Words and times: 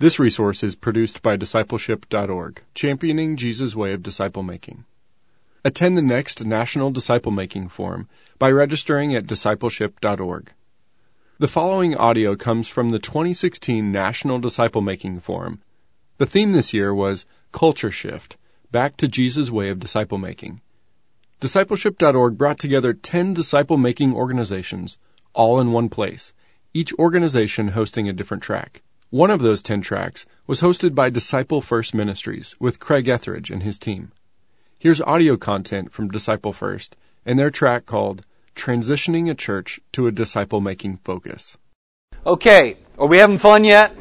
This 0.00 0.18
resource 0.18 0.64
is 0.64 0.74
produced 0.74 1.22
by 1.22 1.36
discipleship.org, 1.36 2.62
championing 2.74 3.36
Jesus' 3.36 3.76
way 3.76 3.92
of 3.92 4.02
disciple 4.02 4.42
making. 4.42 4.84
Attend 5.64 5.96
the 5.96 6.02
next 6.02 6.44
National 6.44 6.90
Disciple 6.90 7.30
Making 7.30 7.68
Forum 7.68 8.08
by 8.40 8.50
registering 8.50 9.14
at 9.14 9.28
discipleship.org. 9.28 10.52
The 11.38 11.46
following 11.46 11.94
audio 11.94 12.34
comes 12.34 12.66
from 12.66 12.90
the 12.90 12.98
2016 12.98 13.92
National 13.92 14.40
Disciple 14.40 14.80
Making 14.80 15.20
Forum. 15.20 15.62
The 16.18 16.26
theme 16.26 16.50
this 16.50 16.74
year 16.74 16.92
was 16.92 17.24
Culture 17.52 17.92
Shift 17.92 18.36
Back 18.72 18.96
to 18.96 19.06
Jesus' 19.06 19.52
Way 19.52 19.68
of 19.68 19.78
Disciple 19.78 20.18
Making. 20.18 20.60
Discipleship.org 21.38 22.36
brought 22.36 22.58
together 22.58 22.94
10 22.94 23.32
disciple 23.32 23.78
making 23.78 24.12
organizations, 24.12 24.98
all 25.34 25.60
in 25.60 25.70
one 25.70 25.88
place, 25.88 26.32
each 26.72 26.92
organization 26.94 27.68
hosting 27.68 28.08
a 28.08 28.12
different 28.12 28.42
track. 28.42 28.82
One 29.14 29.30
of 29.30 29.42
those 29.42 29.62
10 29.62 29.80
tracks 29.80 30.26
was 30.48 30.60
hosted 30.60 30.92
by 30.92 31.08
Disciple 31.08 31.60
First 31.60 31.94
Ministries 31.94 32.56
with 32.58 32.80
Craig 32.80 33.06
Etheredge 33.06 33.48
and 33.48 33.62
his 33.62 33.78
team. 33.78 34.10
Here's 34.76 35.00
audio 35.02 35.36
content 35.36 35.92
from 35.92 36.08
Disciple 36.08 36.52
First 36.52 36.96
and 37.24 37.38
their 37.38 37.48
track 37.48 37.86
called 37.86 38.24
Transitioning 38.56 39.30
a 39.30 39.34
Church 39.36 39.78
to 39.92 40.08
a 40.08 40.10
Disciple 40.10 40.60
Making 40.60 40.96
Focus. 41.04 41.56
Okay, 42.26 42.76
are 42.98 43.06
we 43.06 43.18
having 43.18 43.38
fun 43.38 43.62
yet? 43.62 43.92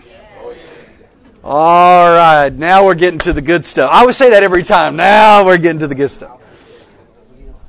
All 1.43 2.09
right, 2.09 2.49
now 2.51 2.83
we're 2.83 2.95
getting 2.95 3.19
to 3.19 3.33
the 3.33 3.41
good 3.43 3.65
stuff. 3.65 3.91
I 3.91 3.99
always 3.99 4.17
say 4.17 4.31
that 4.31 4.41
every 4.41 4.63
time. 4.63 4.95
Now 4.95 5.45
we're 5.45 5.59
getting 5.59 5.81
to 5.81 5.87
the 5.87 5.93
good 5.93 6.09
stuff. 6.09 6.41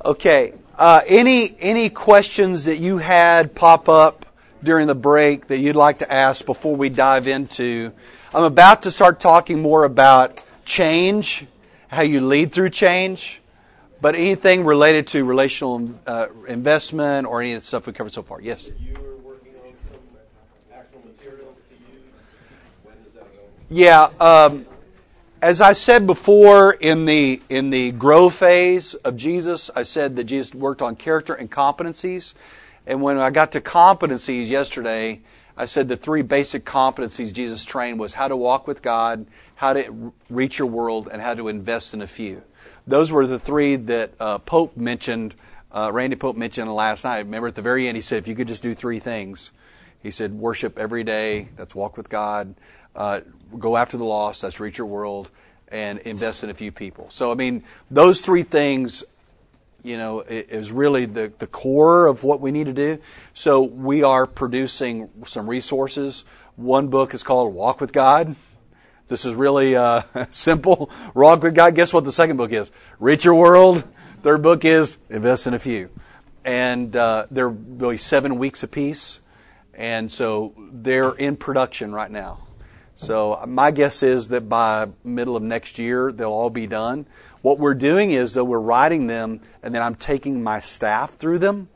Okay, 0.03 0.55
uh, 0.79 1.03
any 1.07 1.55
any 1.61 1.91
questions 1.91 2.65
that 2.65 2.79
you 2.79 2.97
had 2.97 3.55
pop 3.55 3.91
up 3.91 4.24
during 4.65 4.87
the 4.87 4.95
break 4.95 5.49
that 5.49 5.59
you'd 5.59 5.77
like 5.77 5.99
to 5.99 6.13
ask 6.13 6.45
before 6.45 6.75
we 6.75 6.89
dive 6.89 7.27
into? 7.27 7.93
I'm 8.33 8.45
about 8.45 8.83
to 8.83 8.91
start 8.91 9.21
talking 9.21 9.63
more 9.63 9.85
about 9.85 10.43
change, 10.65 11.47
how 11.89 12.03
you 12.03 12.21
lead 12.21 12.53
through 12.53 12.71
change, 12.71 13.41
but 14.01 14.15
anything 14.15 14.65
related 14.65 15.07
to 15.09 15.25
relational 15.25 15.91
uh, 16.07 16.27
investment 16.49 17.27
or 17.27 17.41
any 17.41 17.53
of 17.53 17.63
the 17.63 17.67
stuff 17.67 17.87
we 17.87 17.93
covered 17.93 18.13
so 18.13 18.23
far. 18.23 18.41
Yes. 18.41 18.69
Yeah, 23.71 24.11
um, 24.21 24.67
as 25.41 25.61
I 25.61 25.73
said 25.73 26.07
before 26.07 26.73
in 26.73 27.07
the 27.07 27.41
in 27.49 27.71
the 27.71 27.93
grow 27.93 28.31
phase 28.31 28.95
of 28.95 29.17
Jesus, 29.17 29.71
I 29.75 29.83
said 29.83 30.17
that 30.17 30.25
Jesus 30.25 30.55
worked 30.55 30.81
on 30.81 30.97
character 30.97 31.35
and 31.35 31.51
competencies. 31.51 32.35
And 32.87 33.01
when 33.01 33.19
I 33.19 33.31
got 33.31 33.53
to 33.53 33.61
competencies 33.61 34.49
yesterday, 34.49 35.21
I 35.57 35.67
said 35.67 35.89
the 35.89 35.97
three 35.97 36.23
basic 36.23 36.65
competencies 36.65 37.33
Jesus 37.33 37.65
trained 37.65 37.99
was 37.99 38.13
how 38.13 38.29
to 38.29 38.37
walk 38.37 38.67
with 38.67 38.83
God, 38.83 39.27
how 39.55 39.73
to 39.73 40.13
reach 40.29 40.59
your 40.59 40.69
world, 40.69 41.09
and 41.11 41.23
how 41.23 41.35
to 41.35 41.49
invest 41.49 41.95
in 41.95 42.03
a 42.03 42.07
few. 42.07 42.43
Those 42.87 43.11
were 43.11 43.27
the 43.27 43.39
three 43.39 43.77
that 43.77 44.13
uh, 44.21 44.39
Pope 44.39 44.77
mentioned, 44.77 45.35
uh, 45.73 45.91
Randy 45.93 46.17
Pope 46.17 46.37
mentioned 46.37 46.73
last 46.75 47.05
night. 47.05 47.19
Remember 47.19 47.49
at 47.49 47.55
the 47.55 47.63
very 47.63 47.89
end, 47.89 47.97
he 47.97 48.03
said, 48.03 48.19
if 48.19 48.29
you 48.29 48.35
could 48.35 48.49
just 48.49 48.63
do 48.63 48.75
three 48.75 48.99
things, 48.99 49.53
he 50.03 50.11
said, 50.11 50.35
worship 50.35 50.79
every 50.79 51.05
day, 51.05 51.49
that's 51.57 51.75
walk 51.75 51.97
with 51.97 52.11
God, 52.11 52.55
uh, 52.95 53.21
go 53.59 53.77
after 53.77 53.97
the 53.97 54.05
lost, 54.05 54.43
that's 54.43 54.61
reach 54.61 54.77
your 54.77 54.87
world, 54.87 55.31
and 55.69 56.01
invest 56.01 56.45
in 56.45 56.51
a 56.51 56.55
few 56.55 56.71
people. 56.71 57.07
So, 57.11 57.31
I 57.31 57.35
mean, 57.35 57.65
those 57.91 58.21
three 58.21 58.43
things 58.43 59.03
you 59.85 59.99
know, 59.99 60.21
is 60.21 60.73
really 60.73 61.05
the, 61.05 61.33
the 61.39 61.47
core 61.47 62.07
of 62.07 62.25
what 62.25 62.41
we 62.41 62.51
need 62.51 62.67
to 62.67 62.73
do. 62.73 62.99
So 63.35 63.63
we 63.63 64.03
are 64.03 64.27
producing 64.27 65.11
some 65.27 65.49
resources. 65.49 66.25
One 66.57 66.89
book 66.89 67.15
is 67.15 67.23
called 67.23 67.55
Walk 67.55 67.81
with 67.81 67.93
God. 67.93 68.35
This 69.07 69.27
is 69.27 69.35
really 69.35 69.77
uh, 69.77 70.03
simple. 70.31 70.91
Walk 71.15 71.43
with 71.43 71.55
God. 71.55 71.75
Guess 71.75 71.93
what 71.93 72.05
the 72.05 72.13
second 72.13 72.39
book 72.39 72.51
is? 72.51 72.71
Reach 72.99 73.27
Your 73.27 73.35
World. 73.35 73.85
Third 74.23 74.43
book 74.43 74.65
is 74.65 74.97
Invest 75.11 75.47
in 75.47 75.53
a 75.55 75.59
Few. 75.59 75.91
And 76.45 76.97
uh, 76.97 77.27
they're 77.31 77.49
really 77.49 77.99
seven 77.99 78.39
weeks 78.39 78.63
apiece. 78.63 79.21
And 79.75 80.11
so 80.11 80.55
they're 80.73 81.13
in 81.13 81.37
production 81.37 81.93
right 81.93 82.11
now. 82.11 82.39
So 82.95 83.43
my 83.47 83.71
guess 83.71 84.03
is 84.03 84.29
that 84.29 84.49
by 84.49 84.89
middle 85.03 85.37
of 85.37 85.43
next 85.43 85.79
year, 85.79 86.13
they'll 86.13 86.31
all 86.31 86.51
be 86.51 86.67
done. 86.67 87.07
What 87.45 87.59
we're 87.59 87.75
doing 87.75 88.11
is, 88.11 88.33
though, 88.33 88.43
we're 88.43 88.59
writing 88.59 89.07
them, 89.07 89.43
and 89.63 89.75
then 89.75 89.83
I'm 89.83 89.97
taking 89.97 90.43
my 90.43 90.61
staff 90.61 91.17
through 91.17 91.41
them 91.41 91.69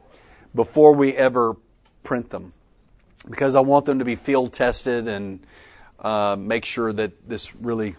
before 0.54 0.94
we 0.94 1.12
ever 1.12 1.58
print 2.02 2.30
them, 2.30 2.54
because 3.28 3.54
I 3.54 3.60
want 3.60 3.84
them 3.84 3.98
to 3.98 4.04
be 4.06 4.16
field 4.16 4.54
tested 4.54 5.06
and 5.08 5.40
uh, 6.00 6.36
make 6.38 6.64
sure 6.64 6.90
that 6.94 7.28
this 7.28 7.54
really 7.54 7.96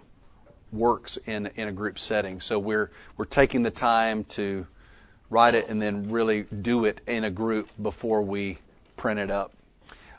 works 0.72 1.20
in 1.28 1.52
in 1.58 1.68
a 1.68 1.72
group 1.72 2.00
setting. 2.00 2.42
So 2.42 2.58
we're 2.58 2.90
we're 3.18 3.26
taking 3.26 3.62
the 3.62 3.70
time 3.70 4.24
to 4.30 4.66
write 5.30 5.54
it 5.54 5.70
and 5.70 5.80
then 5.80 6.10
really 6.10 6.46
do 6.46 6.86
it 6.86 7.02
in 7.06 7.24
a 7.24 7.30
group 7.30 7.70
before 7.80 8.24
we 8.24 8.58
print 8.98 9.20
it 9.20 9.30
up. 9.30 9.54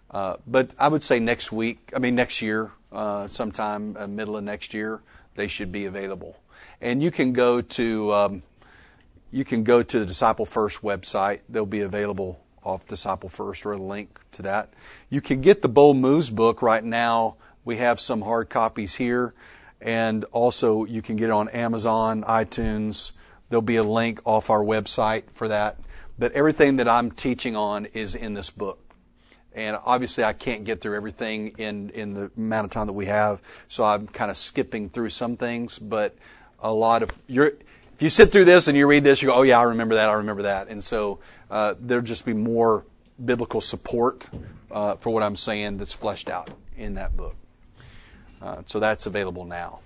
Uh, 0.08 0.36
but 0.46 0.70
I 0.78 0.86
would 0.86 1.02
say 1.02 1.18
next 1.18 1.50
week, 1.50 1.90
I 1.96 1.98
mean 1.98 2.14
next 2.14 2.42
year, 2.42 2.70
uh, 2.92 3.26
sometime 3.26 3.96
uh, 3.98 4.06
middle 4.06 4.36
of 4.36 4.44
next 4.44 4.72
year, 4.72 5.00
they 5.34 5.48
should 5.48 5.72
be 5.72 5.86
available 5.86 6.36
and 6.80 7.02
you 7.02 7.10
can 7.10 7.32
go 7.32 7.60
to 7.60 8.12
um, 8.12 8.42
you 9.30 9.44
can 9.44 9.64
go 9.64 9.82
to 9.82 9.98
the 10.00 10.06
Disciple 10.06 10.44
First 10.44 10.82
website. 10.82 11.40
They'll 11.48 11.66
be 11.66 11.82
available 11.82 12.40
off 12.64 12.86
Disciple 12.86 13.28
First 13.28 13.64
or 13.64 13.72
a 13.72 13.78
link 13.78 14.18
to 14.32 14.42
that. 14.42 14.72
You 15.08 15.20
can 15.20 15.40
get 15.40 15.62
the 15.62 15.68
Bold 15.68 15.96
Moves 15.96 16.30
book 16.30 16.62
right 16.62 16.84
now. 16.84 17.36
We 17.64 17.76
have 17.76 18.00
some 18.00 18.22
hard 18.22 18.48
copies 18.50 18.94
here, 18.94 19.34
and 19.80 20.24
also 20.32 20.84
you 20.84 21.02
can 21.02 21.16
get 21.16 21.26
it 21.26 21.32
on 21.32 21.48
Amazon, 21.50 22.24
iTunes. 22.24 23.12
There'll 23.48 23.62
be 23.62 23.76
a 23.76 23.82
link 23.82 24.20
off 24.24 24.50
our 24.50 24.62
website 24.62 25.24
for 25.32 25.48
that. 25.48 25.78
But 26.18 26.32
everything 26.32 26.76
that 26.76 26.88
I'm 26.88 27.10
teaching 27.10 27.56
on 27.56 27.86
is 27.86 28.14
in 28.14 28.34
this 28.34 28.50
book. 28.50 28.78
And 29.52 29.76
obviously, 29.84 30.22
I 30.22 30.32
can't 30.32 30.64
get 30.64 30.80
through 30.80 30.96
everything 30.96 31.54
in, 31.58 31.90
in 31.90 32.14
the 32.14 32.30
amount 32.36 32.66
of 32.66 32.70
time 32.70 32.86
that 32.86 32.92
we 32.92 33.06
have, 33.06 33.42
so 33.66 33.84
I'm 33.84 34.06
kind 34.06 34.30
of 34.30 34.36
skipping 34.36 34.90
through 34.90 35.08
some 35.08 35.36
things. 35.36 35.78
But 35.78 36.16
a 36.60 36.72
lot 36.72 37.02
of 37.02 37.10
you're 37.26 37.52
if 38.00 38.02
you 38.04 38.08
sit 38.08 38.32
through 38.32 38.46
this 38.46 38.66
and 38.66 38.78
you 38.78 38.86
read 38.86 39.04
this, 39.04 39.20
you 39.20 39.28
go, 39.28 39.34
oh 39.34 39.42
yeah, 39.42 39.58
I 39.58 39.64
remember 39.64 39.96
that, 39.96 40.08
I 40.08 40.14
remember 40.14 40.44
that, 40.44 40.68
and 40.68 40.82
so 40.82 41.18
uh, 41.50 41.74
there'll 41.78 42.02
just 42.02 42.24
be 42.24 42.32
more 42.32 42.86
biblical 43.22 43.60
support 43.60 44.26
uh, 44.70 44.96
for 44.96 45.10
what 45.10 45.22
I'm 45.22 45.36
saying 45.36 45.76
that's 45.76 45.92
fleshed 45.92 46.30
out 46.30 46.48
in 46.78 46.94
that 46.94 47.14
book. 47.14 47.36
Uh, 48.40 48.62
so 48.64 48.80
that's 48.80 49.04
available 49.04 49.44
now. 49.44 49.80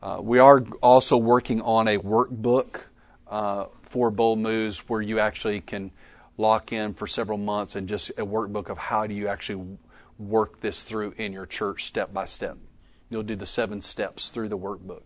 Uh, 0.00 0.20
we 0.22 0.38
are 0.38 0.60
also 0.80 1.16
working 1.16 1.60
on 1.62 1.88
a 1.88 1.98
workbook 1.98 2.82
uh, 3.26 3.66
for 3.82 4.12
Bold 4.12 4.38
Moves 4.38 4.88
where 4.88 5.02
you 5.02 5.18
actually 5.18 5.60
can 5.60 5.90
lock 6.36 6.72
in 6.72 6.94
for 6.94 7.08
several 7.08 7.38
months 7.38 7.74
and 7.74 7.88
just 7.88 8.10
a 8.10 8.24
workbook 8.24 8.68
of 8.68 8.78
how 8.78 9.08
do 9.08 9.14
you 9.14 9.26
actually 9.26 9.76
work 10.18 10.60
this 10.60 10.82
through 10.82 11.14
in 11.16 11.32
your 11.32 11.46
church 11.46 11.84
step 11.84 12.12
by 12.12 12.26
step. 12.26 12.56
You'll 13.10 13.24
do 13.24 13.34
the 13.34 13.46
seven 13.46 13.82
steps 13.82 14.30
through 14.30 14.50
the 14.50 14.58
workbook. 14.58 15.02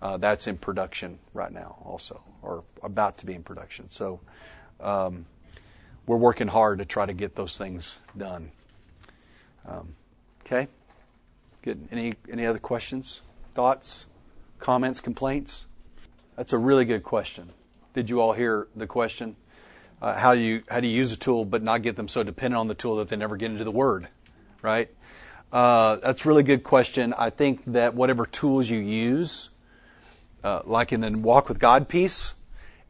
Uh, 0.00 0.16
that's 0.16 0.46
in 0.46 0.56
production 0.56 1.18
right 1.34 1.52
now, 1.52 1.76
also, 1.84 2.22
or 2.42 2.62
about 2.82 3.18
to 3.18 3.26
be 3.26 3.34
in 3.34 3.42
production. 3.42 3.90
So 3.90 4.20
um, 4.80 5.26
we're 6.06 6.16
working 6.16 6.48
hard 6.48 6.78
to 6.78 6.84
try 6.84 7.04
to 7.06 7.12
get 7.12 7.34
those 7.34 7.58
things 7.58 7.98
done. 8.16 8.52
Um, 9.66 9.94
okay, 10.46 10.68
good. 11.62 11.88
Any 11.90 12.14
any 12.30 12.46
other 12.46 12.60
questions, 12.60 13.22
thoughts, 13.54 14.06
comments, 14.60 15.00
complaints? 15.00 15.66
That's 16.36 16.52
a 16.52 16.58
really 16.58 16.84
good 16.84 17.02
question. 17.02 17.50
Did 17.94 18.08
you 18.08 18.20
all 18.20 18.32
hear 18.32 18.68
the 18.76 18.86
question? 18.86 19.34
Uh, 20.00 20.14
how 20.14 20.34
do 20.34 20.40
you 20.40 20.62
how 20.68 20.78
do 20.78 20.86
you 20.86 20.96
use 20.96 21.12
a 21.12 21.16
tool 21.16 21.44
but 21.44 21.62
not 21.62 21.82
get 21.82 21.96
them 21.96 22.06
so 22.06 22.22
dependent 22.22 22.60
on 22.60 22.68
the 22.68 22.74
tool 22.74 22.96
that 22.96 23.08
they 23.08 23.16
never 23.16 23.36
get 23.36 23.50
into 23.50 23.64
the 23.64 23.72
word, 23.72 24.06
right? 24.62 24.88
Uh, 25.52 25.96
that's 25.96 26.24
a 26.24 26.28
really 26.28 26.44
good 26.44 26.62
question. 26.62 27.12
I 27.12 27.30
think 27.30 27.62
that 27.66 27.94
whatever 27.94 28.26
tools 28.26 28.68
you 28.70 28.78
use, 28.78 29.50
uh, 30.44 30.62
like 30.64 30.92
in 30.92 31.00
the 31.00 31.10
walk 31.10 31.48
with 31.48 31.58
God 31.58 31.88
piece, 31.88 32.32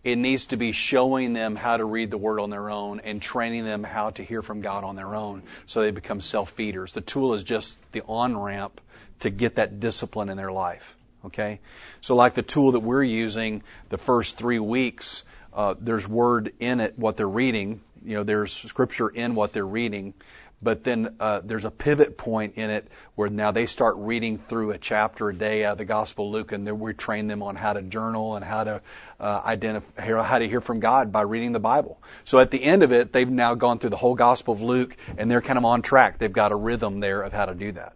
it 0.05 0.17
needs 0.17 0.47
to 0.47 0.57
be 0.57 0.73
showing 0.73 1.33
them 1.33 1.57
how 1.57 1.77
to 1.77 1.85
read 1.85 2.11
the 2.11 2.19
word 2.19 2.41
on 2.41 2.51
their 2.51 2.71
own 2.71 3.01
and 3.01 3.21
training 3.21 3.65
them 3.65 3.83
how 3.83 4.11
to 4.11 4.23
hear 4.23 4.43
from 4.43 4.61
God 4.61 4.85
on 4.85 4.97
their 4.97 5.15
own 5.15 5.43
so 5.67 5.83
they 5.83 5.91
become 5.91 6.21
self 6.21 6.51
feeders. 6.51 6.93
The 6.93 7.01
tool 7.01 7.35
is 7.35 7.43
just 7.43 7.77
the 7.93 8.03
on 8.07 8.37
ramp 8.37 8.81
to 9.21 9.31
get 9.31 9.57
that 9.57 9.81
discipline 9.81 10.29
in 10.29 10.37
their 10.37 10.53
life. 10.53 10.97
Okay? 11.25 11.61
So, 12.01 12.15
like 12.15 12.35
the 12.35 12.43
tool 12.43 12.73
that 12.73 12.81
we're 12.81 13.03
using 13.03 13.63
the 13.89 13.99
first 13.99 14.39
three 14.39 14.61
weeks, 14.61 15.25
uh, 15.53 15.75
there's 15.81 16.07
word 16.07 16.53
in 16.61 16.81
it, 16.81 16.99
what 16.99 17.17
they're 17.17 17.29
reading. 17.29 17.81
You 18.05 18.19
know, 18.19 18.23
there's 18.23 18.53
scripture 18.53 19.09
in 19.09 19.35
what 19.35 19.53
they're 19.53 19.67
reading 19.67 20.15
but 20.61 20.85
then 20.85 21.15
uh, 21.21 21.41
there's 21.45 21.65
a 21.65 21.71
pivot 21.71 22.19
point 22.19 22.55
in 22.57 22.71
it 22.71 22.89
where 23.15 23.29
now 23.29 23.51
they 23.53 23.67
start 23.67 23.95
reading 23.99 24.39
through 24.39 24.73
a 24.73 24.79
chapter 24.79 25.29
a 25.29 25.35
day 25.35 25.65
out 25.65 25.73
of 25.73 25.79
the 25.79 25.85
Gospel 25.85 26.27
of 26.27 26.33
Luke, 26.33 26.53
and 26.53 26.67
then 26.67 26.81
we 26.81 26.93
train 26.95 27.29
them 27.29 27.43
on 27.43 27.57
how 27.57 27.73
to 27.73 27.83
journal 27.83 28.35
and 28.35 28.45
how 28.45 28.65
to 28.65 28.83
uh, 29.21 29.43
identify 29.45 30.23
how 30.23 30.39
to 30.39 30.49
hear 30.49 30.61
from 30.61 30.81
God 30.81 31.13
by 31.13 31.23
reading 31.23 31.53
the 31.53 31.61
Bible. 31.61 32.03
So 32.25 32.39
at 32.39 32.51
the 32.51 32.63
end 32.63 32.83
of 32.83 32.93
it, 32.93 33.13
they've 33.13 33.29
now 33.29 33.55
gone 33.55 33.79
through 33.79 33.91
the 33.91 33.97
whole 33.97 34.15
Gospel 34.15 34.55
of 34.55 34.63
Luke, 34.63 34.97
and 35.17 35.31
they're 35.31 35.43
kind 35.43 35.59
of 35.59 35.65
on 35.65 35.83
track. 35.83 36.19
They've 36.19 36.33
got 36.33 36.53
a 36.53 36.57
rhythm 36.57 37.01
there 37.01 37.23
of 37.23 37.33
how 37.33 37.47
to 37.47 37.55
do 37.55 37.73
that. 37.73 37.95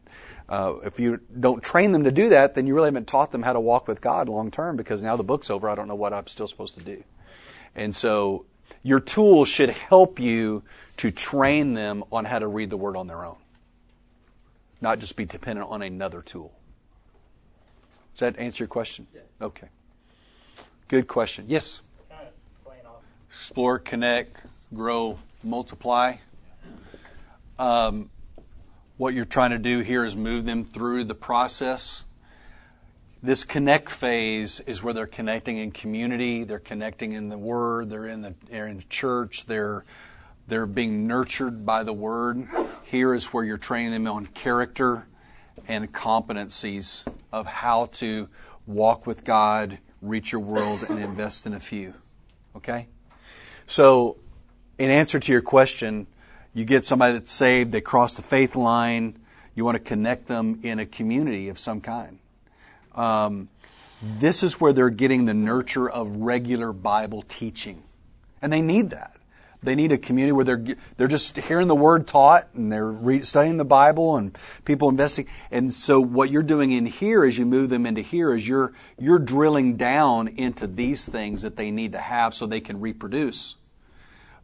uh, 0.52 0.76
if 0.84 1.00
you 1.00 1.18
don't 1.40 1.62
train 1.62 1.92
them 1.92 2.04
to 2.04 2.12
do 2.12 2.28
that, 2.28 2.54
then 2.54 2.66
you 2.66 2.74
really 2.74 2.88
haven't 2.88 3.06
taught 3.06 3.32
them 3.32 3.42
how 3.42 3.54
to 3.54 3.60
walk 3.60 3.88
with 3.88 4.02
God 4.02 4.28
long 4.28 4.50
term 4.50 4.76
because 4.76 5.02
now 5.02 5.16
the 5.16 5.24
book's 5.24 5.48
over. 5.48 5.68
I 5.68 5.74
don't 5.74 5.88
know 5.88 5.94
what 5.94 6.12
I'm 6.12 6.26
still 6.26 6.46
supposed 6.46 6.78
to 6.78 6.84
do. 6.84 7.02
And 7.74 7.96
so 7.96 8.44
your 8.82 9.00
tools 9.00 9.48
should 9.48 9.70
help 9.70 10.18
you 10.18 10.62
to 10.98 11.10
train 11.10 11.74
them 11.74 12.04
on 12.12 12.24
how 12.24 12.38
to 12.38 12.46
read 12.46 12.70
the 12.70 12.76
Word 12.76 12.96
on 12.96 13.06
their 13.06 13.24
own, 13.24 13.36
not 14.80 14.98
just 14.98 15.16
be 15.16 15.24
dependent 15.24 15.68
on 15.70 15.82
another 15.82 16.22
tool. 16.22 16.52
Does 18.14 18.20
that 18.20 18.38
answer 18.38 18.64
your 18.64 18.68
question? 18.68 19.06
Yeah. 19.14 19.20
Okay. 19.40 19.68
Good 20.88 21.08
question. 21.08 21.46
Yes? 21.48 21.80
Kind 22.10 22.28
of 22.66 22.86
off. 22.86 23.02
Explore, 23.30 23.78
connect, 23.78 24.36
grow, 24.74 25.18
multiply. 25.42 26.16
Um, 27.58 28.10
what 28.98 29.14
you're 29.14 29.24
trying 29.24 29.50
to 29.50 29.58
do 29.58 29.80
here 29.80 30.04
is 30.04 30.14
move 30.14 30.44
them 30.44 30.64
through 30.64 31.04
the 31.04 31.14
process. 31.14 32.04
This 33.24 33.44
connect 33.44 33.88
phase 33.88 34.58
is 34.60 34.82
where 34.82 34.92
they're 34.92 35.06
connecting 35.06 35.58
in 35.58 35.70
community, 35.70 36.42
they're 36.42 36.58
connecting 36.58 37.12
in 37.12 37.28
the 37.28 37.38
Word, 37.38 37.88
they're 37.88 38.08
in 38.08 38.22
the 38.22 38.34
they're 38.50 38.66
in 38.66 38.82
church, 38.88 39.46
they're 39.46 39.84
they're 40.48 40.66
being 40.66 41.06
nurtured 41.06 41.64
by 41.64 41.84
the 41.84 41.92
Word. 41.92 42.48
Here 42.84 43.14
is 43.14 43.26
where 43.26 43.44
you're 43.44 43.58
training 43.58 43.92
them 43.92 44.08
on 44.08 44.26
character 44.26 45.06
and 45.68 45.92
competencies 45.92 47.04
of 47.32 47.46
how 47.46 47.86
to 47.92 48.28
walk 48.66 49.06
with 49.06 49.24
God, 49.24 49.78
reach 50.00 50.32
your 50.32 50.40
world, 50.40 50.84
and 50.88 50.98
invest 50.98 51.46
in 51.46 51.54
a 51.54 51.60
few. 51.60 51.94
Okay? 52.56 52.88
So, 53.68 54.16
in 54.78 54.90
answer 54.90 55.20
to 55.20 55.32
your 55.32 55.42
question, 55.42 56.08
you 56.54 56.64
get 56.64 56.84
somebody 56.84 57.14
that's 57.14 57.32
saved, 57.32 57.70
they 57.70 57.80
cross 57.80 58.16
the 58.16 58.22
faith 58.22 58.56
line, 58.56 59.18
you 59.54 59.64
want 59.64 59.76
to 59.76 59.84
connect 59.84 60.26
them 60.26 60.60
in 60.64 60.80
a 60.80 60.86
community 60.86 61.48
of 61.48 61.58
some 61.58 61.80
kind. 61.80 62.18
Um, 62.94 63.48
this 64.02 64.42
is 64.42 64.60
where 64.60 64.72
they're 64.72 64.90
getting 64.90 65.24
the 65.24 65.34
nurture 65.34 65.88
of 65.88 66.16
regular 66.16 66.72
Bible 66.72 67.22
teaching. 67.22 67.82
And 68.40 68.52
they 68.52 68.60
need 68.60 68.90
that. 68.90 69.16
They 69.62 69.76
need 69.76 69.92
a 69.92 69.98
community 69.98 70.32
where 70.32 70.44
they're 70.44 70.64
they're 70.96 71.06
just 71.06 71.36
hearing 71.36 71.68
the 71.68 71.74
word 71.76 72.08
taught 72.08 72.48
and 72.54 72.70
they're 72.72 72.90
re- 72.90 73.22
studying 73.22 73.58
the 73.58 73.64
Bible 73.64 74.16
and 74.16 74.36
people 74.64 74.88
investing. 74.88 75.28
And 75.52 75.72
so 75.72 76.00
what 76.00 76.30
you're 76.30 76.42
doing 76.42 76.72
in 76.72 76.84
here 76.84 77.24
as 77.24 77.38
you 77.38 77.46
move 77.46 77.70
them 77.70 77.86
into 77.86 78.00
here 78.00 78.34
is 78.34 78.46
you're 78.46 78.72
you're 78.98 79.20
drilling 79.20 79.76
down 79.76 80.26
into 80.26 80.66
these 80.66 81.08
things 81.08 81.42
that 81.42 81.56
they 81.56 81.70
need 81.70 81.92
to 81.92 82.00
have 82.00 82.34
so 82.34 82.46
they 82.46 82.60
can 82.60 82.80
reproduce. 82.80 83.54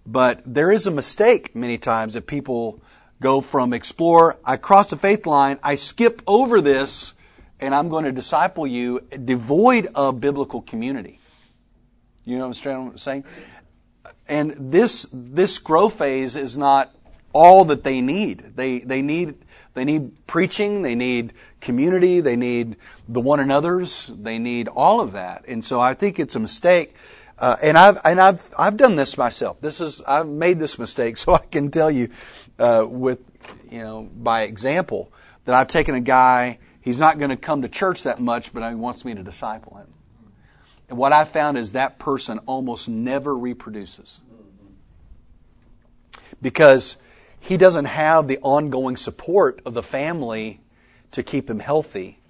But 0.06 0.41
there 0.47 0.71
is 0.71 0.87
a 0.87 0.93
mistake 0.93 1.55
many 1.55 1.79
times 1.79 2.15
that 2.15 2.29
people 2.29 2.81
go 3.21 3.41
from 3.41 3.73
explore, 3.73 4.37
I 4.45 4.56
cross 4.56 4.91
the 4.91 4.97
faith 4.97 5.27
line, 5.27 5.59
I 5.62 5.75
skip 5.75 6.23
over 6.27 6.61
this, 6.61 7.15
and 7.61 7.75
I'm 7.75 7.89
going 7.89 8.05
to 8.05 8.13
disciple 8.13 8.67
you 8.67 9.01
devoid 9.25 9.89
of 9.95 10.21
biblical 10.21 10.63
community. 10.63 11.19
You 12.25 12.39
know 12.39 12.49
what 12.49 12.67
I'm 12.67 12.99
saying? 12.99 13.25
And 14.29 14.73
this 14.73 15.07
this 15.13 15.59
grow 15.59 15.89
phase 15.89 16.37
is 16.37 16.59
not 16.59 16.95
all 17.33 17.65
that 17.67 17.85
they 17.85 18.01
need. 18.01 18.53
They 18.55 18.81
they 18.81 19.03
need 19.03 19.35
they 19.75 19.85
need 19.85 20.27
preaching, 20.27 20.83
they 20.83 20.95
need 20.95 21.33
community, 21.61 22.21
they 22.21 22.37
need 22.37 22.77
the 23.09 23.21
one 23.21 23.41
another's, 23.41 24.09
they 24.09 24.39
need 24.39 24.69
all 24.69 25.01
of 25.01 25.13
that. 25.13 25.45
And 25.47 25.65
so 25.65 25.81
I 25.81 25.95
think 25.95 26.19
it's 26.19 26.35
a 26.35 26.41
mistake. 26.41 26.95
Uh, 27.39 27.57
and 27.63 27.79
I've 27.79 28.01
and 28.05 28.21
I've 28.21 28.53
I've 28.59 28.77
done 28.77 28.97
this 28.97 29.17
myself. 29.17 29.61
This 29.61 29.81
is 29.81 30.03
I've 30.03 30.27
made 30.27 30.59
this 30.59 30.79
mistake, 30.79 31.17
so 31.23 31.35
I 31.35 31.39
can 31.39 31.71
tell 31.71 31.91
you 31.91 32.11
uh, 32.59 32.87
with 32.89 33.21
you 33.71 33.79
know 33.79 34.09
by 34.13 34.43
example 34.43 35.13
that 35.45 35.55
I've 35.55 35.69
taken 35.69 35.95
a 35.95 36.01
guy. 36.01 36.59
He's 36.88 36.99
not 36.99 37.19
going 37.19 37.29
to 37.29 37.37
come 37.37 37.61
to 37.61 37.69
church 37.69 38.05
that 38.05 38.19
much, 38.19 38.50
but 38.55 38.67
he 38.67 38.75
wants 38.75 39.05
me 39.05 39.14
to 39.14 39.23
disciple 39.23 39.76
him. 39.76 39.88
And 40.88 40.96
what 40.96 41.12
I 41.12 41.26
found 41.26 41.58
is 41.58 41.73
that 41.73 41.99
person 41.99 42.38
almost 42.46 42.88
never 42.88 43.37
reproduces 43.37 44.19
because 46.40 46.96
he 47.40 47.58
doesn't 47.58 47.85
have 47.85 48.26
the 48.26 48.38
ongoing 48.38 48.96
support 48.96 49.61
of 49.67 49.75
the 49.75 49.82
family 49.82 50.62
to 51.11 51.23
keep 51.23 51.50
him 51.50 51.58
healthy. 51.58 52.20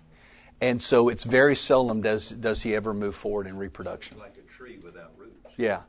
And 0.60 0.82
so 0.82 1.08
it's 1.08 1.22
very 1.22 1.55
seldom 1.55 2.02
does, 2.02 2.28
does 2.28 2.60
he 2.60 2.75
ever 2.75 2.93
move 2.93 3.14
forward 3.14 3.46
in 3.46 3.58
reproduction. 3.58 4.19
Like 4.19 4.38
a 4.38 4.56
tree 4.56 4.78
without 4.82 5.12
roots. 5.16 5.55
Yeah. 5.56 5.82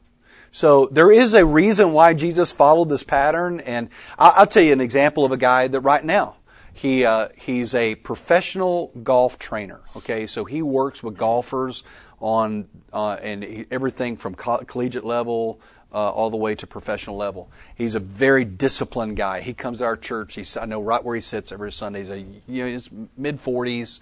So 0.52 0.86
there 0.92 1.12
is 1.12 1.34
a 1.34 1.44
reason 1.44 1.92
why 1.92 2.14
Jesus 2.14 2.52
followed 2.52 2.90
this 2.90 3.02
pattern, 3.02 3.62
and 3.62 3.90
I'll, 4.20 4.34
I'll 4.36 4.48
tell 4.48 4.62
you 4.62 4.74
an 4.74 4.82
example 4.82 5.26
of 5.26 5.32
a 5.32 5.38
guy 5.38 5.68
that 5.68 5.80
right 5.80 6.06
now 6.06 6.36
he 6.80 7.04
uh, 7.04 7.28
he's 7.38 7.76
a 7.76 7.96
professional 7.96 8.94
golf 9.04 9.38
trainer. 9.38 9.82
Okay, 9.98 10.28
so 10.28 10.46
he 10.46 10.62
works 10.62 11.04
with 11.04 11.18
golfers 11.18 11.84
on 12.22 12.70
uh, 12.94 13.18
and 13.22 13.44
he, 13.44 13.66
everything 13.70 14.16
from 14.16 14.34
co- 14.34 14.60
collegiate 14.60 15.04
level 15.04 15.60
uh, 15.94 15.98
all 15.98 16.30
the 16.30 16.38
way 16.38 16.56
to 16.56 16.66
professional 16.66 17.18
level. 17.18 17.52
He's 17.76 17.96
a 17.96 18.00
very 18.00 18.46
disciplined 18.46 19.18
guy. 19.18 19.42
He 19.42 19.54
comes 19.54 19.80
to 19.80 19.84
our 19.84 19.98
church. 19.98 20.36
He's 20.36 20.56
I 20.56 20.64
know 20.64 20.82
right 20.82 21.04
where 21.04 21.16
he 21.16 21.22
sits 21.22 21.52
every 21.52 21.74
Sunday. 21.74 22.00
He's 22.00 22.12
a 22.12 22.20
you 22.48 22.66
know 22.70 23.08
mid 23.18 23.42
forties. 23.42 24.00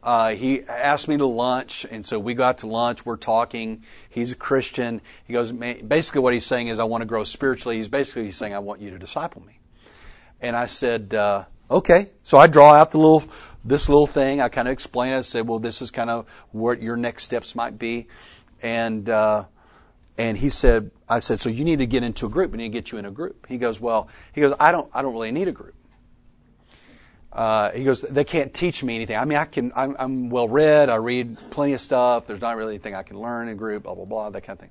Uh, 0.00 0.30
he 0.30 0.62
asked 0.62 1.08
me 1.08 1.16
to 1.16 1.26
lunch, 1.26 1.84
and 1.90 2.06
so 2.06 2.20
we 2.20 2.34
got 2.34 2.58
to 2.58 2.68
lunch. 2.68 3.04
We're 3.04 3.16
talking. 3.16 3.82
He's 4.08 4.30
a 4.30 4.36
Christian. 4.36 5.00
He 5.26 5.32
goes, 5.32 5.50
basically 5.50 6.20
what 6.20 6.32
he's 6.32 6.46
saying 6.46 6.68
is, 6.68 6.78
I 6.78 6.84
want 6.84 7.02
to 7.02 7.06
grow 7.06 7.24
spiritually. 7.24 7.76
He's 7.78 7.88
basically 7.88 8.24
he's 8.24 8.36
saying, 8.36 8.54
I 8.54 8.60
want 8.60 8.80
you 8.80 8.90
to 8.90 8.98
disciple 8.98 9.42
me. 9.42 9.58
And 10.40 10.56
I 10.56 10.66
said, 10.66 11.12
uh, 11.12 11.44
okay. 11.70 12.10
So 12.22 12.38
I 12.38 12.46
draw 12.46 12.72
out 12.72 12.90
the 12.90 12.98
little, 12.98 13.24
this 13.64 13.88
little 13.88 14.06
thing. 14.06 14.40
I 14.40 14.48
kind 14.48 14.68
of 14.68 14.72
explain 14.72 15.12
it. 15.12 15.18
I 15.18 15.22
said, 15.22 15.46
well, 15.46 15.58
this 15.58 15.82
is 15.82 15.90
kind 15.90 16.10
of 16.10 16.26
what 16.50 16.82
your 16.82 16.96
next 16.96 17.24
steps 17.24 17.54
might 17.54 17.78
be. 17.78 18.08
And, 18.62 19.08
uh, 19.08 19.44
and 20.18 20.36
he 20.36 20.50
said, 20.50 20.90
I 21.08 21.20
said, 21.20 21.40
so 21.40 21.48
you 21.48 21.64
need 21.64 21.78
to 21.78 21.86
get 21.86 22.02
into 22.02 22.26
a 22.26 22.28
group. 22.28 22.50
We 22.52 22.58
need 22.58 22.64
to 22.64 22.70
get 22.70 22.92
you 22.92 22.98
in 22.98 23.06
a 23.06 23.10
group. 23.10 23.46
He 23.48 23.58
goes, 23.58 23.80
well, 23.80 24.08
he 24.32 24.40
goes, 24.40 24.54
I 24.60 24.72
don't, 24.72 24.90
I 24.92 25.02
don't 25.02 25.12
really 25.12 25.32
need 25.32 25.48
a 25.48 25.52
group. 25.52 25.74
Uh, 27.32 27.70
he 27.70 27.84
goes, 27.84 28.00
they 28.00 28.24
can't 28.24 28.52
teach 28.52 28.82
me 28.82 28.96
anything. 28.96 29.16
I 29.16 29.24
mean, 29.24 29.38
I 29.38 29.44
can, 29.44 29.72
I'm, 29.76 29.94
I'm 29.98 30.30
well 30.30 30.48
read. 30.48 30.90
I 30.90 30.96
read 30.96 31.38
plenty 31.50 31.74
of 31.74 31.80
stuff. 31.80 32.26
There's 32.26 32.40
not 32.40 32.56
really 32.56 32.74
anything 32.74 32.94
I 32.94 33.04
can 33.04 33.20
learn 33.20 33.48
in 33.48 33.54
a 33.54 33.56
group, 33.56 33.84
blah, 33.84 33.94
blah, 33.94 34.04
blah, 34.04 34.30
that 34.30 34.42
kind 34.42 34.56
of 34.56 34.60
thing. 34.60 34.70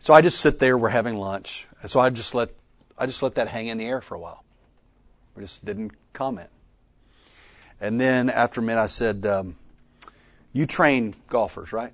So 0.00 0.12
I 0.12 0.20
just 0.20 0.38
sit 0.40 0.58
there. 0.58 0.76
We're 0.76 0.90
having 0.90 1.16
lunch. 1.16 1.66
So 1.86 1.98
I 1.98 2.10
just 2.10 2.34
let, 2.34 2.50
I 2.96 3.06
just 3.06 3.22
let 3.22 3.36
that 3.36 3.48
hang 3.48 3.68
in 3.68 3.78
the 3.78 3.86
air 3.86 4.00
for 4.00 4.14
a 4.14 4.20
while. 4.20 4.44
We 5.38 5.44
just 5.44 5.64
didn't 5.64 5.92
comment. 6.12 6.50
And 7.80 8.00
then 8.00 8.28
after 8.28 8.60
a 8.60 8.64
minute, 8.64 8.80
I 8.80 8.88
said, 8.88 9.24
um, 9.24 9.54
you 10.52 10.66
train 10.66 11.14
golfers, 11.28 11.72
right? 11.72 11.92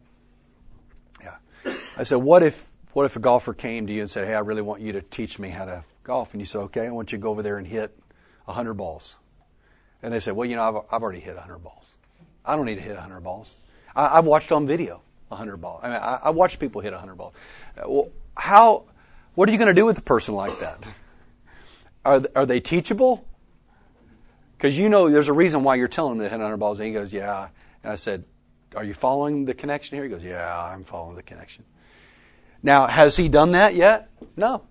Yeah. 1.22 1.36
I 1.98 2.04
said, 2.04 2.16
what 2.16 2.42
if, 2.42 2.66
what 2.94 3.04
if 3.04 3.16
a 3.16 3.18
golfer 3.18 3.52
came 3.52 3.86
to 3.86 3.92
you 3.92 4.00
and 4.00 4.10
said, 4.10 4.26
hey, 4.26 4.32
I 4.32 4.38
really 4.38 4.62
want 4.62 4.80
you 4.80 4.92
to 4.92 5.02
teach 5.02 5.38
me 5.38 5.50
how 5.50 5.66
to 5.66 5.84
golf? 6.04 6.32
And 6.32 6.40
you 6.40 6.46
said, 6.46 6.60
okay, 6.60 6.86
I 6.86 6.90
want 6.90 7.12
you 7.12 7.18
to 7.18 7.22
go 7.22 7.28
over 7.28 7.42
there 7.42 7.58
and 7.58 7.66
hit 7.66 7.94
100 8.46 8.72
balls. 8.72 9.16
And 10.02 10.14
they 10.14 10.20
said, 10.20 10.34
well, 10.34 10.48
you 10.48 10.56
know, 10.56 10.62
I've, 10.62 10.94
I've 10.94 11.02
already 11.02 11.20
hit 11.20 11.34
100 11.34 11.58
balls. 11.58 11.92
I 12.46 12.56
don't 12.56 12.64
need 12.64 12.76
to 12.76 12.80
hit 12.80 12.94
100 12.94 13.20
balls. 13.20 13.56
I, 13.94 14.16
I've 14.16 14.24
watched 14.24 14.52
on 14.52 14.66
video 14.66 15.02
100 15.28 15.58
balls. 15.58 15.80
I 15.82 15.88
mean, 15.88 15.98
I, 15.98 16.20
I 16.24 16.30
watched 16.30 16.60
people 16.60 16.80
hit 16.80 16.92
100 16.92 17.14
balls. 17.16 17.34
Uh, 17.76 17.90
Well, 17.90 18.08
how, 18.38 18.84
what 19.34 19.50
are 19.50 19.52
you 19.52 19.58
going 19.58 19.68
to 19.68 19.78
do 19.78 19.84
with 19.84 19.98
a 19.98 20.02
person 20.02 20.34
like 20.34 20.58
that? 20.60 20.78
Are, 22.06 22.22
are 22.34 22.46
they 22.46 22.60
teachable? 22.60 23.26
Because 24.64 24.78
you 24.78 24.88
know 24.88 25.10
there's 25.10 25.28
a 25.28 25.32
reason 25.34 25.62
why 25.62 25.74
you're 25.74 25.88
telling 25.88 26.12
him 26.12 26.18
to 26.20 26.24
hit 26.24 26.38
100 26.38 26.56
balls. 26.56 26.80
And 26.80 26.86
he 26.86 26.94
goes, 26.94 27.12
yeah. 27.12 27.48
And 27.82 27.92
I 27.92 27.96
said, 27.96 28.24
are 28.74 28.82
you 28.82 28.94
following 28.94 29.44
the 29.44 29.52
connection 29.52 29.98
here? 29.98 30.04
He 30.04 30.08
goes, 30.08 30.24
yeah, 30.24 30.58
I'm 30.58 30.84
following 30.84 31.16
the 31.16 31.22
connection. 31.22 31.64
Now, 32.62 32.86
has 32.86 33.14
he 33.14 33.28
done 33.28 33.50
that 33.50 33.74
yet? 33.74 34.08
No. 34.38 34.62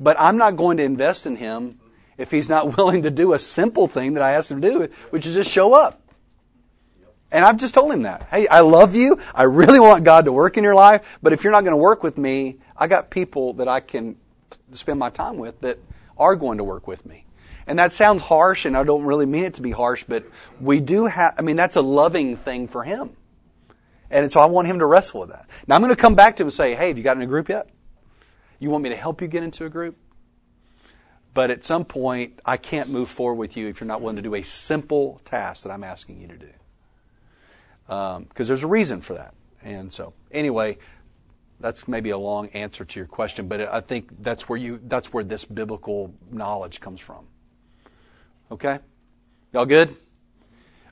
But 0.00 0.18
I'm 0.18 0.38
not 0.38 0.56
going 0.56 0.78
to 0.78 0.82
invest 0.82 1.26
in 1.26 1.36
him 1.36 1.78
if 2.16 2.30
he's 2.30 2.48
not 2.48 2.74
willing 2.78 3.02
to 3.02 3.10
do 3.10 3.34
a 3.34 3.38
simple 3.38 3.86
thing 3.86 4.14
that 4.14 4.22
I 4.22 4.32
asked 4.32 4.50
him 4.50 4.62
to 4.62 4.70
do, 4.70 4.88
which 5.10 5.26
is 5.26 5.34
just 5.34 5.50
show 5.50 5.74
up. 5.74 6.00
And 7.30 7.44
I've 7.44 7.58
just 7.58 7.74
told 7.74 7.92
him 7.92 8.04
that. 8.04 8.22
Hey, 8.30 8.48
I 8.48 8.60
love 8.60 8.94
you. 8.94 9.18
I 9.34 9.42
really 9.42 9.78
want 9.78 10.04
God 10.04 10.24
to 10.24 10.32
work 10.32 10.56
in 10.56 10.64
your 10.64 10.74
life. 10.74 11.18
But 11.22 11.34
if 11.34 11.44
you're 11.44 11.52
not 11.52 11.64
going 11.64 11.76
to 11.76 11.82
work 11.82 12.02
with 12.02 12.16
me, 12.16 12.60
I 12.74 12.86
got 12.86 13.10
people 13.10 13.52
that 13.54 13.68
I 13.68 13.80
can 13.80 14.16
spend 14.72 14.98
my 14.98 15.10
time 15.10 15.36
with 15.36 15.60
that 15.60 15.78
are 16.16 16.34
going 16.34 16.56
to 16.56 16.64
work 16.64 16.86
with 16.86 17.04
me. 17.04 17.25
And 17.66 17.78
that 17.78 17.92
sounds 17.92 18.22
harsh, 18.22 18.64
and 18.64 18.76
I 18.76 18.84
don't 18.84 19.04
really 19.04 19.26
mean 19.26 19.44
it 19.44 19.54
to 19.54 19.62
be 19.62 19.72
harsh, 19.72 20.04
but 20.04 20.24
we 20.60 20.80
do 20.80 21.06
have, 21.06 21.34
I 21.36 21.42
mean, 21.42 21.56
that's 21.56 21.76
a 21.76 21.80
loving 21.80 22.36
thing 22.36 22.68
for 22.68 22.84
him. 22.84 23.16
And 24.08 24.30
so 24.30 24.40
I 24.40 24.46
want 24.46 24.68
him 24.68 24.78
to 24.78 24.86
wrestle 24.86 25.20
with 25.20 25.30
that. 25.30 25.48
Now 25.66 25.74
I'm 25.74 25.82
going 25.82 25.94
to 25.94 26.00
come 26.00 26.14
back 26.14 26.36
to 26.36 26.44
him 26.44 26.46
and 26.46 26.54
say, 26.54 26.74
hey, 26.76 26.88
have 26.88 26.98
you 26.98 27.02
got 27.02 27.16
in 27.16 27.22
a 27.22 27.26
group 27.26 27.48
yet? 27.48 27.68
You 28.60 28.70
want 28.70 28.84
me 28.84 28.90
to 28.90 28.96
help 28.96 29.20
you 29.20 29.26
get 29.26 29.42
into 29.42 29.64
a 29.64 29.68
group? 29.68 29.96
But 31.34 31.50
at 31.50 31.64
some 31.64 31.84
point, 31.84 32.40
I 32.46 32.56
can't 32.56 32.88
move 32.88 33.10
forward 33.10 33.34
with 33.34 33.56
you 33.56 33.68
if 33.68 33.80
you're 33.80 33.88
not 33.88 34.00
willing 34.00 34.16
to 34.16 34.22
do 34.22 34.34
a 34.36 34.42
simple 34.42 35.20
task 35.24 35.64
that 35.64 35.70
I'm 35.70 35.84
asking 35.84 36.20
you 36.20 36.28
to 36.28 36.36
do. 36.38 36.48
Because 37.86 38.16
um, 38.16 38.26
there's 38.36 38.62
a 38.62 38.68
reason 38.68 39.00
for 39.00 39.14
that. 39.14 39.34
And 39.62 39.92
so, 39.92 40.14
anyway, 40.30 40.78
that's 41.60 41.88
maybe 41.88 42.10
a 42.10 42.18
long 42.18 42.48
answer 42.50 42.84
to 42.84 43.00
your 43.00 43.06
question, 43.06 43.48
but 43.48 43.60
I 43.60 43.80
think 43.80 44.22
that's 44.22 44.48
where 44.48 44.58
you 44.58 44.80
that's 44.84 45.12
where 45.12 45.24
this 45.24 45.44
biblical 45.44 46.14
knowledge 46.30 46.80
comes 46.80 47.00
from. 47.00 47.26
Okay? 48.50 48.78
Y'all 49.52 49.66
good? 49.66 49.96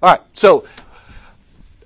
All 0.02 0.10
right, 0.10 0.20
so 0.34 0.66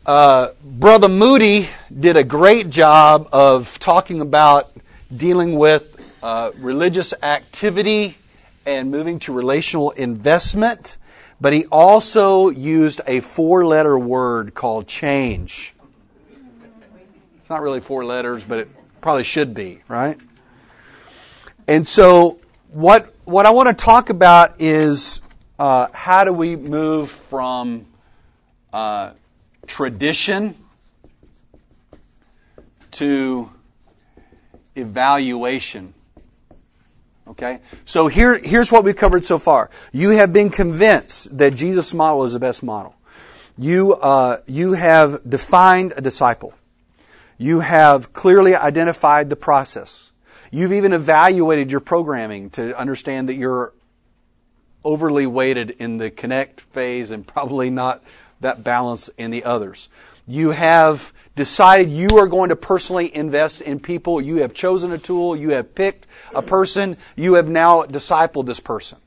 uh, 0.07 0.53
Brother 0.65 1.09
Moody 1.09 1.69
did 1.95 2.17
a 2.17 2.25
great 2.25 2.71
job 2.71 3.29
of 3.33 3.79
talking 3.79 4.23
about 4.23 4.73
dealing 5.15 5.57
with 5.57 5.95
uh, 6.23 6.53
religious 6.59 7.13
activity 7.23 8.17
and 8.65 8.91
moving 8.91 9.19
to 9.21 9.33
relational 9.33 9.91
investment, 9.91 10.97
but 11.41 11.53
he 11.53 11.67
also 11.67 12.49
used 12.49 13.03
a 13.07 13.21
four 13.21 13.67
letter 13.67 13.99
word 13.99 14.55
called 14.55 14.87
change. 14.87 15.75
It's 17.41 17.51
not 17.51 17.61
really 17.61 17.81
four 17.81 18.05
letters, 18.05 18.43
but 18.43 18.59
it 18.59 18.69
probably 19.01 19.25
should 19.25 19.53
be, 19.53 19.81
right? 19.89 20.19
And 21.67 21.87
so, 21.87 22.41
what, 22.71 23.15
what 23.25 23.45
I 23.45 23.51
want 23.51 23.69
to 23.69 23.75
talk 23.85 24.09
about 24.09 24.61
is 24.61 25.21
uh, 25.59 25.89
how 25.93 26.25
do 26.25 26.33
we 26.33 26.57
move 26.57 27.11
from 27.11 27.87
uh, 28.73 29.13
tradition 29.67 30.55
to 32.93 33.51
evaluation. 34.77 35.95
Okay? 37.27 37.61
So 37.85 38.09
here, 38.09 38.39
here's 38.39 38.73
what 38.73 38.85
we've 38.85 38.97
covered 38.97 39.25
so 39.25 39.39
far. 39.39 39.71
You 39.93 40.11
have 40.11 40.33
been 40.33 40.51
convinced 40.51 41.37
that 41.39 41.55
Jesus' 41.55 41.93
model 41.93 42.25
is 42.25 42.33
the 42.33 42.39
best 42.39 42.63
model. 42.63 42.95
You, 43.59 43.95
uh, 43.95 44.41
you 44.47 44.73
have 44.73 45.29
defined 45.29 45.93
a 45.97 46.01
disciple. 46.01 46.55
You 47.37 47.61
have 47.61 48.13
clearly 48.13 48.55
identified 48.55 49.31
the 49.31 49.37
process. 49.37 50.11
You've 50.51 50.73
even 50.73 50.93
evaluated 50.93 51.71
your 51.71 51.81
programming 51.81 52.51
to 52.51 52.77
understand 52.79 53.29
that 53.29 53.35
you're 53.35 53.73
overly 54.85 55.27
weighted 55.27 55.71
in 55.79 55.99
the 55.99 56.11
connect 56.11 56.61
phase 56.61 57.11
and 57.11 57.27
probably 57.27 57.71
not 57.71 58.03
that 58.41 58.63
balance 58.63 59.09
in 59.19 59.31
the 59.31 59.45
others. 59.45 59.89
You 60.27 60.51
have 60.51 61.13
decided 61.37 61.91
you 61.91 62.19
are 62.19 62.27
going 62.27 62.51
to 62.51 62.57
personally 62.57 63.15
invest 63.15 63.61
in 63.61 63.81
people. 63.81 64.21
You 64.21 64.43
have 64.43 64.55
chosen 64.55 64.93
a 64.93 64.99
tool. 64.99 65.37
You 65.37 65.51
have 65.51 65.75
picked 65.75 66.07
a 66.35 66.43
person. 66.43 66.97
You 67.17 67.35
have 67.35 67.49
now 67.49 67.85
discipled 67.85 68.47
this 68.47 68.61
person. 68.61 68.99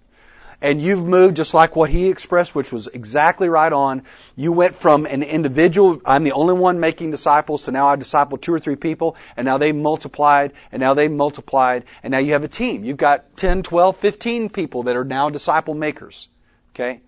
And 0.62 0.80
you've 0.80 1.04
moved 1.04 1.38
just 1.38 1.56
like 1.56 1.76
what 1.76 1.90
he 1.90 2.08
expressed, 2.08 2.54
which 2.54 2.72
was 2.72 2.86
exactly 2.88 3.50
right 3.50 3.74
on. 3.74 4.04
You 4.36 4.52
went 4.52 4.76
from 4.76 5.08
an 5.08 5.24
individual, 5.24 6.00
I'm 6.06 6.24
the 6.24 6.34
only 6.34 6.54
one 6.54 6.80
making 6.80 7.10
disciples, 7.10 7.64
to 7.64 7.72
now 7.72 7.88
I 7.88 7.96
disciple 7.96 8.38
two 8.38 8.54
or 8.54 8.60
three 8.60 8.76
people, 8.76 9.16
and 9.36 9.46
now 9.46 9.58
they 9.58 9.72
multiplied, 9.72 10.54
and 10.72 10.80
now 10.80 10.94
they 10.94 11.08
multiplied, 11.08 11.86
and 12.04 12.12
now 12.12 12.20
you 12.20 12.34
have 12.34 12.44
a 12.44 12.48
team. 12.48 12.84
You've 12.86 12.98
got 12.98 13.38
10, 13.38 13.64
12, 13.64 13.98
15 13.98 14.50
people 14.50 14.84
that 14.84 14.96
are 14.96 15.04
now 15.04 15.32
disciple 15.32 15.74
makers. 15.74 16.28
Okay? 16.76 17.02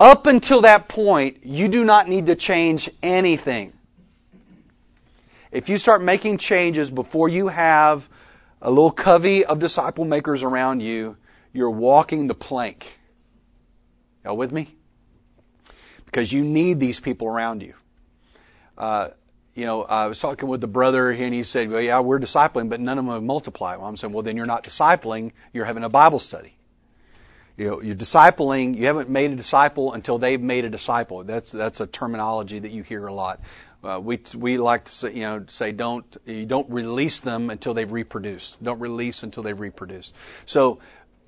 Up 0.00 0.26
until 0.26 0.62
that 0.62 0.88
point, 0.88 1.44
you 1.44 1.68
do 1.68 1.84
not 1.84 2.08
need 2.08 2.26
to 2.26 2.34
change 2.34 2.90
anything. 3.02 3.72
If 5.52 5.68
you 5.68 5.78
start 5.78 6.02
making 6.02 6.38
changes 6.38 6.90
before 6.90 7.28
you 7.28 7.48
have 7.48 8.08
a 8.62 8.70
little 8.70 8.90
covey 8.90 9.44
of 9.44 9.58
disciple 9.58 10.04
makers 10.04 10.42
around 10.42 10.80
you, 10.80 11.16
you're 11.52 11.70
walking 11.70 12.26
the 12.26 12.34
plank. 12.34 12.86
Y'all 14.24 14.36
with 14.36 14.52
me? 14.52 14.74
Because 16.04 16.32
you 16.32 16.44
need 16.44 16.80
these 16.80 17.00
people 17.00 17.26
around 17.26 17.62
you. 17.62 17.74
Uh, 18.76 19.08
you 19.54 19.66
know, 19.66 19.82
I 19.82 20.06
was 20.06 20.18
talking 20.20 20.48
with 20.48 20.60
the 20.60 20.68
brother 20.68 21.10
and 21.10 21.34
he 21.34 21.42
said, 21.42 21.70
well, 21.70 21.80
yeah, 21.80 22.00
we're 22.00 22.20
discipling, 22.20 22.68
but 22.68 22.80
none 22.80 22.98
of 22.98 23.06
them 23.06 23.26
multiply. 23.26 23.76
Well, 23.76 23.86
I'm 23.86 23.96
saying, 23.96 24.12
well, 24.12 24.22
then 24.22 24.36
you're 24.36 24.46
not 24.46 24.64
discipling, 24.64 25.32
you're 25.52 25.64
having 25.64 25.84
a 25.84 25.88
Bible 25.88 26.18
study. 26.18 26.56
You 27.56 27.66
know, 27.66 27.82
you're 27.82 27.96
discipling, 27.96 28.76
you 28.76 28.86
haven't 28.86 29.10
made 29.10 29.32
a 29.32 29.36
disciple 29.36 29.92
until 29.92 30.18
they've 30.18 30.40
made 30.40 30.64
a 30.64 30.70
disciple. 30.70 31.24
That's, 31.24 31.52
that's 31.52 31.80
a 31.80 31.86
terminology 31.86 32.58
that 32.58 32.70
you 32.70 32.82
hear 32.82 33.06
a 33.06 33.12
lot. 33.12 33.40
Uh, 33.82 33.98
we, 34.02 34.20
we 34.34 34.58
like 34.58 34.84
to 34.84 34.92
say, 34.92 35.12
you 35.14 35.20
know, 35.20 35.44
say 35.48 35.72
don't, 35.72 36.16
you 36.26 36.46
don't 36.46 36.68
release 36.70 37.20
them 37.20 37.50
until 37.50 37.74
they've 37.74 37.90
reproduced. 37.90 38.62
Don't 38.62 38.78
release 38.78 39.22
until 39.22 39.42
they've 39.42 39.58
reproduced. 39.58 40.14
So, 40.46 40.80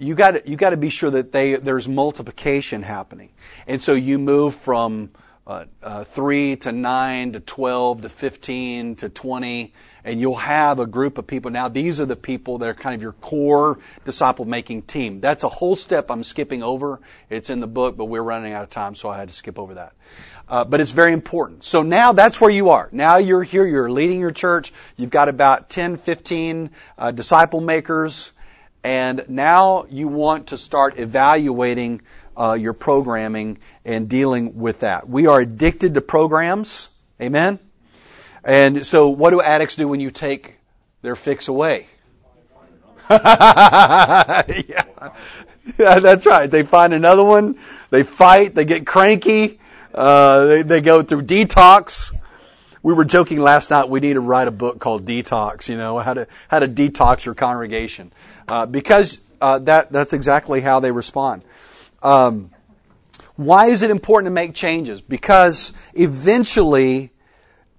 you 0.02 0.14
got 0.14 0.46
you 0.46 0.56
got 0.56 0.70
to 0.70 0.76
be 0.76 0.90
sure 0.90 1.10
that 1.10 1.32
they 1.32 1.54
there's 1.56 1.88
multiplication 1.88 2.82
happening, 2.82 3.30
and 3.66 3.80
so 3.80 3.94
you 3.94 4.18
move 4.18 4.54
from 4.54 5.10
uh, 5.46 5.64
uh, 5.82 6.04
three 6.04 6.56
to 6.56 6.72
nine 6.72 7.32
to 7.32 7.40
twelve 7.40 8.02
to 8.02 8.08
fifteen 8.08 8.96
to 8.96 9.08
twenty, 9.08 9.72
and 10.04 10.20
you'll 10.20 10.34
have 10.34 10.80
a 10.80 10.86
group 10.86 11.18
of 11.18 11.26
people. 11.26 11.50
Now, 11.50 11.68
these 11.68 12.00
are 12.00 12.06
the 12.06 12.16
people 12.16 12.58
that 12.58 12.68
are 12.68 12.74
kind 12.74 12.94
of 12.94 13.02
your 13.02 13.12
core 13.12 13.78
disciple 14.04 14.44
making 14.44 14.82
team. 14.82 15.20
That's 15.20 15.44
a 15.44 15.48
whole 15.48 15.76
step 15.76 16.10
I'm 16.10 16.24
skipping 16.24 16.62
over. 16.62 17.00
It's 17.30 17.48
in 17.48 17.60
the 17.60 17.68
book, 17.68 17.96
but 17.96 18.06
we're 18.06 18.22
running 18.22 18.52
out 18.52 18.64
of 18.64 18.70
time, 18.70 18.94
so 18.94 19.08
I 19.08 19.18
had 19.18 19.28
to 19.28 19.34
skip 19.34 19.58
over 19.58 19.74
that. 19.74 19.94
Uh, 20.48 20.64
but 20.64 20.80
it's 20.80 20.92
very 20.92 21.12
important. 21.12 21.64
So 21.64 21.82
now 21.82 22.12
that's 22.12 22.40
where 22.40 22.50
you 22.50 22.70
are. 22.70 22.88
Now 22.92 23.16
you're 23.16 23.42
here, 23.44 23.64
you're 23.64 23.90
leading 23.90 24.20
your 24.20 24.32
church. 24.32 24.72
You've 24.96 25.10
got 25.10 25.28
about 25.28 25.70
10, 25.70 25.96
15 25.96 26.70
uh, 26.98 27.10
disciple 27.12 27.60
makers, 27.60 28.31
and 28.84 29.24
now 29.28 29.86
you 29.90 30.08
want 30.08 30.48
to 30.48 30.56
start 30.56 30.98
evaluating 30.98 32.02
uh, 32.36 32.56
your 32.58 32.72
programming 32.72 33.58
and 33.84 34.08
dealing 34.08 34.58
with 34.58 34.80
that. 34.80 35.08
We 35.08 35.26
are 35.26 35.40
addicted 35.40 35.94
to 35.94 36.00
programs. 36.00 36.88
Amen? 37.20 37.58
And 38.44 38.84
so, 38.84 39.10
what 39.10 39.30
do 39.30 39.40
addicts 39.40 39.76
do 39.76 39.86
when 39.86 40.00
you 40.00 40.10
take 40.10 40.54
their 41.02 41.14
fix 41.14 41.48
away? 41.48 41.86
yeah. 43.10 44.84
yeah, 45.78 45.98
that's 46.00 46.26
right. 46.26 46.50
They 46.50 46.62
find 46.64 46.92
another 46.92 47.24
one. 47.24 47.58
They 47.90 48.02
fight. 48.02 48.54
They 48.54 48.64
get 48.64 48.86
cranky. 48.86 49.60
Uh, 49.94 50.44
they, 50.46 50.62
they 50.62 50.80
go 50.80 51.02
through 51.02 51.22
detox. 51.22 52.12
We 52.82 52.94
were 52.94 53.04
joking 53.04 53.38
last 53.38 53.70
night. 53.70 53.88
We 53.88 54.00
need 54.00 54.14
to 54.14 54.20
write 54.20 54.48
a 54.48 54.52
book 54.52 54.80
called 54.80 55.06
Detox. 55.06 55.68
You 55.68 55.76
know 55.76 55.98
how 55.98 56.14
to 56.14 56.26
how 56.48 56.58
to 56.58 56.68
detox 56.68 57.24
your 57.24 57.34
congregation 57.34 58.12
uh, 58.48 58.66
because 58.66 59.20
uh, 59.40 59.60
that 59.60 59.92
that's 59.92 60.12
exactly 60.12 60.60
how 60.60 60.80
they 60.80 60.90
respond. 60.90 61.42
Um, 62.02 62.50
why 63.36 63.66
is 63.66 63.82
it 63.82 63.90
important 63.90 64.26
to 64.26 64.32
make 64.32 64.54
changes? 64.54 65.00
Because 65.00 65.72
eventually 65.94 67.12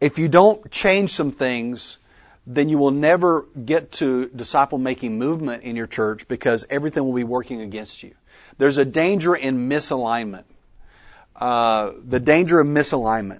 if 0.03 0.19
you 0.19 0.27
don't 0.27 0.69
change 0.69 1.11
some 1.11 1.31
things, 1.31 1.97
then 2.45 2.67
you 2.67 2.77
will 2.77 2.91
never 2.91 3.43
get 3.63 3.93
to 3.93 4.27
disciple 4.27 4.77
making 4.77 5.17
movement 5.17 5.63
in 5.63 5.77
your 5.77 5.87
church 5.87 6.27
because 6.27 6.65
everything 6.69 7.05
will 7.05 7.13
be 7.13 7.23
working 7.23 7.61
against 7.61 8.03
you. 8.03 8.13
There's 8.57 8.77
a 8.77 8.83
danger 8.83 9.33
in 9.33 9.69
misalignment. 9.69 10.43
Uh, 11.33 11.93
the 12.05 12.19
danger 12.19 12.59
of 12.59 12.67
misalignment. 12.67 13.39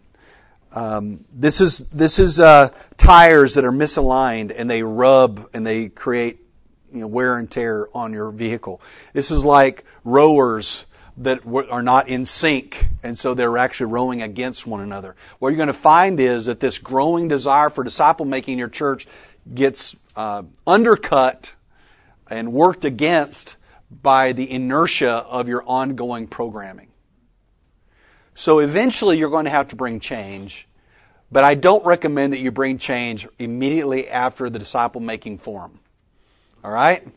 Um, 0.73 1.23
this 1.31 1.61
is 1.61 1.79
this 1.89 2.17
is 2.17 2.39
uh, 2.39 2.69
tires 2.97 3.53
that 3.53 3.65
are 3.65 3.71
misaligned 3.71 4.53
and 4.55 4.69
they 4.69 4.81
rub 4.81 5.49
and 5.53 5.65
they 5.65 5.89
create 5.89 6.39
you 6.91 7.01
know, 7.01 7.07
wear 7.07 7.37
and 7.37 7.49
tear 7.49 7.87
on 7.95 8.13
your 8.13 8.31
vehicle. 8.31 8.81
This 9.13 9.31
is 9.31 9.43
like 9.43 9.83
rowers 10.03 10.85
that 11.17 11.41
are 11.45 11.83
not 11.83 12.07
in 12.07 12.25
sync, 12.25 12.87
and 13.03 13.17
so 13.17 13.33
they're 13.33 13.57
actually 13.57 13.91
rowing 13.91 14.21
against 14.21 14.65
one 14.65 14.81
another. 14.81 15.15
What 15.39 15.49
you're 15.49 15.57
going 15.57 15.67
to 15.67 15.73
find 15.73 16.19
is 16.19 16.45
that 16.47 16.59
this 16.59 16.79
growing 16.79 17.27
desire 17.27 17.69
for 17.69 17.83
disciple 17.83 18.25
making 18.25 18.53
in 18.53 18.59
your 18.59 18.69
church 18.69 19.07
gets 19.53 19.95
uh, 20.15 20.43
undercut 20.65 21.51
and 22.29 22.51
worked 22.51 22.85
against 22.85 23.57
by 24.01 24.31
the 24.31 24.49
inertia 24.49 25.11
of 25.11 25.47
your 25.47 25.63
ongoing 25.67 26.25
programming. 26.25 26.87
So 28.35 28.59
eventually 28.59 29.17
you're 29.17 29.29
going 29.29 29.45
to 29.45 29.51
have 29.51 29.69
to 29.69 29.75
bring 29.75 29.99
change, 29.99 30.67
but 31.31 31.43
I 31.43 31.55
don't 31.55 31.85
recommend 31.85 32.33
that 32.33 32.39
you 32.39 32.51
bring 32.51 32.77
change 32.77 33.27
immediately 33.39 34.09
after 34.09 34.49
the 34.49 34.59
disciple 34.59 35.01
making 35.01 35.37
forum. 35.37 35.79
All 36.63 36.71
right? 36.71 37.07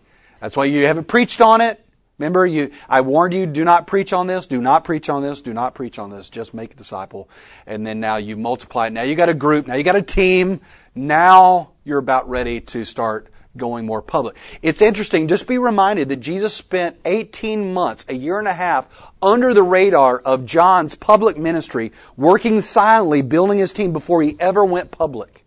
That's 0.40 0.56
why 0.56 0.66
you 0.66 0.86
haven't 0.86 1.08
preached 1.08 1.40
on 1.40 1.60
it. 1.60 1.82
Remember, 2.18 2.46
you, 2.46 2.70
I 2.88 3.02
warned 3.02 3.34
you, 3.34 3.44
do 3.44 3.62
not 3.62 3.86
preach 3.86 4.14
on 4.14 4.26
this, 4.26 4.46
do 4.46 4.62
not 4.62 4.84
preach 4.84 5.10
on 5.10 5.22
this, 5.22 5.42
do 5.42 5.52
not 5.52 5.74
preach 5.74 5.98
on 5.98 6.08
this, 6.08 6.30
just 6.30 6.54
make 6.54 6.72
a 6.72 6.76
disciple. 6.76 7.28
And 7.66 7.86
then 7.86 8.00
now 8.00 8.16
you 8.16 8.38
multiply 8.38 8.86
it. 8.86 8.94
Now 8.94 9.02
you 9.02 9.14
got 9.14 9.28
a 9.28 9.34
group, 9.34 9.66
now 9.66 9.74
you 9.74 9.82
got 9.82 9.96
a 9.96 10.02
team, 10.02 10.62
now 10.94 11.72
you're 11.84 11.98
about 11.98 12.28
ready 12.28 12.60
to 12.62 12.86
start 12.86 13.28
going 13.56 13.86
more 13.86 14.02
public. 14.02 14.36
It's 14.62 14.82
interesting, 14.82 15.28
just 15.28 15.46
be 15.46 15.58
reminded 15.58 16.08
that 16.10 16.16
Jesus 16.16 16.54
spent 16.54 16.98
18 17.04 17.72
months, 17.72 18.04
a 18.08 18.14
year 18.14 18.38
and 18.38 18.48
a 18.48 18.52
half, 18.52 18.86
under 19.22 19.54
the 19.54 19.62
radar 19.62 20.18
of 20.18 20.46
John's 20.46 20.94
public 20.94 21.36
ministry, 21.36 21.92
working 22.16 22.60
silently, 22.60 23.22
building 23.22 23.58
his 23.58 23.72
team 23.72 23.92
before 23.92 24.22
he 24.22 24.36
ever 24.38 24.64
went 24.64 24.90
public. 24.90 25.44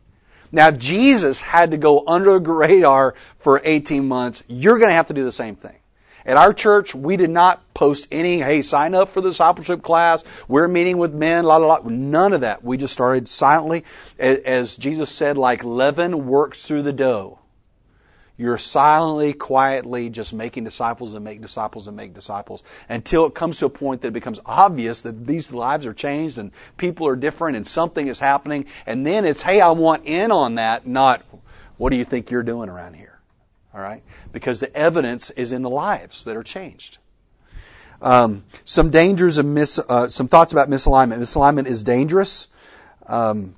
Now 0.52 0.72
Jesus 0.72 1.42
had 1.42 1.72
to 1.72 1.78
go 1.78 2.04
under 2.08 2.40
the 2.40 2.52
radar 2.52 3.16
for 3.40 3.62
18 3.64 4.08
months. 4.08 4.44
You're 4.48 4.80
going 4.80 4.90
to 4.90 4.96
have 4.96 5.08
to 5.08 5.14
do 5.14 5.24
the 5.24 5.32
same 5.32 5.56
thing. 5.56 5.76
At 6.26 6.38
our 6.38 6.54
church, 6.54 6.94
we 6.94 7.18
did 7.18 7.30
not 7.30 7.74
post 7.74 8.08
any, 8.12 8.40
hey, 8.40 8.62
sign 8.62 8.94
up 8.94 9.10
for 9.10 9.22
the 9.22 9.30
discipleship 9.30 9.82
class. 9.82 10.24
We're 10.48 10.68
meeting 10.68 10.98
with 10.98 11.14
men, 11.14 11.46
la, 11.46 11.58
la, 11.58 11.78
la. 11.78 11.82
None 11.86 12.34
of 12.34 12.42
that. 12.42 12.64
We 12.64 12.78
just 12.78 12.94
started 12.94 13.28
silently. 13.28 13.86
As 14.20 14.76
Jesus 14.76 15.10
said, 15.10 15.38
like 15.38 15.64
leaven 15.64 16.28
works 16.28 16.64
through 16.64 16.84
the 16.84 16.94
dough. 16.94 17.39
You're 18.40 18.58
silently, 18.58 19.34
quietly 19.34 20.10
just 20.10 20.32
making 20.32 20.64
disciples 20.64 21.14
and 21.14 21.26
make 21.26 21.42
disciples 21.42 21.90
and 21.90 21.98
make 21.98 22.14
disciples 22.14 22.64
until 22.88 23.26
it 23.26 23.36
comes 23.36 23.60
to 23.60 23.66
a 23.66 23.70
point 23.70 24.00
that 24.02 24.08
it 24.08 24.14
becomes 24.14 24.40
obvious 24.46 25.02
that 25.02 25.28
these 25.28 25.52
lives 25.52 25.86
are 25.86 25.94
changed 25.94 26.38
and 26.38 26.52
people 26.78 27.06
are 27.06 27.18
different 27.18 27.58
and 27.58 27.68
something 27.68 28.08
is 28.08 28.18
happening. 28.18 28.66
And 28.86 29.06
then 29.06 29.26
it's, 29.26 29.42
hey, 29.42 29.60
I 29.60 29.72
want 29.72 30.06
in 30.06 30.32
on 30.32 30.56
that, 30.56 30.88
not 30.88 31.22
what 31.76 31.90
do 31.90 31.98
you 31.98 32.06
think 32.06 32.32
you're 32.32 32.42
doing 32.42 32.70
around 32.70 32.94
here? 32.94 33.20
All 33.74 33.82
right? 33.82 34.04
Because 34.32 34.62
the 34.62 34.74
evidence 34.74 35.32
is 35.32 35.52
in 35.52 35.62
the 35.62 35.70
lives 35.70 36.24
that 36.24 36.38
are 36.38 36.44
changed. 36.44 36.98
Um, 38.02 38.46
some 38.64 38.90
dangers 38.90 39.38
of 39.38 39.46
mis, 39.46 39.80
uh, 39.80 40.08
some 40.08 40.30
thoughts 40.30 40.54
about 40.54 40.70
misalignment. 40.70 41.18
Misalignment 41.18 41.68
is 41.68 41.84
dangerous. 41.84 42.48
Um, 43.06 43.56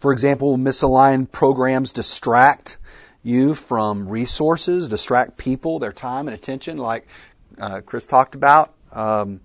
for 0.00 0.12
example, 0.12 0.56
misaligned 0.56 1.30
programs 1.30 1.92
distract 1.92 2.78
you 3.28 3.54
from 3.54 4.08
resources, 4.08 4.88
distract 4.88 5.36
people, 5.36 5.78
their 5.78 5.92
time 5.92 6.26
and 6.26 6.34
attention, 6.34 6.78
like 6.78 7.06
uh, 7.58 7.80
Chris 7.82 8.06
talked 8.06 8.34
about. 8.34 8.74
Um, 8.90 9.40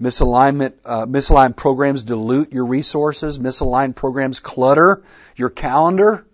misalignment, 0.00 0.74
uh, 0.84 1.06
misaligned 1.06 1.56
programs 1.56 2.02
dilute 2.02 2.52
your 2.52 2.66
resources. 2.66 3.38
Misaligned 3.38 3.94
programs 3.94 4.40
clutter 4.40 5.02
your 5.36 5.50
calendar. 5.50 6.26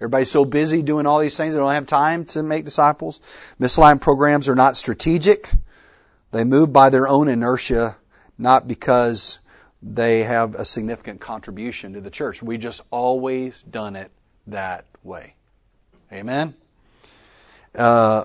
Everybody's 0.00 0.30
so 0.30 0.44
busy 0.44 0.82
doing 0.82 1.06
all 1.06 1.18
these 1.18 1.36
things 1.36 1.54
they 1.54 1.60
don't 1.60 1.72
have 1.72 1.86
time 1.86 2.24
to 2.26 2.42
make 2.42 2.64
disciples. 2.64 3.20
Misaligned 3.60 4.00
programs 4.00 4.48
are 4.48 4.54
not 4.54 4.76
strategic. 4.76 5.50
They 6.30 6.44
move 6.44 6.72
by 6.72 6.90
their 6.90 7.08
own 7.08 7.28
inertia, 7.28 7.96
not 8.36 8.68
because 8.68 9.38
they 9.82 10.24
have 10.24 10.54
a 10.54 10.64
significant 10.64 11.20
contribution 11.20 11.94
to 11.94 12.00
the 12.00 12.10
church. 12.10 12.42
We 12.42 12.58
just 12.58 12.82
always 12.90 13.62
done 13.62 13.96
it 13.96 14.10
that 14.46 14.84
way. 15.02 15.34
Amen. 16.12 16.54
Uh, 17.74 18.24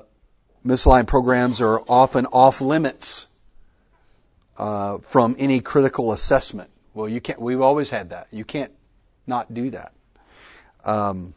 misaligned 0.65 1.07
programs 1.07 1.61
are 1.61 1.81
often 1.87 2.25
off 2.27 2.61
limits 2.61 3.27
uh, 4.57 4.99
from 4.99 5.35
any 5.37 5.59
critical 5.59 6.11
assessment. 6.11 6.69
Well, 6.93 7.09
you 7.09 7.19
can't. 7.19 7.41
We've 7.41 7.61
always 7.61 7.89
had 7.89 8.11
that. 8.11 8.27
You 8.31 8.45
can't 8.45 8.71
not 9.27 9.53
do 9.53 9.71
that. 9.71 9.93
Um, 10.85 11.33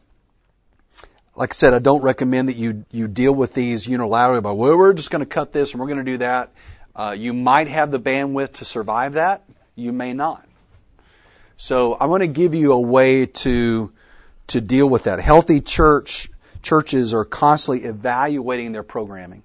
like 1.35 1.51
I 1.51 1.53
said, 1.53 1.73
I 1.73 1.79
don't 1.79 2.01
recommend 2.01 2.49
that 2.49 2.55
you 2.55 2.85
you 2.91 3.07
deal 3.07 3.33
with 3.33 3.53
these 3.53 3.87
unilaterally 3.87 4.43
by 4.43 4.51
well, 4.51 4.77
we're 4.77 4.93
just 4.93 5.11
going 5.11 5.21
to 5.21 5.25
cut 5.25 5.53
this 5.53 5.71
and 5.71 5.81
we're 5.81 5.87
going 5.87 6.03
to 6.03 6.11
do 6.11 6.17
that. 6.19 6.51
Uh, 6.95 7.15
you 7.17 7.33
might 7.33 7.67
have 7.67 7.91
the 7.91 7.99
bandwidth 7.99 8.53
to 8.53 8.65
survive 8.65 9.13
that. 9.13 9.43
You 9.75 9.91
may 9.91 10.13
not. 10.13 10.47
So 11.57 11.93
I 11.93 12.05
want 12.05 12.21
to 12.21 12.27
give 12.27 12.55
you 12.55 12.73
a 12.73 12.81
way 12.81 13.25
to 13.25 13.91
to 14.47 14.61
deal 14.61 14.89
with 14.89 15.03
that. 15.03 15.19
Healthy 15.19 15.61
church 15.61 16.29
churches 16.61 17.13
are 17.13 17.25
constantly 17.25 17.87
evaluating 17.87 18.71
their 18.71 18.83
programming 18.83 19.43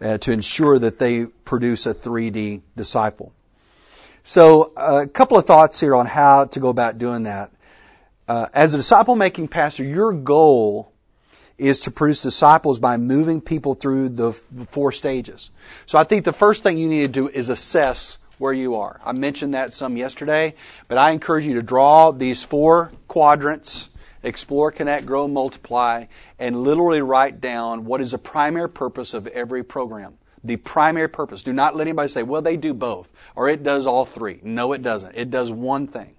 uh, 0.00 0.18
to 0.18 0.32
ensure 0.32 0.78
that 0.78 0.98
they 0.98 1.26
produce 1.26 1.86
a 1.86 1.94
3D 1.94 2.62
disciple. 2.76 3.32
So, 4.22 4.72
uh, 4.76 5.02
a 5.04 5.06
couple 5.06 5.36
of 5.36 5.46
thoughts 5.46 5.78
here 5.78 5.94
on 5.94 6.06
how 6.06 6.46
to 6.46 6.60
go 6.60 6.68
about 6.68 6.98
doing 6.98 7.24
that. 7.24 7.50
Uh, 8.26 8.48
as 8.54 8.72
a 8.72 8.78
disciple 8.78 9.16
making 9.16 9.48
pastor, 9.48 9.84
your 9.84 10.12
goal 10.12 10.90
is 11.58 11.80
to 11.80 11.90
produce 11.90 12.22
disciples 12.22 12.78
by 12.78 12.96
moving 12.96 13.40
people 13.40 13.74
through 13.74 14.08
the, 14.08 14.38
the 14.50 14.64
four 14.64 14.92
stages. 14.92 15.50
So, 15.86 15.98
I 15.98 16.04
think 16.04 16.24
the 16.24 16.32
first 16.32 16.62
thing 16.62 16.78
you 16.78 16.88
need 16.88 17.02
to 17.02 17.08
do 17.08 17.28
is 17.28 17.50
assess 17.50 18.16
where 18.38 18.52
you 18.52 18.76
are. 18.76 19.00
I 19.04 19.12
mentioned 19.12 19.54
that 19.54 19.74
some 19.74 19.96
yesterday, 19.96 20.54
but 20.88 20.98
I 20.98 21.10
encourage 21.10 21.46
you 21.46 21.54
to 21.54 21.62
draw 21.62 22.10
these 22.10 22.42
four 22.42 22.92
quadrants 23.08 23.88
explore, 24.24 24.72
connect, 24.72 25.06
grow, 25.06 25.28
multiply, 25.28 26.06
and 26.38 26.62
literally 26.62 27.02
write 27.02 27.40
down 27.40 27.84
what 27.84 28.00
is 28.00 28.10
the 28.10 28.18
primary 28.18 28.68
purpose 28.68 29.14
of 29.14 29.26
every 29.28 29.62
program. 29.62 30.14
The 30.42 30.56
primary 30.56 31.08
purpose. 31.08 31.42
Do 31.42 31.52
not 31.52 31.76
let 31.76 31.86
anybody 31.86 32.08
say, 32.08 32.22
well, 32.22 32.42
they 32.42 32.56
do 32.56 32.74
both, 32.74 33.08
or 33.34 33.48
it 33.48 33.62
does 33.62 33.86
all 33.86 34.04
three. 34.04 34.40
No, 34.42 34.72
it 34.72 34.82
doesn't. 34.82 35.16
It 35.16 35.30
does 35.30 35.50
one 35.50 35.86
thing. 35.86 36.16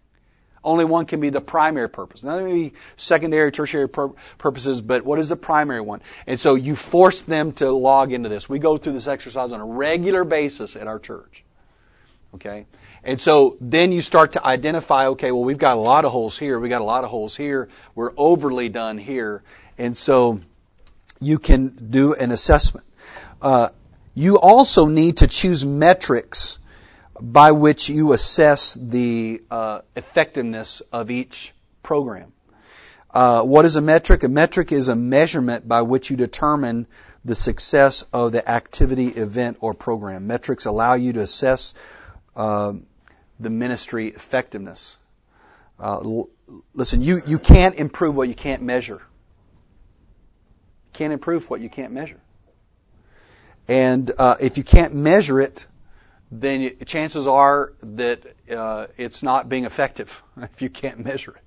Only 0.64 0.84
one 0.84 1.06
can 1.06 1.20
be 1.20 1.30
the 1.30 1.42
primary 1.42 1.88
purpose. 1.88 2.24
Now, 2.24 2.38
there 2.38 2.72
secondary, 2.98 3.52
tertiary 3.52 3.88
pur- 3.88 4.14
purposes, 4.40 4.82
but 4.82 5.06
what 5.06 5.20
is 5.20 5.30
the 5.30 5.36
primary 5.36 5.82
one? 5.82 6.02
And 6.26 6.40
so 6.40 6.56
you 6.56 6.76
force 6.76 7.22
them 7.22 7.52
to 7.54 7.72
log 7.72 8.12
into 8.12 8.30
this. 8.30 8.50
We 8.50 8.58
go 8.58 8.78
through 8.78 8.94
this 8.94 9.06
exercise 9.06 9.52
on 9.52 9.62
a 9.62 9.66
regular 9.66 10.24
basis 10.24 10.76
at 10.76 10.88
our 10.88 10.98
church. 10.98 11.44
Okay? 12.34 12.66
And 13.06 13.22
so 13.22 13.56
then 13.62 13.92
you 13.92 14.02
start 14.02 14.32
to 14.34 14.44
identify, 14.44 15.08
okay, 15.10 15.32
well, 15.32 15.44
we've 15.44 15.60
got 15.60 15.78
a 15.78 15.80
lot 15.80 16.06
of 16.06 16.12
holes 16.12 16.40
here. 16.40 16.60
We've 16.60 16.72
got 16.72 16.82
a 16.82 16.86
lot 16.86 17.04
of 17.04 17.12
holes 17.12 17.36
here. 17.36 17.70
We're 17.94 18.14
overly 18.18 18.68
done 18.68 18.98
here. 18.98 19.44
And 19.78 19.96
so 19.96 20.42
you 21.22 21.38
can 21.38 21.68
do 21.92 22.16
an 22.16 22.32
assessment. 22.32 22.88
Uh, 23.40 23.70
you 24.16 24.40
also 24.40 24.88
need 24.88 25.18
to 25.18 25.28
choose 25.28 25.64
metrics 25.64 26.58
by 27.22 27.52
which 27.52 27.90
you 27.90 28.12
assess 28.12 28.74
the 28.74 29.44
uh, 29.52 29.82
effectiveness 29.96 30.82
of 30.92 31.12
each 31.12 31.54
program. 31.84 32.34
Uh, 33.14 33.44
what 33.44 33.66
is 33.66 33.76
a 33.76 33.82
metric? 33.82 34.24
A 34.24 34.30
metric 34.30 34.72
is 34.72 34.88
a 34.88 34.96
measurement 34.96 35.68
by 35.68 35.84
which 35.84 36.10
you 36.10 36.18
determine 36.18 36.88
the 37.24 37.36
success 37.36 38.04
of 38.12 38.32
the 38.32 38.50
activity, 38.50 39.10
event, 39.10 39.58
or 39.62 39.76
program. 39.76 40.26
Metrics 40.26 40.66
allow 40.66 40.96
you 40.96 41.14
to 41.14 41.22
assess 41.22 41.76
uh, 42.36 42.74
the 43.40 43.50
ministry 43.50 44.08
effectiveness. 44.08 44.98
Uh, 45.80 46.00
l- 46.00 46.30
listen, 46.74 47.02
you, 47.02 47.22
you 47.26 47.40
can't 47.40 47.76
improve 47.76 48.16
what 48.16 48.28
you 48.28 48.36
can't 48.36 48.62
measure. 48.62 49.02
You 50.88 50.92
Can't 50.94 51.14
improve 51.14 51.50
what 51.50 51.62
you 51.62 51.70
can't 51.70 51.92
measure. 51.92 52.20
And 53.68 54.12
uh, 54.18 54.36
if 54.40 54.58
you 54.58 54.64
can't 54.64 54.94
measure 54.94 55.40
it, 55.40 55.66
then 56.32 56.72
chances 56.86 57.28
are 57.28 57.74
that 57.82 58.22
uh, 58.50 58.88
it's 58.98 59.24
not 59.24 59.50
being 59.50 59.66
effective 59.66 60.24
if 60.38 60.62
you 60.62 60.70
can't 60.70 61.04
measure 61.04 61.32
it. 61.32 61.45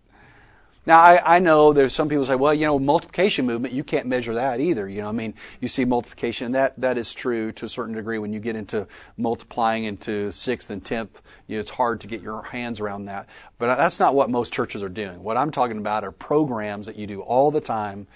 Now, 0.88 1.02
I, 1.02 1.36
I 1.36 1.38
know 1.38 1.74
there's 1.74 1.94
some 1.94 2.08
people 2.08 2.24
say, 2.24 2.34
well, 2.34 2.54
you 2.54 2.64
know, 2.64 2.78
multiplication 2.78 3.44
movement, 3.44 3.74
you 3.74 3.84
can't 3.84 4.06
measure 4.06 4.32
that 4.36 4.58
either. 4.58 4.88
You 4.88 5.02
know, 5.02 5.10
I 5.10 5.12
mean, 5.12 5.34
you 5.60 5.68
see 5.68 5.84
multiplication, 5.84 6.46
and 6.46 6.54
that, 6.54 6.80
that 6.80 6.96
is 6.96 7.12
true 7.12 7.52
to 7.52 7.66
a 7.66 7.68
certain 7.68 7.94
degree 7.94 8.18
when 8.18 8.32
you 8.32 8.40
get 8.40 8.56
into 8.56 8.86
multiplying 9.18 9.84
into 9.84 10.32
sixth 10.32 10.70
and 10.70 10.82
tenth. 10.82 11.20
You 11.46 11.56
know, 11.56 11.60
it's 11.60 11.68
hard 11.68 12.00
to 12.00 12.06
get 12.06 12.22
your 12.22 12.40
hands 12.40 12.80
around 12.80 13.04
that. 13.04 13.28
But 13.58 13.76
that's 13.76 14.00
not 14.00 14.14
what 14.14 14.30
most 14.30 14.50
churches 14.50 14.82
are 14.82 14.88
doing. 14.88 15.22
What 15.22 15.36
I'm 15.36 15.50
talking 15.50 15.76
about 15.76 16.04
are 16.04 16.10
programs 16.10 16.86
that 16.86 16.96
you 16.96 17.06
do 17.06 17.20
all 17.20 17.50
the 17.50 17.60
time. 17.60 18.06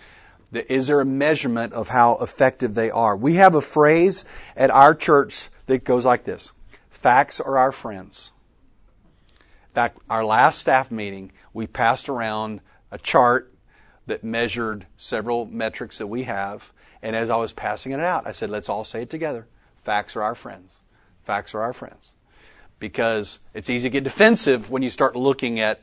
Is 0.55 0.87
there 0.87 1.03
a 1.03 1.05
measurement 1.05 1.75
of 1.75 1.89
how 1.89 2.17
effective 2.23 2.75
they 2.75 2.91
are? 2.91 3.15
We 3.15 3.35
have 3.35 3.55
a 3.55 3.61
phrase 3.61 4.25
at 4.57 4.71
our 4.71 4.95
church 4.95 5.51
that 5.67 5.85
goes 5.85 6.07
like 6.07 6.25
this 6.25 6.53
Facts 6.89 7.39
are 7.39 7.59
our 7.59 7.71
friends. 7.71 8.31
Fact, 9.75 9.99
our 10.11 10.25
last 10.25 10.61
staff 10.61 10.91
meeting, 10.91 11.33
we 11.53 11.67
passed 11.67 12.09
around 12.09 12.61
a 12.91 12.99
chart 12.99 13.53
that 14.07 14.23
measured 14.23 14.87
several 14.97 15.47
metrics 15.47 15.99
that 15.99 16.07
we 16.07 16.25
have. 16.25 16.73
And 17.01 17.17
as 17.17 17.31
I 17.31 17.37
was 17.37 17.53
passing 17.53 17.93
it 17.93 18.01
out, 18.01 18.27
I 18.27 18.33
said, 18.33 18.51
let's 18.51 18.69
all 18.69 18.85
say 18.85 19.03
it 19.03 19.11
together. 19.11 19.47
Facts 19.83 20.15
are 20.15 20.23
our 20.23 20.35
friends. 20.35 20.77
Facts 21.25 21.55
are 21.55 21.63
our 21.63 21.73
friends. 21.73 22.11
Because 22.79 23.39
it's 23.55 23.71
easy 23.71 23.89
to 23.89 23.93
get 23.93 24.05
defensive 24.05 24.71
when 24.71 24.83
you 24.83 24.91
start 24.91 25.17
looking 25.17 25.61
at 25.61 25.81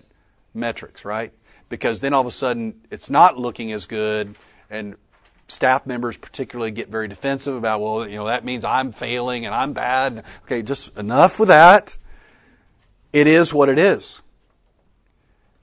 metrics, 0.54 1.04
right? 1.04 1.32
Because 1.70 2.00
then 2.00 2.14
all 2.14 2.22
of 2.22 2.28
a 2.28 2.32
sudden 2.32 2.82
it's 2.92 3.10
not 3.10 3.38
looking 3.38 3.72
as 3.72 3.86
good 3.86 4.36
and 4.70 4.96
staff 5.48 5.86
members 5.86 6.18
particularly 6.18 6.72
get 6.72 6.90
very 6.90 7.08
defensive 7.08 7.56
about, 7.56 7.82
well, 7.82 8.08
you 8.08 8.16
know, 8.16 8.28
that 8.28 8.46
means 8.46 8.64
I'm 8.64 8.92
failing 8.92 9.46
and 9.46 9.56
I'm 9.56 9.74
bad. 9.74 10.24
Okay, 10.46 10.62
just 10.62 10.96
enough 10.98 11.40
with 11.40 11.50
that. 11.50 11.98
It 13.12 13.28
is 13.28 13.54
what 13.54 13.70
it 13.70 13.80
is. 13.80 14.22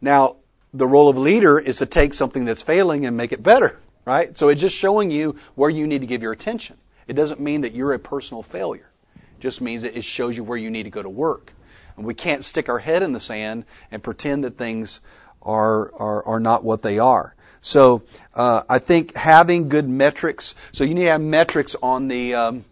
Now, 0.00 0.36
the 0.74 0.86
role 0.86 1.08
of 1.08 1.16
leader 1.16 1.58
is 1.58 1.78
to 1.78 1.86
take 1.86 2.12
something 2.12 2.44
that's 2.44 2.62
failing 2.62 3.06
and 3.06 3.16
make 3.16 3.32
it 3.32 3.42
better, 3.42 3.78
right? 4.04 4.36
So 4.36 4.48
it's 4.48 4.60
just 4.60 4.74
showing 4.74 5.10
you 5.10 5.36
where 5.54 5.70
you 5.70 5.86
need 5.86 6.00
to 6.00 6.06
give 6.06 6.22
your 6.22 6.32
attention. 6.32 6.76
It 7.06 7.14
doesn't 7.14 7.40
mean 7.40 7.62
that 7.62 7.72
you're 7.72 7.94
a 7.94 7.98
personal 7.98 8.42
failure. 8.42 8.90
It 9.14 9.40
just 9.40 9.60
means 9.60 9.82
that 9.82 9.96
it 9.96 10.04
shows 10.04 10.36
you 10.36 10.44
where 10.44 10.58
you 10.58 10.70
need 10.70 10.82
to 10.82 10.90
go 10.90 11.02
to 11.02 11.08
work. 11.08 11.52
And 11.96 12.04
we 12.04 12.14
can't 12.14 12.44
stick 12.44 12.68
our 12.68 12.78
head 12.78 13.02
in 13.02 13.12
the 13.12 13.20
sand 13.20 13.64
and 13.90 14.02
pretend 14.02 14.44
that 14.44 14.58
things 14.58 15.00
are, 15.40 15.94
are, 15.94 16.24
are 16.24 16.40
not 16.40 16.64
what 16.64 16.82
they 16.82 16.98
are. 16.98 17.34
So 17.60 18.02
uh, 18.34 18.62
I 18.68 18.78
think 18.78 19.16
having 19.16 19.68
good 19.68 19.88
metrics. 19.88 20.54
So 20.72 20.84
you 20.84 20.94
need 20.94 21.04
to 21.04 21.10
have 21.10 21.20
metrics 21.20 21.74
on 21.82 22.08
the 22.08 22.34
um, 22.34 22.64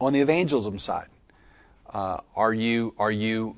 on 0.00 0.12
the 0.12 0.20
evangelism 0.20 0.78
side. 0.78 1.08
Uh, 1.92 2.20
are 2.34 2.52
you 2.52 2.94
are 2.98 3.10
you 3.10 3.56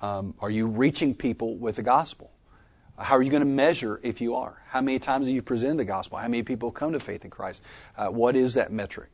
um, 0.00 0.34
are 0.40 0.50
you 0.50 0.66
reaching 0.66 1.14
people 1.14 1.56
with 1.56 1.76
the 1.76 1.82
gospel? 1.82 2.30
How 2.98 3.16
are 3.16 3.22
you 3.22 3.30
going 3.30 3.42
to 3.42 3.46
measure 3.46 4.00
if 4.02 4.20
you 4.20 4.34
are? 4.34 4.60
How 4.68 4.80
many 4.80 4.98
times 4.98 5.26
have 5.26 5.34
you 5.34 5.42
presented 5.42 5.78
the 5.78 5.84
gospel? 5.84 6.18
How 6.18 6.26
many 6.26 6.42
people 6.42 6.72
come 6.72 6.92
to 6.92 7.00
faith 7.00 7.24
in 7.24 7.30
Christ? 7.30 7.62
Uh, 7.96 8.08
what 8.08 8.34
is 8.34 8.54
that 8.54 8.72
metric? 8.72 9.10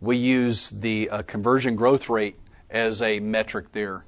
We 0.00 0.16
use 0.16 0.70
the 0.70 1.10
uh, 1.10 1.22
conversion 1.22 1.76
growth 1.76 2.08
rate 2.08 2.36
as 2.70 3.02
a 3.02 3.20
metric 3.20 3.72
there. 3.72 4.04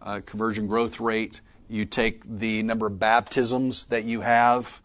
Uh, 0.00 0.20
conversion 0.24 0.66
growth 0.66 1.00
rate, 1.00 1.40
you 1.68 1.84
take 1.84 2.22
the 2.24 2.62
number 2.62 2.86
of 2.86 2.98
baptisms 2.98 3.86
that 3.86 4.04
you 4.04 4.20
have, 4.20 4.80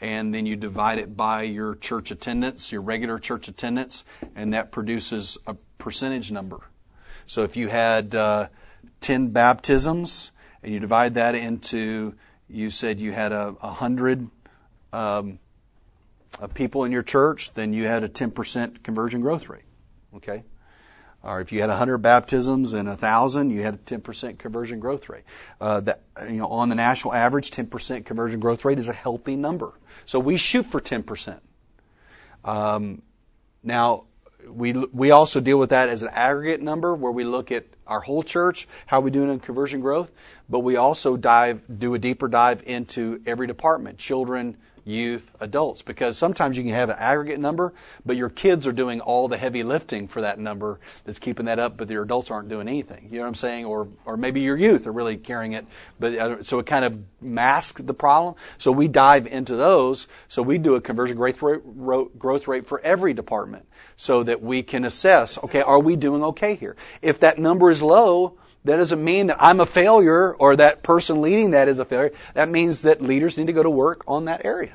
and 0.00 0.34
then 0.34 0.46
you 0.46 0.56
divide 0.56 0.98
it 0.98 1.16
by 1.16 1.42
your 1.42 1.76
church 1.76 2.10
attendance, 2.10 2.72
your 2.72 2.80
regular 2.80 3.18
church 3.18 3.48
attendance, 3.48 4.04
and 4.34 4.54
that 4.54 4.72
produces 4.72 5.38
a 5.46 5.54
percentage 5.78 6.32
number. 6.32 6.60
So 7.26 7.44
if 7.44 7.56
you 7.56 7.68
had 7.68 8.14
uh, 8.14 8.48
10 9.00 9.28
baptisms, 9.28 10.30
and 10.62 10.72
you 10.72 10.80
divide 10.80 11.14
that 11.14 11.34
into, 11.34 12.14
you 12.48 12.70
said 12.70 13.00
you 13.00 13.12
had 13.12 13.32
a, 13.32 13.54
a 13.62 13.70
hundred 13.70 14.28
um, 14.92 15.38
people 16.54 16.84
in 16.84 16.92
your 16.92 17.02
church, 17.02 17.52
then 17.54 17.72
you 17.72 17.86
had 17.86 18.04
a 18.04 18.08
10% 18.08 18.82
conversion 18.82 19.20
growth 19.20 19.48
rate. 19.48 19.64
Okay? 20.16 20.44
Or 21.22 21.40
if 21.40 21.52
you 21.52 21.60
had 21.60 21.68
100 21.68 21.98
baptisms 21.98 22.72
and 22.72 22.88
1,000, 22.88 23.50
you 23.50 23.62
had 23.62 23.74
a 23.74 23.78
10% 23.78 24.38
conversion 24.38 24.80
growth 24.80 25.08
rate. 25.08 25.24
Uh, 25.60 25.80
that, 25.80 26.02
you 26.26 26.36
know, 26.36 26.46
on 26.46 26.70
the 26.70 26.74
national 26.74 27.12
average, 27.12 27.50
10% 27.50 28.06
conversion 28.06 28.40
growth 28.40 28.64
rate 28.64 28.78
is 28.78 28.88
a 28.88 28.94
healthy 28.94 29.36
number. 29.36 29.72
So 30.06 30.18
we 30.18 30.38
shoot 30.38 30.66
for 30.66 30.80
10%. 30.80 31.40
Um, 32.44 33.02
now, 33.62 34.04
we, 34.48 34.72
we 34.72 35.10
also 35.10 35.40
deal 35.40 35.58
with 35.58 35.70
that 35.70 35.90
as 35.90 36.02
an 36.02 36.08
aggregate 36.08 36.62
number 36.62 36.94
where 36.94 37.12
we 37.12 37.24
look 37.24 37.52
at 37.52 37.66
our 37.90 38.00
whole 38.00 38.22
church, 38.22 38.68
how 38.86 39.00
we 39.00 39.10
doing 39.10 39.30
in 39.30 39.40
conversion 39.40 39.80
growth, 39.80 40.10
but 40.48 40.60
we 40.60 40.76
also 40.76 41.16
dive, 41.16 41.60
do 41.78 41.94
a 41.94 41.98
deeper 41.98 42.28
dive 42.28 42.62
into 42.66 43.20
every 43.26 43.46
department, 43.46 43.98
children, 43.98 44.56
youth, 44.84 45.30
adults, 45.40 45.82
because 45.82 46.16
sometimes 46.16 46.56
you 46.56 46.64
can 46.64 46.72
have 46.72 46.88
an 46.88 46.96
aggregate 46.98 47.38
number, 47.38 47.72
but 48.04 48.16
your 48.16 48.30
kids 48.30 48.66
are 48.66 48.72
doing 48.72 49.00
all 49.00 49.28
the 49.28 49.36
heavy 49.36 49.62
lifting 49.62 50.08
for 50.08 50.22
that 50.22 50.38
number 50.38 50.80
that's 51.04 51.18
keeping 51.18 51.46
that 51.46 51.58
up, 51.58 51.76
but 51.76 51.88
your 51.90 52.02
adults 52.02 52.30
aren't 52.30 52.48
doing 52.48 52.68
anything. 52.68 53.08
You 53.10 53.18
know 53.18 53.24
what 53.24 53.28
I'm 53.28 53.34
saying? 53.34 53.64
Or, 53.64 53.88
or 54.04 54.16
maybe 54.16 54.40
your 54.40 54.56
youth 54.56 54.86
are 54.86 54.92
really 54.92 55.16
carrying 55.16 55.52
it, 55.52 55.66
but 55.98 56.14
uh, 56.14 56.42
so 56.42 56.58
it 56.58 56.66
kind 56.66 56.84
of 56.84 56.98
masks 57.20 57.82
the 57.82 57.94
problem. 57.94 58.34
So 58.58 58.72
we 58.72 58.88
dive 58.88 59.26
into 59.26 59.56
those. 59.56 60.06
So 60.28 60.42
we 60.42 60.58
do 60.58 60.76
a 60.76 60.80
conversion 60.80 61.16
growth 61.16 61.42
rate, 61.42 62.18
growth 62.18 62.48
rate 62.48 62.66
for 62.66 62.80
every 62.80 63.14
department 63.14 63.66
so 64.00 64.22
that 64.22 64.40
we 64.40 64.62
can 64.62 64.86
assess, 64.86 65.36
okay, 65.44 65.60
are 65.60 65.78
we 65.78 65.94
doing 65.94 66.24
okay 66.24 66.54
here? 66.54 66.74
If 67.02 67.20
that 67.20 67.38
number 67.38 67.70
is 67.70 67.82
low, 67.82 68.38
that 68.64 68.76
doesn't 68.76 69.04
mean 69.04 69.26
that 69.26 69.36
I'm 69.38 69.60
a 69.60 69.66
failure 69.66 70.34
or 70.36 70.56
that 70.56 70.82
person 70.82 71.20
leading 71.20 71.50
that 71.50 71.68
is 71.68 71.78
a 71.78 71.84
failure. 71.84 72.10
That 72.32 72.48
means 72.48 72.80
that 72.80 73.02
leaders 73.02 73.36
need 73.36 73.48
to 73.48 73.52
go 73.52 73.62
to 73.62 73.68
work 73.68 74.02
on 74.08 74.24
that 74.24 74.42
area. 74.42 74.72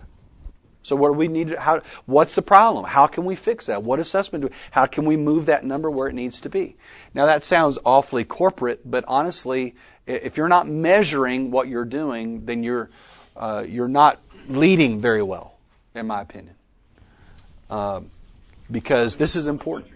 So 0.84 0.96
what 0.96 1.08
do 1.08 1.14
we 1.14 1.28
need 1.28 1.48
to, 1.48 1.60
how, 1.60 1.82
what's 2.06 2.36
the 2.36 2.44
problem? 2.44 2.86
How 2.86 3.08
can 3.08 3.26
we 3.26 3.36
fix 3.36 3.66
that? 3.66 3.82
What 3.82 4.00
assessment 4.00 4.44
do 4.44 4.48
we, 4.50 4.54
how 4.70 4.86
can 4.86 5.06
we 5.06 5.18
move 5.18 5.48
that 5.48 5.66
number 5.66 5.90
where 5.90 6.08
it 6.08 6.14
needs 6.14 6.40
to 6.42 6.50
be? 6.52 6.76
Now 7.16 7.26
that 7.26 7.44
sounds 7.44 7.80
awfully 7.84 8.26
corporate, 8.26 8.82
but 8.86 9.06
honestly, 9.08 9.74
if 10.06 10.38
you're 10.38 10.50
not 10.50 10.68
measuring 10.68 11.50
what 11.50 11.68
you're 11.68 11.84
doing, 11.84 12.46
then 12.46 12.62
you're, 12.62 12.92
uh, 13.36 13.66
you're 13.68 13.88
not 13.88 14.22
leading 14.48 15.02
very 15.02 15.24
well, 15.24 15.58
in 15.96 16.06
my 16.06 16.22
opinion. 16.22 16.54
Uh, 17.68 18.02
because 18.70 19.16
this 19.16 19.36
is 19.36 19.48
important. 19.48 19.92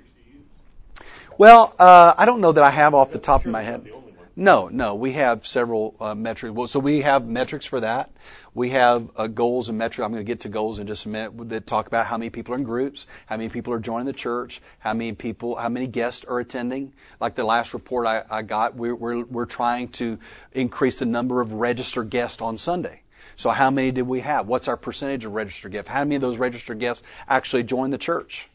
Well, 1.37 1.73
uh, 1.79 2.13
I 2.17 2.25
don't 2.25 2.41
know 2.41 2.51
that 2.51 2.63
I 2.63 2.69
have 2.69 2.93
off 2.93 3.11
the 3.11 3.19
top 3.19 3.45
of 3.45 3.51
my 3.51 3.61
head. 3.61 3.89
No, 4.35 4.69
no, 4.69 4.95
we 4.95 5.13
have 5.13 5.45
several 5.45 5.95
uh, 5.99 6.15
metrics. 6.15 6.55
Well, 6.55 6.67
so 6.67 6.79
we 6.79 7.01
have 7.01 7.27
metrics 7.27 7.65
for 7.65 7.81
that. 7.81 8.09
We 8.53 8.69
have 8.69 9.09
uh, 9.17 9.27
goals 9.27 9.67
and 9.67 9.77
metrics. 9.77 10.05
I'm 10.05 10.11
going 10.11 10.25
to 10.25 10.27
get 10.27 10.41
to 10.41 10.49
goals 10.49 10.79
in 10.79 10.87
just 10.87 11.05
a 11.05 11.09
minute 11.09 11.49
that 11.49 11.67
talk 11.67 11.87
about 11.87 12.05
how 12.05 12.17
many 12.17 12.29
people 12.29 12.53
are 12.53 12.57
in 12.57 12.63
groups, 12.63 13.05
how 13.25 13.35
many 13.35 13.49
people 13.49 13.73
are 13.73 13.79
joining 13.79 14.05
the 14.05 14.13
church, 14.13 14.61
how 14.79 14.93
many 14.93 15.11
people, 15.11 15.55
how 15.55 15.67
many 15.67 15.87
guests 15.87 16.23
are 16.23 16.39
attending. 16.39 16.93
Like 17.19 17.35
the 17.35 17.43
last 17.43 17.73
report 17.73 18.07
I, 18.07 18.23
I 18.29 18.41
got, 18.41 18.75
we're, 18.75 18.95
we're, 18.95 19.25
we're 19.25 19.45
trying 19.45 19.89
to 19.89 20.17
increase 20.53 20.99
the 20.99 21.05
number 21.05 21.41
of 21.41 21.53
registered 21.53 22.09
guests 22.09 22.41
on 22.41 22.57
Sunday. 22.57 23.01
So 23.35 23.49
how 23.49 23.69
many 23.71 23.91
did 23.91 24.03
we 24.03 24.21
have? 24.21 24.47
What's 24.47 24.69
our 24.69 24.77
percentage 24.77 25.25
of 25.25 25.33
registered 25.33 25.73
guests? 25.73 25.89
How 25.89 26.03
many 26.05 26.15
of 26.15 26.21
those 26.21 26.37
registered 26.37 26.79
guests 26.79 27.03
actually 27.27 27.63
join 27.63 27.89
the 27.89 27.97
church? 27.97 28.49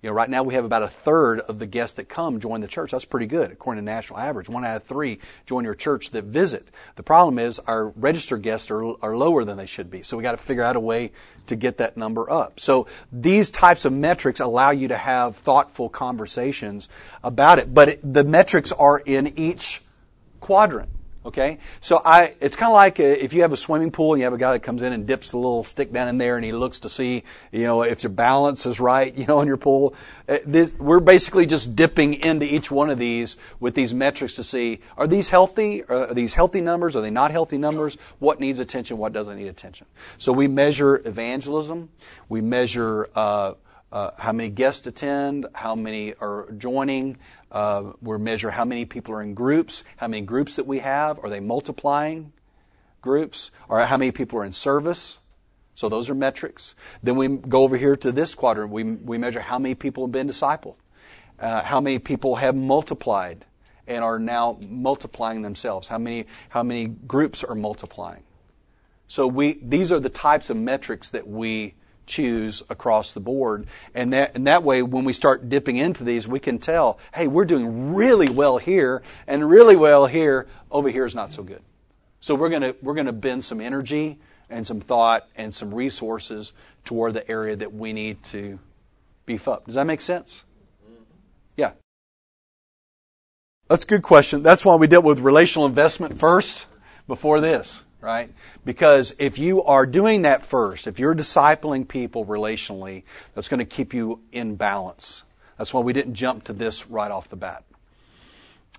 You 0.00 0.10
know, 0.10 0.14
right 0.14 0.30
now 0.30 0.44
we 0.44 0.54
have 0.54 0.64
about 0.64 0.84
a 0.84 0.88
third 0.88 1.40
of 1.40 1.58
the 1.58 1.66
guests 1.66 1.96
that 1.96 2.08
come 2.08 2.38
join 2.38 2.60
the 2.60 2.68
church. 2.68 2.92
That's 2.92 3.04
pretty 3.04 3.26
good 3.26 3.50
according 3.50 3.82
to 3.82 3.84
national 3.84 4.20
average. 4.20 4.48
One 4.48 4.64
out 4.64 4.76
of 4.76 4.84
three 4.84 5.18
join 5.44 5.64
your 5.64 5.74
church 5.74 6.10
that 6.10 6.24
visit. 6.24 6.68
The 6.94 7.02
problem 7.02 7.40
is 7.40 7.58
our 7.58 7.88
registered 7.88 8.42
guests 8.42 8.70
are, 8.70 8.84
are 9.02 9.16
lower 9.16 9.44
than 9.44 9.56
they 9.56 9.66
should 9.66 9.90
be. 9.90 10.04
So 10.04 10.16
we 10.16 10.22
got 10.22 10.32
to 10.32 10.36
figure 10.36 10.62
out 10.62 10.76
a 10.76 10.80
way 10.80 11.10
to 11.48 11.56
get 11.56 11.78
that 11.78 11.96
number 11.96 12.30
up. 12.30 12.60
So 12.60 12.86
these 13.10 13.50
types 13.50 13.84
of 13.84 13.92
metrics 13.92 14.38
allow 14.38 14.70
you 14.70 14.88
to 14.88 14.96
have 14.96 15.36
thoughtful 15.36 15.88
conversations 15.88 16.88
about 17.24 17.58
it. 17.58 17.74
But 17.74 17.88
it, 17.88 18.12
the 18.12 18.22
metrics 18.22 18.70
are 18.70 19.00
in 19.00 19.36
each 19.36 19.82
quadrant. 20.40 20.90
Okay? 21.28 21.58
So 21.82 22.00
I, 22.02 22.34
it's 22.40 22.56
kind 22.56 22.70
of 22.70 22.74
like 22.74 22.98
uh, 22.98 23.02
if 23.02 23.34
you 23.34 23.42
have 23.42 23.52
a 23.52 23.56
swimming 23.56 23.90
pool 23.90 24.14
and 24.14 24.20
you 24.20 24.24
have 24.24 24.32
a 24.32 24.38
guy 24.38 24.52
that 24.52 24.62
comes 24.62 24.80
in 24.80 24.94
and 24.94 25.06
dips 25.06 25.32
a 25.32 25.36
little 25.36 25.62
stick 25.62 25.92
down 25.92 26.08
in 26.08 26.16
there 26.16 26.36
and 26.36 26.44
he 26.44 26.52
looks 26.52 26.80
to 26.80 26.88
see, 26.88 27.22
you 27.52 27.64
know, 27.64 27.82
if 27.82 28.02
your 28.02 28.10
balance 28.10 28.64
is 28.64 28.80
right, 28.80 29.14
you 29.16 29.26
know, 29.26 29.42
in 29.42 29.46
your 29.46 29.58
pool. 29.58 29.94
Uh, 30.26 30.38
this, 30.46 30.72
we're 30.78 31.00
basically 31.00 31.44
just 31.44 31.76
dipping 31.76 32.14
into 32.14 32.46
each 32.46 32.70
one 32.70 32.88
of 32.88 32.98
these 32.98 33.36
with 33.60 33.74
these 33.74 33.92
metrics 33.92 34.36
to 34.36 34.42
see, 34.42 34.80
are 34.96 35.06
these 35.06 35.28
healthy? 35.28 35.84
Are 35.84 36.14
these 36.14 36.32
healthy 36.32 36.62
numbers? 36.62 36.96
Are 36.96 37.02
they 37.02 37.10
not 37.10 37.30
healthy 37.30 37.58
numbers? 37.58 37.98
What 38.20 38.40
needs 38.40 38.58
attention? 38.58 38.96
What 38.96 39.12
doesn't 39.12 39.36
need 39.36 39.48
attention? 39.48 39.86
So 40.16 40.32
we 40.32 40.48
measure 40.48 41.02
evangelism. 41.04 41.90
We 42.30 42.40
measure, 42.40 43.10
uh, 43.14 43.52
uh, 43.90 44.10
how 44.18 44.32
many 44.32 44.50
guests 44.50 44.86
attend, 44.86 45.46
how 45.54 45.74
many 45.74 46.14
are 46.14 46.50
joining. 46.58 47.16
Uh, 47.50 47.92
we 48.02 48.18
measure 48.18 48.50
how 48.50 48.64
many 48.64 48.84
people 48.84 49.14
are 49.14 49.22
in 49.22 49.34
groups, 49.34 49.84
how 49.96 50.08
many 50.08 50.24
groups 50.24 50.56
that 50.56 50.66
we 50.66 50.80
have. 50.80 51.18
Are 51.24 51.30
they 51.30 51.40
multiplying 51.40 52.32
groups? 53.00 53.50
Or 53.68 53.80
how 53.80 53.96
many 53.96 54.12
people 54.12 54.38
are 54.40 54.44
in 54.44 54.52
service? 54.52 55.18
So 55.74 55.88
those 55.88 56.10
are 56.10 56.14
metrics. 56.14 56.74
Then 57.02 57.16
we 57.16 57.28
go 57.28 57.62
over 57.62 57.76
here 57.76 57.96
to 57.96 58.12
this 58.12 58.34
quadrant. 58.34 58.72
We, 58.72 58.82
we 58.82 59.16
measure 59.16 59.40
how 59.40 59.58
many 59.58 59.74
people 59.74 60.04
have 60.04 60.12
been 60.12 60.28
discipled, 60.28 60.74
uh, 61.38 61.62
how 61.62 61.80
many 61.80 61.98
people 61.98 62.36
have 62.36 62.54
multiplied 62.54 63.44
and 63.86 64.04
are 64.04 64.18
now 64.18 64.58
multiplying 64.60 65.42
themselves, 65.42 65.88
how 65.88 65.98
many, 65.98 66.26
how 66.50 66.62
many 66.62 66.86
groups 66.86 67.42
are 67.44 67.54
multiplying. 67.54 68.22
So 69.06 69.26
we, 69.26 69.58
these 69.62 69.90
are 69.90 70.00
the 70.00 70.10
types 70.10 70.50
of 70.50 70.56
metrics 70.56 71.10
that 71.10 71.26
we 71.26 71.74
choose 72.08 72.62
across 72.68 73.12
the 73.12 73.20
board. 73.20 73.66
And 73.94 74.12
that, 74.12 74.34
and 74.34 74.46
that 74.46 74.64
way, 74.64 74.82
when 74.82 75.04
we 75.04 75.12
start 75.12 75.48
dipping 75.48 75.76
into 75.76 76.02
these, 76.02 76.26
we 76.26 76.40
can 76.40 76.58
tell, 76.58 76.98
hey, 77.14 77.28
we're 77.28 77.44
doing 77.44 77.94
really 77.94 78.28
well 78.28 78.58
here 78.58 79.02
and 79.26 79.48
really 79.48 79.76
well 79.76 80.06
here. 80.06 80.46
Over 80.70 80.88
here 80.88 81.06
is 81.06 81.14
not 81.14 81.32
so 81.32 81.42
good. 81.42 81.62
So 82.20 82.34
we're 82.34 82.48
gonna, 82.48 82.74
we're 82.82 82.94
gonna 82.94 83.12
bend 83.12 83.44
some 83.44 83.60
energy 83.60 84.18
and 84.50 84.66
some 84.66 84.80
thought 84.80 85.28
and 85.36 85.54
some 85.54 85.72
resources 85.72 86.52
toward 86.84 87.14
the 87.14 87.30
area 87.30 87.54
that 87.54 87.72
we 87.72 87.92
need 87.92 88.22
to 88.24 88.58
beef 89.26 89.46
up. 89.46 89.66
Does 89.66 89.74
that 89.74 89.84
make 89.84 90.00
sense? 90.00 90.42
Mm-hmm. 90.84 91.02
Yeah. 91.56 91.72
That's 93.68 93.84
a 93.84 93.86
good 93.86 94.02
question. 94.02 94.42
That's 94.42 94.64
why 94.64 94.74
we 94.74 94.86
dealt 94.86 95.04
with 95.04 95.20
relational 95.20 95.66
investment 95.66 96.18
first 96.18 96.66
before 97.06 97.40
this 97.40 97.82
right? 98.00 98.30
Because 98.68 99.14
if 99.18 99.38
you 99.38 99.62
are 99.62 99.86
doing 99.86 100.22
that 100.22 100.44
first, 100.44 100.86
if 100.86 100.98
you're 100.98 101.14
discipling 101.14 101.88
people 101.88 102.26
relationally, 102.26 103.04
that's 103.34 103.48
going 103.48 103.60
to 103.60 103.64
keep 103.64 103.94
you 103.94 104.20
in 104.30 104.56
balance. 104.56 105.22
That's 105.56 105.72
why 105.72 105.80
we 105.80 105.94
didn't 105.94 106.12
jump 106.12 106.44
to 106.44 106.52
this 106.52 106.90
right 106.90 107.10
off 107.10 107.30
the 107.30 107.36
bat. 107.36 107.64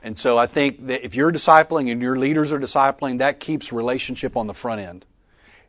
And 0.04 0.16
so 0.16 0.38
I 0.38 0.46
think 0.46 0.86
that 0.86 1.04
if 1.04 1.16
you're 1.16 1.32
discipling 1.32 1.92
and 1.92 2.04
your 2.04 2.18
leaders 2.18 2.52
are 2.52 2.60
discipling, 2.60 3.18
that 3.18 3.40
keeps 3.40 3.74
relationship 3.74 4.38
on 4.38 4.46
the 4.46 4.54
front 4.54 4.80
end. 4.80 5.08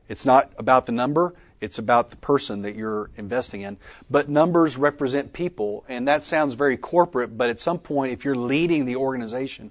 It's 0.07 0.27
not 0.27 0.53
about 0.59 0.85
the 0.85 0.93
number, 0.93 1.33
it's 1.63 1.79
about 1.79 2.11
the 2.11 2.17
person 2.17 2.61
that 2.61 2.77
you're 2.77 3.09
investing 3.17 3.63
in. 3.63 3.79
But 4.11 4.29
numbers 4.29 4.77
represent 4.77 5.33
people, 5.33 5.83
and 5.89 6.09
that 6.09 6.25
sounds 6.25 6.53
very 6.53 6.77
corporate, 6.77 7.39
but 7.39 7.49
at 7.49 7.59
some 7.59 7.79
point, 7.79 8.13
if 8.13 8.27
you're 8.27 8.35
leading 8.35 8.85
the 8.85 8.97
organization, 8.97 9.71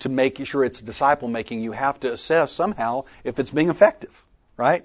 to 0.00 0.08
make 0.08 0.44
sure 0.46 0.64
it's 0.64 0.80
disciple 0.80 1.28
making, 1.28 1.62
you 1.62 1.72
have 1.72 2.00
to 2.00 2.12
assess 2.12 2.52
somehow 2.52 3.04
if 3.24 3.38
it's 3.38 3.50
being 3.50 3.70
effective, 3.70 4.24
right? 4.56 4.84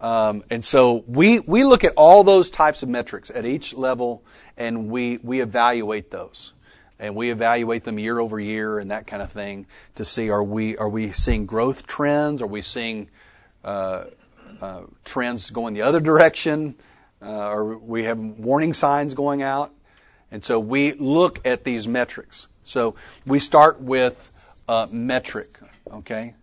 Um, 0.00 0.44
and 0.50 0.64
so 0.64 1.04
we 1.06 1.40
we 1.40 1.64
look 1.64 1.82
at 1.82 1.94
all 1.96 2.22
those 2.22 2.50
types 2.50 2.82
of 2.82 2.88
metrics 2.88 3.30
at 3.30 3.46
each 3.46 3.72
level, 3.74 4.22
and 4.56 4.90
we 4.90 5.18
we 5.22 5.40
evaluate 5.40 6.10
those, 6.10 6.52
and 6.98 7.14
we 7.16 7.30
evaluate 7.30 7.84
them 7.84 7.98
year 7.98 8.18
over 8.18 8.38
year 8.38 8.78
and 8.78 8.90
that 8.90 9.06
kind 9.06 9.22
of 9.22 9.32
thing 9.32 9.66
to 9.94 10.04
see 10.04 10.28
are 10.28 10.44
we 10.44 10.76
are 10.76 10.88
we 10.88 11.12
seeing 11.12 11.46
growth 11.46 11.86
trends? 11.86 12.42
Are 12.42 12.46
we 12.46 12.60
seeing 12.60 13.08
uh, 13.64 14.04
uh, 14.60 14.82
trends 15.04 15.48
going 15.48 15.72
the 15.72 15.82
other 15.82 16.00
direction? 16.00 16.74
Uh, 17.22 17.30
are 17.30 17.76
we 17.78 18.04
have 18.04 18.18
warning 18.18 18.74
signs 18.74 19.14
going 19.14 19.42
out? 19.42 19.72
And 20.30 20.44
so 20.44 20.60
we 20.60 20.92
look 20.92 21.46
at 21.46 21.64
these 21.64 21.88
metrics. 21.88 22.48
So 22.66 22.96
we 23.24 23.38
start 23.38 23.80
with 23.80 24.30
a 24.68 24.88
metric, 24.90 25.58
okay? 25.90 26.34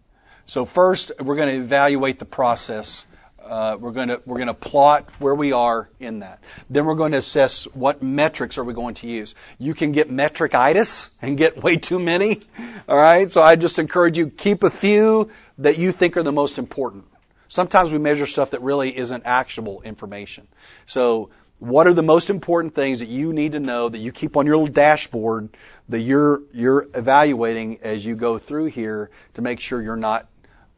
So 0.45 0.65
first, 0.65 1.11
we're 1.19 1.35
going 1.35 1.49
to 1.49 1.55
evaluate 1.55 2.19
the 2.19 2.25
process. 2.25 3.05
Uh, 3.43 3.77
we're 3.79 3.91
going 3.91 4.07
to 4.07 4.21
we're 4.25 4.37
going 4.37 4.47
to 4.47 4.53
plot 4.53 5.09
where 5.19 5.35
we 5.35 5.51
are 5.51 5.89
in 5.99 6.19
that. 6.19 6.41
Then 6.69 6.85
we're 6.85 6.95
going 6.95 7.11
to 7.11 7.17
assess 7.17 7.65
what 7.73 8.01
metrics 8.01 8.57
are 8.57 8.63
we 8.63 8.73
going 8.73 8.95
to 8.95 9.07
use. 9.07 9.35
You 9.59 9.73
can 9.73 9.91
get 9.91 10.09
metricitis 10.09 11.13
and 11.21 11.37
get 11.37 11.61
way 11.61 11.75
too 11.75 11.99
many. 11.99 12.41
All 12.87 12.97
right, 12.97 13.31
so 13.31 13.41
I 13.41 13.57
just 13.57 13.77
encourage 13.77 14.17
you 14.17 14.29
keep 14.29 14.63
a 14.63 14.69
few 14.69 15.29
that 15.57 15.77
you 15.77 15.91
think 15.91 16.15
are 16.15 16.23
the 16.23 16.31
most 16.31 16.57
important. 16.57 17.05
Sometimes 17.49 17.91
we 17.91 17.97
measure 17.97 18.25
stuff 18.25 18.51
that 18.51 18.61
really 18.61 18.97
isn't 18.97 19.23
actionable 19.25 19.81
information. 19.81 20.47
So, 20.85 21.29
what 21.59 21.87
are 21.87 21.93
the 21.93 22.03
most 22.03 22.29
important 22.29 22.75
things 22.75 22.99
that 22.99 23.07
you 23.07 23.31
need 23.31 23.53
to 23.53 23.59
know 23.59 23.87
that 23.87 23.99
you 23.99 24.11
keep 24.11 24.35
on 24.35 24.45
your 24.45 24.57
little 24.57 24.73
dashboard 24.73 25.49
that 25.89 25.99
you're 25.99 26.41
you're 26.53 26.87
evaluating 26.93 27.79
as 27.81 28.05
you 28.05 28.15
go 28.15 28.37
through 28.37 28.65
here 28.65 29.09
to 29.33 29.41
make 29.41 29.59
sure 29.59 29.81
you're 29.81 29.95
not 29.95 30.27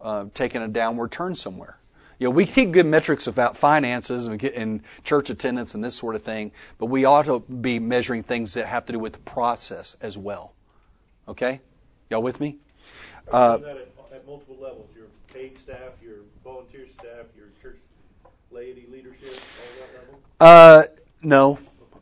uh, 0.02 0.26
taking 0.34 0.62
a 0.62 0.68
downward 0.68 1.12
turn 1.12 1.36
somewhere? 1.36 1.78
You 2.18 2.28
know, 2.28 2.32
we 2.32 2.46
keep 2.46 2.72
good 2.72 2.86
metrics 2.86 3.28
about 3.28 3.58
finances 3.58 4.28
and, 4.28 4.42
and 4.44 4.82
church 5.04 5.30
attendance 5.30 5.74
and 5.76 5.84
this 5.84 5.96
sort 5.96 6.16
of 6.16 6.24
thing, 6.24 6.52
but 6.78 6.86
we 6.86 7.04
ought 7.04 7.26
to 7.26 7.40
be 7.40 7.78
measuring 7.78 8.24
things 8.24 8.54
that 8.54 8.68
have 8.68 8.86
to 8.86 8.94
do 8.94 9.00
with 9.00 9.14
the 9.14 9.20
process 9.20 9.98
as 10.00 10.18
well. 10.18 10.54
Okay, 11.28 11.60
y'all 12.10 12.24
with 12.24 12.40
me? 12.40 12.58
Uh, 13.32 13.60
at, 13.62 13.88
at 14.14 14.28
multiple 14.28 14.58
levels: 14.62 14.88
your 14.96 15.08
paid 15.34 15.58
staff, 15.58 15.92
your 16.02 16.18
volunteer 16.44 16.88
staff, 16.88 17.26
your 17.36 17.48
church 17.62 17.80
laity 18.52 18.86
leadership, 18.90 19.30
all 19.30 19.88
that 19.88 20.00
level. 20.00 20.20
Uh, 20.40 20.84
no, 21.22 21.60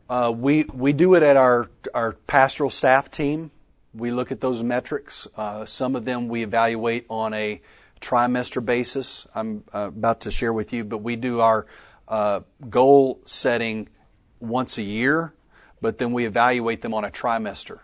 uh, 0.10 0.34
we 0.36 0.64
we 0.66 0.94
do 0.94 1.16
it 1.16 1.24
at 1.24 1.38
our 1.38 1.70
our 1.94 2.14
pastoral 2.28 2.70
staff 2.70 3.10
team. 3.10 3.52
We 3.94 4.12
look 4.12 4.32
at 4.32 4.42
those 4.42 4.64
metrics. 4.64 5.28
Uh, 5.38 5.66
some 5.66 5.96
of 5.96 6.04
them 6.04 6.28
we 6.28 6.44
evaluate 6.44 7.06
on 7.10 7.34
a 7.34 7.62
trimester 8.02 8.64
basis. 8.64 9.28
I'm 9.34 9.64
uh, 9.74 9.88
about 9.88 10.22
to 10.22 10.32
share 10.32 10.52
with 10.52 10.74
you, 10.74 10.84
but 10.84 10.98
we 10.98 11.16
do 11.16 11.40
our 11.40 11.66
uh, 12.08 12.42
goal 12.70 13.22
setting 13.26 13.88
once 14.40 14.78
a 14.78 14.82
year, 14.82 15.34
but 15.82 15.98
then 15.98 16.12
we 16.12 16.26
evaluate 16.26 16.82
them 16.82 16.94
on 16.94 17.06
a 17.06 17.10
trimester. 17.10 17.80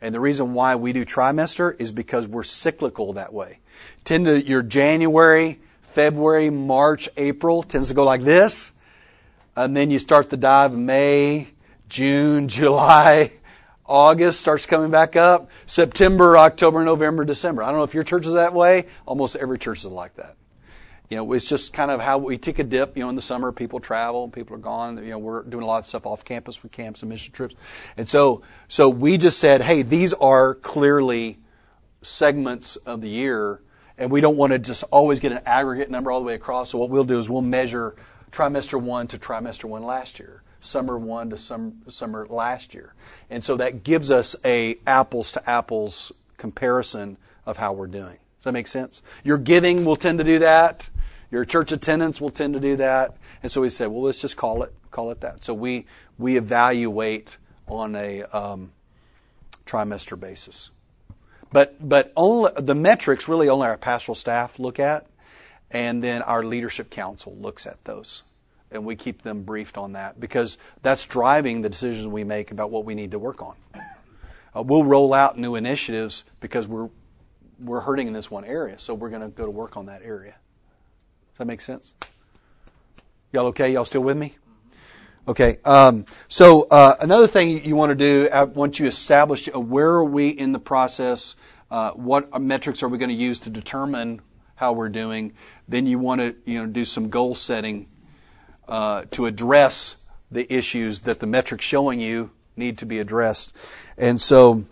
And 0.00 0.12
the 0.12 0.18
reason 0.18 0.54
why 0.54 0.74
we 0.74 0.92
do 0.92 1.04
trimester 1.04 1.80
is 1.80 1.92
because 1.92 2.26
we're 2.26 2.42
cyclical 2.42 3.12
that 3.12 3.32
way. 3.32 3.60
Tend 4.02 4.26
to 4.26 4.44
your 4.44 4.62
January, 4.62 5.60
February, 5.82 6.50
March, 6.50 7.08
April 7.16 7.62
tends 7.62 7.88
to 7.88 7.94
go 7.94 8.02
like 8.02 8.24
this. 8.24 8.71
And 9.56 9.76
then 9.76 9.90
you 9.90 9.98
start 9.98 10.30
the 10.30 10.36
dive 10.36 10.72
May, 10.72 11.48
June, 11.88 12.48
July, 12.48 13.32
August 13.84 14.40
starts 14.40 14.64
coming 14.64 14.90
back 14.90 15.16
up. 15.16 15.50
September, 15.66 16.38
October, 16.38 16.84
November, 16.84 17.24
December. 17.24 17.62
I 17.62 17.66
don't 17.68 17.76
know 17.76 17.84
if 17.84 17.94
your 17.94 18.04
church 18.04 18.26
is 18.26 18.32
that 18.34 18.54
way. 18.54 18.86
Almost 19.06 19.36
every 19.36 19.58
church 19.58 19.78
is 19.78 19.84
like 19.86 20.14
that. 20.16 20.36
You 21.10 21.16
know, 21.16 21.32
it's 21.34 21.46
just 21.46 21.74
kind 21.74 21.90
of 21.90 22.00
how 22.00 22.16
we 22.16 22.38
take 22.38 22.58
a 22.58 22.64
dip. 22.64 22.96
You 22.96 23.02
know, 23.02 23.10
in 23.10 23.16
the 23.16 23.20
summer, 23.20 23.52
people 23.52 23.80
travel, 23.80 24.28
people 24.28 24.56
are 24.56 24.60
gone. 24.60 24.96
You 24.96 25.10
know, 25.10 25.18
we're 25.18 25.42
doing 25.42 25.62
a 25.62 25.66
lot 25.66 25.80
of 25.80 25.86
stuff 25.86 26.06
off 26.06 26.24
campus 26.24 26.62
with 26.62 26.72
camps 26.72 27.02
and 27.02 27.10
mission 27.10 27.34
trips, 27.34 27.54
and 27.98 28.08
so 28.08 28.40
so 28.68 28.88
we 28.88 29.18
just 29.18 29.38
said, 29.38 29.60
hey, 29.60 29.82
these 29.82 30.14
are 30.14 30.54
clearly 30.54 31.38
segments 32.00 32.76
of 32.76 33.02
the 33.02 33.10
year, 33.10 33.60
and 33.98 34.10
we 34.10 34.22
don't 34.22 34.38
want 34.38 34.54
to 34.54 34.58
just 34.58 34.84
always 34.84 35.20
get 35.20 35.32
an 35.32 35.40
aggregate 35.44 35.90
number 35.90 36.10
all 36.10 36.20
the 36.20 36.24
way 36.24 36.34
across. 36.34 36.70
So 36.70 36.78
what 36.78 36.88
we'll 36.88 37.04
do 37.04 37.18
is 37.18 37.28
we'll 37.28 37.42
measure 37.42 37.94
trimester 38.32 38.80
one 38.80 39.06
to 39.08 39.18
trimester 39.18 39.64
one 39.64 39.82
last 39.82 40.18
year 40.18 40.42
summer 40.64 40.96
one 40.96 41.30
to 41.30 41.38
summer 41.88 42.26
last 42.28 42.74
year. 42.74 42.94
And 43.30 43.42
so 43.44 43.56
that 43.56 43.84
gives 43.84 44.10
us 44.10 44.36
a 44.44 44.78
apples 44.86 45.32
to 45.32 45.50
apples 45.50 46.12
comparison 46.36 47.18
of 47.44 47.56
how 47.56 47.72
we're 47.72 47.88
doing. 47.88 48.18
Does 48.38 48.44
that 48.44 48.52
make 48.52 48.68
sense? 48.68 49.02
Your 49.24 49.38
giving 49.38 49.84
will 49.84 49.96
tend 49.96 50.18
to 50.18 50.24
do 50.24 50.40
that. 50.40 50.88
Your 51.30 51.44
church 51.44 51.72
attendance 51.72 52.20
will 52.20 52.30
tend 52.30 52.54
to 52.54 52.60
do 52.60 52.76
that. 52.76 53.16
And 53.42 53.50
so 53.50 53.60
we 53.60 53.70
said, 53.70 53.88
well, 53.88 54.02
let's 54.02 54.20
just 54.20 54.36
call 54.36 54.62
it 54.62 54.72
call 54.90 55.10
it 55.10 55.20
that. 55.20 55.44
So 55.44 55.54
we 55.54 55.86
we 56.18 56.36
evaluate 56.36 57.36
on 57.66 57.96
a 57.96 58.22
um, 58.24 58.72
trimester 59.66 60.18
basis. 60.18 60.70
But 61.50 61.76
but 61.86 62.12
only 62.16 62.52
the 62.56 62.74
metrics 62.74 63.28
really 63.28 63.48
only 63.48 63.66
our 63.66 63.76
pastoral 63.76 64.14
staff 64.14 64.58
look 64.58 64.78
at, 64.78 65.06
and 65.72 66.02
then 66.02 66.22
our 66.22 66.44
leadership 66.44 66.90
council 66.90 67.36
looks 67.40 67.66
at 67.66 67.82
those 67.84 68.22
and 68.70 68.84
we 68.84 68.96
keep 68.96 69.22
them 69.22 69.42
briefed 69.42 69.76
on 69.76 69.92
that 69.92 70.18
because 70.18 70.58
that's 70.82 71.06
driving 71.06 71.62
the 71.62 71.68
decisions 71.68 72.06
we 72.06 72.24
make 72.24 72.50
about 72.50 72.70
what 72.70 72.84
we 72.84 72.94
need 72.94 73.10
to 73.10 73.18
work 73.18 73.42
on. 73.42 73.54
Uh, 74.54 74.62
we'll 74.62 74.84
roll 74.84 75.14
out 75.14 75.38
new 75.38 75.54
initiatives 75.54 76.24
because 76.40 76.66
we're 76.66 76.88
we're 77.58 77.80
hurting 77.80 78.08
in 78.08 78.12
this 78.12 78.28
one 78.30 78.44
area, 78.44 78.76
so 78.78 78.92
we're 78.92 79.08
going 79.08 79.22
to 79.22 79.28
go 79.28 79.44
to 79.44 79.50
work 79.50 79.76
on 79.76 79.86
that 79.86 80.02
area. 80.02 80.32
Does 81.30 81.38
that 81.38 81.44
make 81.44 81.60
sense? 81.60 81.92
Y'all 83.32 83.46
okay? 83.46 83.72
Y'all 83.72 83.84
still 83.84 84.02
with 84.02 84.16
me? 84.16 84.36
Okay. 85.28 85.58
Um, 85.64 86.04
so 86.26 86.66
uh, 86.70 86.96
another 86.98 87.28
thing 87.28 87.64
you 87.64 87.76
want 87.76 87.90
to 87.90 87.94
do 87.94 88.28
once 88.54 88.80
you 88.80 88.86
establish 88.86 89.48
uh, 89.48 89.60
where 89.60 89.90
are 89.90 90.04
we 90.04 90.28
in 90.28 90.50
the 90.50 90.58
process, 90.58 91.36
uh, 91.70 91.92
what 91.92 92.40
metrics 92.40 92.82
are 92.82 92.88
we 92.88 92.98
going 92.98 93.10
to 93.10 93.14
use 93.14 93.38
to 93.40 93.50
determine 93.50 94.20
how 94.62 94.72
we're 94.72 94.88
doing, 94.88 95.32
then 95.66 95.88
you 95.88 95.98
want 95.98 96.20
to 96.20 96.36
you 96.44 96.56
know 96.60 96.66
do 96.66 96.84
some 96.84 97.10
goal 97.10 97.34
setting 97.34 97.88
uh, 98.68 99.04
to 99.10 99.26
address 99.26 99.96
the 100.30 100.50
issues 100.54 101.00
that 101.00 101.18
the 101.18 101.26
metrics 101.26 101.64
showing 101.64 101.98
you 101.98 102.30
need 102.56 102.78
to 102.78 102.86
be 102.86 103.00
addressed. 103.00 103.52
And 103.98 104.20
so 104.20 104.64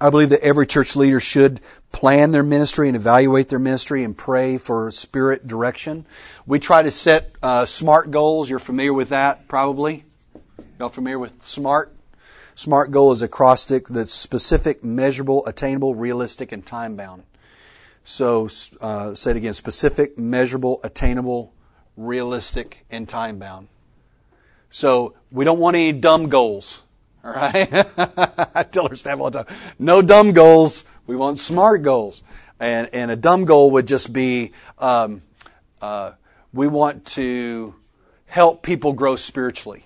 I 0.00 0.10
believe 0.10 0.28
that 0.28 0.42
every 0.42 0.64
church 0.64 0.94
leader 0.94 1.18
should 1.18 1.60
plan 1.90 2.30
their 2.30 2.44
ministry 2.44 2.86
and 2.86 2.94
evaluate 2.96 3.48
their 3.48 3.58
ministry 3.58 4.04
and 4.04 4.16
pray 4.16 4.58
for 4.58 4.92
spirit 4.92 5.48
direction. 5.48 6.06
We 6.46 6.60
try 6.60 6.82
to 6.82 6.92
set 6.92 7.32
uh, 7.42 7.66
SMART 7.66 8.12
goals. 8.12 8.48
You're 8.48 8.60
familiar 8.60 8.94
with 8.94 9.08
that, 9.08 9.48
probably. 9.48 10.04
Y'all 10.78 10.88
familiar 10.88 11.18
with 11.18 11.42
SMART? 11.42 11.92
SMART 12.54 12.92
goal 12.92 13.10
is 13.10 13.22
acrostic 13.22 13.88
that's 13.88 14.12
specific, 14.12 14.84
measurable, 14.84 15.44
attainable, 15.46 15.96
realistic, 15.96 16.52
and 16.52 16.64
time 16.64 16.94
bound. 16.94 17.24
So, 18.08 18.48
uh, 18.80 19.14
say 19.14 19.32
it 19.32 19.36
again: 19.36 19.52
specific, 19.52 20.16
measurable, 20.16 20.78
attainable, 20.84 21.52
realistic, 21.96 22.86
and 22.88 23.08
time 23.08 23.40
bound. 23.40 23.66
So 24.70 25.14
we 25.32 25.44
don't 25.44 25.58
want 25.58 25.74
any 25.74 25.90
dumb 25.90 26.28
goals. 26.28 26.82
All 27.24 27.32
right? 27.32 27.68
I 28.54 28.62
tell 28.62 28.88
her 28.88 28.94
staff 28.94 29.18
all 29.18 29.30
the 29.30 29.42
time, 29.42 29.56
no 29.80 30.02
dumb 30.02 30.32
goals. 30.32 30.84
We 31.08 31.16
want 31.16 31.40
smart 31.40 31.82
goals. 31.82 32.22
And, 32.60 32.88
and 32.92 33.10
a 33.10 33.16
dumb 33.16 33.44
goal 33.44 33.72
would 33.72 33.88
just 33.88 34.12
be, 34.12 34.52
um, 34.78 35.22
uh, 35.82 36.12
we 36.52 36.68
want 36.68 37.06
to 37.06 37.74
help 38.26 38.62
people 38.62 38.92
grow 38.92 39.16
spiritually. 39.16 39.84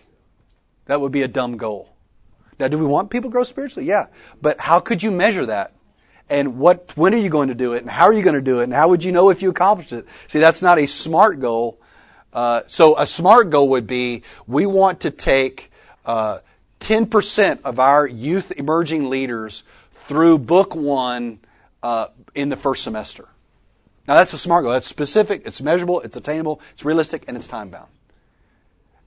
That 0.84 1.00
would 1.00 1.12
be 1.12 1.22
a 1.22 1.28
dumb 1.28 1.56
goal. 1.56 1.88
Now, 2.58 2.68
do 2.68 2.76
we 2.76 2.84
want 2.84 3.08
people 3.10 3.30
to 3.30 3.32
grow 3.32 3.44
spiritually? 3.44 3.88
Yeah. 3.88 4.06
But 4.42 4.60
how 4.60 4.78
could 4.78 5.02
you 5.02 5.10
measure 5.10 5.46
that? 5.46 5.72
And 6.30 6.58
what, 6.58 6.92
when 6.96 7.12
are 7.12 7.18
you 7.18 7.28
going 7.28 7.48
to 7.48 7.54
do 7.54 7.74
it? 7.74 7.82
And 7.82 7.90
how 7.90 8.04
are 8.04 8.12
you 8.12 8.22
going 8.22 8.36
to 8.36 8.40
do 8.40 8.60
it? 8.60 8.64
And 8.64 8.72
how 8.72 8.88
would 8.88 9.02
you 9.02 9.10
know 9.10 9.30
if 9.30 9.42
you 9.42 9.50
accomplished 9.50 9.92
it? 9.92 10.06
See, 10.28 10.38
that's 10.38 10.62
not 10.62 10.78
a 10.78 10.86
smart 10.86 11.40
goal. 11.40 11.78
Uh, 12.32 12.62
so 12.68 12.96
a 12.96 13.06
smart 13.06 13.50
goal 13.50 13.70
would 13.70 13.88
be 13.88 14.22
we 14.46 14.64
want 14.64 15.00
to 15.00 15.10
take 15.10 15.72
uh, 16.06 16.38
10% 16.78 17.58
of 17.64 17.80
our 17.80 18.06
youth 18.06 18.52
emerging 18.52 19.10
leaders 19.10 19.64
through 20.06 20.38
book 20.38 20.74
one 20.74 21.40
uh, 21.82 22.06
in 22.34 22.48
the 22.48 22.56
first 22.56 22.84
semester. 22.84 23.28
Now 24.06 24.14
that's 24.14 24.32
a 24.32 24.38
smart 24.38 24.64
goal. 24.64 24.72
That's 24.72 24.86
specific, 24.86 25.42
it's 25.44 25.60
measurable, 25.60 26.00
it's 26.00 26.16
attainable, 26.16 26.60
it's 26.72 26.84
realistic, 26.84 27.24
and 27.26 27.36
it's 27.36 27.48
time 27.48 27.70
bound. 27.70 27.88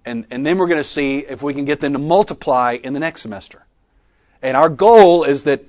And, 0.06 0.26
and 0.30 0.46
then 0.46 0.58
we're 0.58 0.68
going 0.68 0.82
to 0.82 0.84
see 0.84 1.20
if 1.20 1.42
we 1.42 1.54
can 1.54 1.64
get 1.64 1.80
them 1.80 1.94
to 1.94 2.00
multiply 2.00 2.78
in 2.82 2.94
the 2.94 3.00
next 3.00 3.22
semester. 3.22 3.66
And 4.42 4.58
our 4.58 4.68
goal 4.68 5.24
is 5.24 5.44
that 5.44 5.64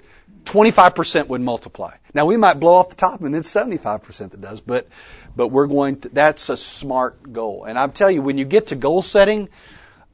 25% 0.44 1.28
would 1.28 1.40
multiply. 1.40 1.94
Now 2.12 2.26
we 2.26 2.36
might 2.36 2.54
blow 2.54 2.74
off 2.74 2.90
the 2.90 2.94
top 2.94 3.22
and 3.22 3.34
it's 3.34 3.52
75% 3.52 4.30
that 4.30 4.40
does, 4.40 4.60
but 4.60 4.88
but 5.36 5.48
we're 5.48 5.66
going 5.66 6.00
to, 6.00 6.08
that's 6.10 6.48
a 6.48 6.56
smart 6.56 7.32
goal. 7.32 7.64
And 7.64 7.78
I'll 7.78 7.88
tell 7.88 8.10
you, 8.10 8.22
when 8.22 8.38
you 8.38 8.44
get 8.44 8.68
to 8.68 8.76
goal 8.76 9.02
setting, 9.02 9.48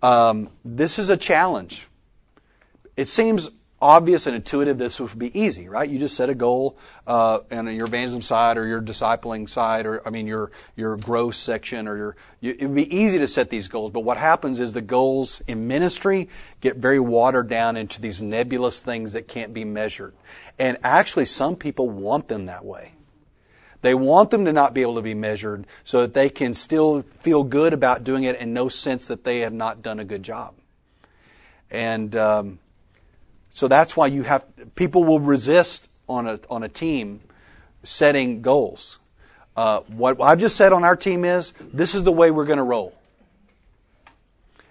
um, 0.03 0.49
this 0.65 0.99
is 0.99 1.11
a 1.11 1.17
challenge. 1.17 1.87
It 2.97 3.07
seems 3.07 3.51
obvious 3.81 4.27
and 4.27 4.37
intuitive 4.37 4.77
this 4.79 5.01
would 5.01 5.19
be 5.19 5.39
easy, 5.39 5.69
right? 5.69 5.89
You 5.89 5.99
just 5.99 6.15
set 6.15 6.29
a 6.29 6.35
goal 6.35 6.77
uh, 7.07 7.41
on 7.51 7.67
your 7.75 7.87
evangelism 7.87 8.23
side 8.23 8.59
or 8.59 8.67
your 8.67 8.81
discipling 8.83 9.49
side, 9.49 9.87
or 9.87 10.07
I 10.07 10.11
mean 10.11 10.27
your 10.27 10.51
your 10.77 10.97
growth 10.97 11.37
section, 11.37 11.89
or 11.89 11.97
your 11.97 12.17
you, 12.41 12.57
it 12.59 12.67
would 12.67 12.75
be 12.75 12.95
easy 12.95 13.19
to 13.19 13.27
set 13.27 13.49
these 13.51 13.69
goals. 13.69 13.91
But 13.91 14.01
what 14.01 14.17
happens 14.17 14.61
is 14.61 14.73
the 14.73 14.83
goals 14.83 15.41
in 15.47 15.67
ministry 15.67 16.29
get 16.61 16.77
very 16.77 17.01
watered 17.01 17.49
down 17.49 17.77
into 17.77 18.01
these 18.01 18.21
nebulous 18.21 18.83
things 18.83 19.13
that 19.15 19.29
can't 19.29 19.55
be 19.55 19.65
measured, 19.65 20.15
and 20.59 20.77
actually 20.85 21.25
some 21.25 21.57
people 21.57 21.89
want 21.89 22.29
them 22.29 22.47
that 22.47 22.65
way. 22.65 22.93
They 23.83 23.95
want 23.95 24.31
them 24.31 24.45
to 24.45 24.53
not 24.53 24.75
be 24.75 24.83
able 24.83 24.97
to 24.97 25.03
be 25.03 25.15
measured 25.15 25.67
so 25.85 26.03
that 26.03 26.13
they 26.13 26.29
can 26.29 26.53
still 26.53 27.01
feel 27.01 27.45
good 27.45 27.73
about 27.73 28.05
doing 28.05 28.25
it 28.25 28.37
and 28.39 28.53
no 28.53 28.69
sense 28.69 29.07
that 29.07 29.25
they 29.25 29.41
have 29.41 29.55
not 29.55 29.81
done 29.81 29.99
a 29.99 30.05
good 30.05 30.23
job. 30.23 30.53
And 31.71 32.15
um, 32.15 32.59
so 33.53 33.69
that's 33.69 33.97
why 33.97 34.07
you 34.07 34.23
have 34.23 34.45
people 34.75 35.05
will 35.05 35.21
resist 35.21 35.89
on 36.09 36.27
a 36.27 36.41
on 36.49 36.63
a 36.63 36.69
team 36.69 37.21
setting 37.83 38.43
goals. 38.43 38.99
Uh, 39.57 39.81
what 39.89 40.21
I've 40.21 40.39
just 40.39 40.57
said 40.57 40.73
on 40.73 40.85
our 40.85 40.97
team 40.97 41.25
is 41.25 41.53
this 41.73 41.95
is 41.95 42.03
the 42.03 42.13
way 42.13 42.31
we're 42.31 42.45
going 42.45 42.59
to 42.59 42.65
roll. 42.65 42.95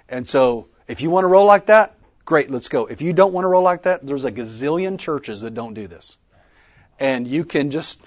And 0.07 0.27
so 0.27 0.67
if 0.87 1.01
you 1.01 1.09
want 1.09 1.25
to 1.25 1.27
roll 1.27 1.45
like 1.45 1.67
that, 1.67 1.95
great, 2.25 2.49
let's 2.49 2.69
go. 2.69 2.85
If 2.85 3.01
you 3.01 3.13
don't 3.13 3.33
want 3.33 3.43
to 3.43 3.49
roll 3.49 3.63
like 3.63 3.83
that, 3.83 4.05
there's 4.05 4.25
a 4.25 4.31
gazillion 4.31 4.97
churches 4.97 5.41
that 5.41 5.53
don't 5.53 5.73
do 5.73 5.87
this. 5.87 6.17
And 6.99 7.27
you 7.27 7.45
can 7.45 7.71
just 7.71 8.01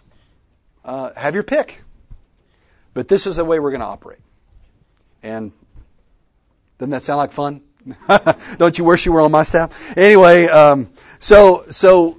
uh, 0.85 1.13
have 1.15 1.35
your 1.35 1.45
pick. 1.45 1.83
But 2.95 3.09
this 3.09 3.27
is 3.27 3.37
the 3.37 3.45
way 3.45 3.59
we're 3.59 3.71
going 3.71 3.81
to 3.81 3.87
operate. 3.87 4.21
And 5.23 5.53
doesn't 6.79 6.91
that 6.91 7.03
sound 7.03 7.19
like 7.19 7.33
fun? 7.33 7.63
Don't 8.59 8.79
you 8.79 8.85
wish 8.85 9.07
you 9.07 9.13
were 9.13 9.21
on 9.21 9.33
my 9.33 9.43
staff? 9.43 9.97
Anyway, 9.97 10.47
um, 10.47 10.91
so 11.19 11.65
so 11.71 12.19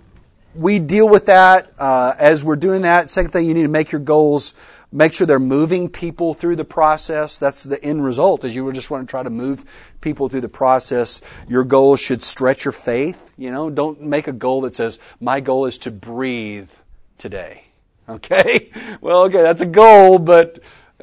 we 0.56 0.80
deal 0.80 1.08
with 1.10 1.28
that 1.28 1.74
uh, 1.78 2.14
as 2.18 2.44
we're 2.44 2.56
doing 2.56 2.84
that. 2.84 3.10
Second 3.10 3.32
thing, 3.32 3.48
you 3.48 3.54
need 3.54 3.64
to 3.64 3.68
make 3.70 3.92
your 3.92 4.02
goals. 4.02 4.54
Make 4.92 5.14
sure 5.14 5.26
they're 5.26 5.40
moving 5.40 5.90
people 5.90 6.36
through 6.36 6.56
the 6.56 6.66
process. 6.66 7.40
That's 7.40 7.64
the 7.64 7.84
end 7.84 8.04
result. 8.04 8.44
Is 8.44 8.54
you 8.54 8.72
just 8.74 8.92
want 8.92 9.08
to 9.08 9.10
try 9.10 9.24
to 9.24 9.32
move 9.32 9.66
people 10.02 10.30
through 10.30 10.42
the 10.42 10.50
process. 10.50 11.22
Your 11.48 11.64
goals 11.64 12.00
should 12.00 12.22
stretch 12.22 12.66
your 12.66 12.74
faith. 12.74 13.18
You 13.36 13.50
know, 13.50 13.72
don't 13.72 14.02
make 14.02 14.28
a 14.28 14.34
goal 14.34 14.62
that 14.62 14.76
says 14.76 15.00
my 15.20 15.40
goal 15.40 15.66
is 15.66 15.80
to 15.80 15.92
breathe 15.92 16.70
today. 17.18 17.64
Okay, 18.10 18.70
well, 19.00 19.24
okay, 19.24 19.42
that's 19.42 19.62
a 19.62 19.66
goal, 19.66 20.20
but 20.20 20.60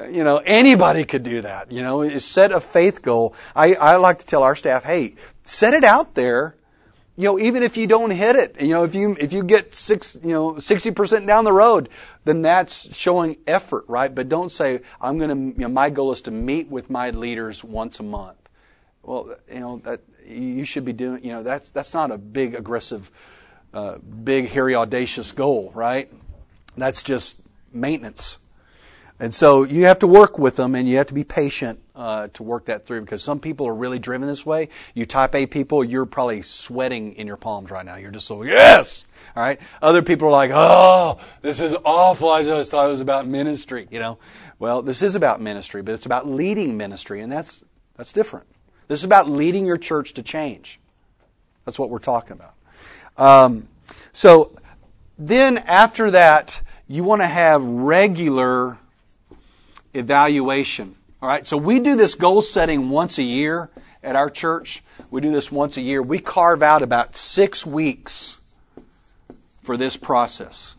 you 0.09 0.23
know, 0.23 0.37
anybody 0.37 1.05
could 1.05 1.23
do 1.23 1.41
that. 1.41 1.71
You 1.71 1.81
know, 1.81 2.17
set 2.19 2.51
a 2.51 2.61
faith 2.61 3.01
goal. 3.01 3.35
I, 3.55 3.73
I 3.75 3.95
like 3.97 4.19
to 4.19 4.25
tell 4.25 4.43
our 4.43 4.55
staff, 4.55 4.83
hey, 4.83 5.15
set 5.43 5.73
it 5.73 5.83
out 5.83 6.15
there. 6.15 6.55
You 7.17 7.25
know, 7.25 7.39
even 7.39 7.61
if 7.61 7.77
you 7.77 7.87
don't 7.87 8.09
hit 8.09 8.35
it, 8.35 8.61
you 8.61 8.69
know, 8.69 8.83
if 8.83 8.95
you 8.95 9.15
if 9.19 9.33
you 9.33 9.43
get 9.43 9.75
six, 9.75 10.17
you 10.23 10.29
know, 10.29 10.59
sixty 10.59 10.91
percent 10.91 11.27
down 11.27 11.43
the 11.43 11.51
road, 11.51 11.89
then 12.23 12.41
that's 12.41 12.95
showing 12.95 13.37
effort, 13.45 13.85
right? 13.87 14.13
But 14.13 14.29
don't 14.29 14.51
say 14.51 14.81
I'm 14.99 15.17
going 15.17 15.29
to. 15.29 15.59
You 15.59 15.67
know, 15.67 15.73
my 15.73 15.89
goal 15.89 16.11
is 16.13 16.21
to 16.21 16.31
meet 16.31 16.69
with 16.69 16.89
my 16.89 17.11
leaders 17.11 17.63
once 17.63 17.99
a 17.99 18.03
month. 18.03 18.37
Well, 19.03 19.35
you 19.51 19.59
know 19.59 19.81
that 19.83 20.01
you 20.25 20.65
should 20.65 20.85
be 20.85 20.93
doing. 20.93 21.23
You 21.23 21.33
know, 21.33 21.43
that's 21.43 21.69
that's 21.69 21.93
not 21.93 22.11
a 22.11 22.17
big 22.17 22.55
aggressive, 22.55 23.11
uh, 23.73 23.97
big 23.97 24.47
hairy 24.47 24.75
audacious 24.75 25.31
goal, 25.31 25.71
right? 25.75 26.11
That's 26.77 27.03
just 27.03 27.35
maintenance. 27.73 28.37
And 29.21 29.31
so 29.31 29.61
you 29.61 29.85
have 29.85 29.99
to 29.99 30.07
work 30.07 30.39
with 30.39 30.55
them 30.55 30.73
and 30.73 30.89
you 30.89 30.97
have 30.97 31.05
to 31.05 31.13
be 31.13 31.23
patient 31.23 31.79
uh, 31.95 32.29
to 32.29 32.41
work 32.41 32.65
that 32.65 32.87
through 32.87 33.01
because 33.01 33.21
some 33.21 33.39
people 33.39 33.67
are 33.67 33.75
really 33.75 33.99
driven 33.99 34.27
this 34.27 34.43
way. 34.43 34.69
You 34.95 35.05
type 35.05 35.35
A 35.35 35.45
people, 35.45 35.83
you're 35.83 36.07
probably 36.07 36.41
sweating 36.41 37.13
in 37.13 37.27
your 37.27 37.37
palms 37.37 37.69
right 37.69 37.85
now. 37.85 37.97
You're 37.97 38.09
just 38.09 38.25
so, 38.25 38.41
yes! 38.41 39.05
All 39.35 39.43
right. 39.43 39.59
Other 39.79 40.01
people 40.01 40.29
are 40.29 40.31
like, 40.31 40.49
oh, 40.51 41.19
this 41.43 41.59
is 41.59 41.75
awful. 41.85 42.31
I 42.31 42.43
just 42.43 42.71
thought 42.71 42.87
it 42.87 42.91
was 42.91 42.99
about 42.99 43.27
ministry, 43.27 43.87
you 43.91 43.99
know. 43.99 44.17
Well, 44.57 44.81
this 44.81 45.03
is 45.03 45.15
about 45.15 45.39
ministry, 45.39 45.83
but 45.83 45.93
it's 45.93 46.07
about 46.07 46.27
leading 46.27 46.75
ministry, 46.75 47.21
and 47.21 47.31
that's, 47.31 47.63
that's 47.97 48.11
different. 48.13 48.47
This 48.87 48.97
is 48.97 49.05
about 49.05 49.29
leading 49.29 49.67
your 49.67 49.77
church 49.77 50.15
to 50.15 50.23
change. 50.23 50.79
That's 51.65 51.77
what 51.77 51.91
we're 51.91 51.99
talking 51.99 52.31
about. 52.31 52.55
Um, 53.17 53.67
so 54.13 54.57
then 55.19 55.59
after 55.59 56.09
that, 56.09 56.59
you 56.87 57.03
want 57.03 57.21
to 57.21 57.27
have 57.27 57.63
regular 57.63 58.79
evaluation. 59.93 60.95
All 61.21 61.29
right, 61.29 61.45
so 61.45 61.57
we 61.57 61.79
do 61.79 61.95
this 61.95 62.15
goal 62.15 62.41
setting 62.41 62.89
once 62.89 63.17
a 63.17 63.23
year 63.23 63.69
at 64.03 64.15
our 64.15 64.29
church. 64.29 64.83
We 65.11 65.21
do 65.21 65.31
this 65.31 65.51
once 65.51 65.77
a 65.77 65.81
year. 65.81 66.01
We 66.01 66.19
carve 66.19 66.63
out 66.63 66.81
about 66.81 67.15
six 67.15 67.65
weeks 67.65 68.37
for 69.61 69.77
this 69.77 69.97
process. 69.97 70.75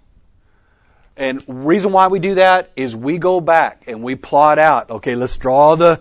And 1.16 1.42
reason 1.46 1.92
why 1.92 2.08
we 2.08 2.18
do 2.18 2.36
that 2.36 2.70
is 2.74 2.96
we 2.96 3.18
go 3.18 3.40
back 3.40 3.84
and 3.86 4.02
we 4.02 4.16
plot 4.16 4.58
out, 4.58 4.90
okay, 4.90 5.14
let's 5.14 5.36
draw 5.36 5.76
the 5.76 6.00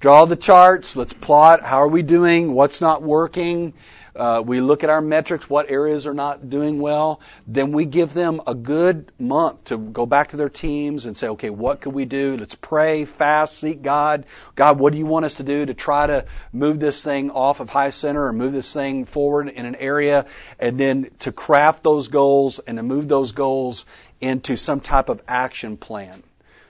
draw 0.00 0.24
the 0.24 0.36
charts, 0.36 0.96
let's 0.96 1.12
plot 1.12 1.62
how 1.62 1.78
are 1.78 1.88
we 1.88 2.02
doing, 2.02 2.52
what's 2.52 2.80
not 2.80 3.02
working, 3.02 3.72
uh, 4.16 4.42
we 4.44 4.60
look 4.60 4.82
at 4.82 4.90
our 4.90 5.00
metrics, 5.00 5.48
what 5.48 5.70
areas 5.70 6.06
are 6.06 6.14
not 6.14 6.50
doing 6.50 6.80
well. 6.80 7.20
Then 7.46 7.72
we 7.72 7.84
give 7.84 8.14
them 8.14 8.40
a 8.46 8.54
good 8.54 9.12
month 9.18 9.64
to 9.64 9.78
go 9.78 10.06
back 10.06 10.28
to 10.28 10.36
their 10.36 10.48
teams 10.48 11.06
and 11.06 11.16
say, 11.16 11.28
okay, 11.28 11.50
what 11.50 11.80
could 11.80 11.94
we 11.94 12.04
do? 12.04 12.36
Let's 12.36 12.54
pray, 12.54 13.04
fast, 13.04 13.58
seek 13.58 13.82
God. 13.82 14.26
God, 14.54 14.78
what 14.78 14.92
do 14.92 14.98
you 14.98 15.06
want 15.06 15.24
us 15.24 15.34
to 15.34 15.42
do 15.42 15.66
to 15.66 15.74
try 15.74 16.06
to 16.06 16.24
move 16.52 16.80
this 16.80 17.02
thing 17.02 17.30
off 17.30 17.60
of 17.60 17.70
high 17.70 17.90
center 17.90 18.26
or 18.26 18.32
move 18.32 18.52
this 18.52 18.72
thing 18.72 19.04
forward 19.04 19.48
in 19.48 19.66
an 19.66 19.76
area? 19.76 20.26
And 20.58 20.78
then 20.78 21.10
to 21.20 21.32
craft 21.32 21.82
those 21.82 22.08
goals 22.08 22.58
and 22.60 22.78
to 22.78 22.82
move 22.82 23.08
those 23.08 23.32
goals 23.32 23.84
into 24.20 24.56
some 24.56 24.80
type 24.80 25.08
of 25.08 25.22
action 25.28 25.76
plan. 25.76 26.22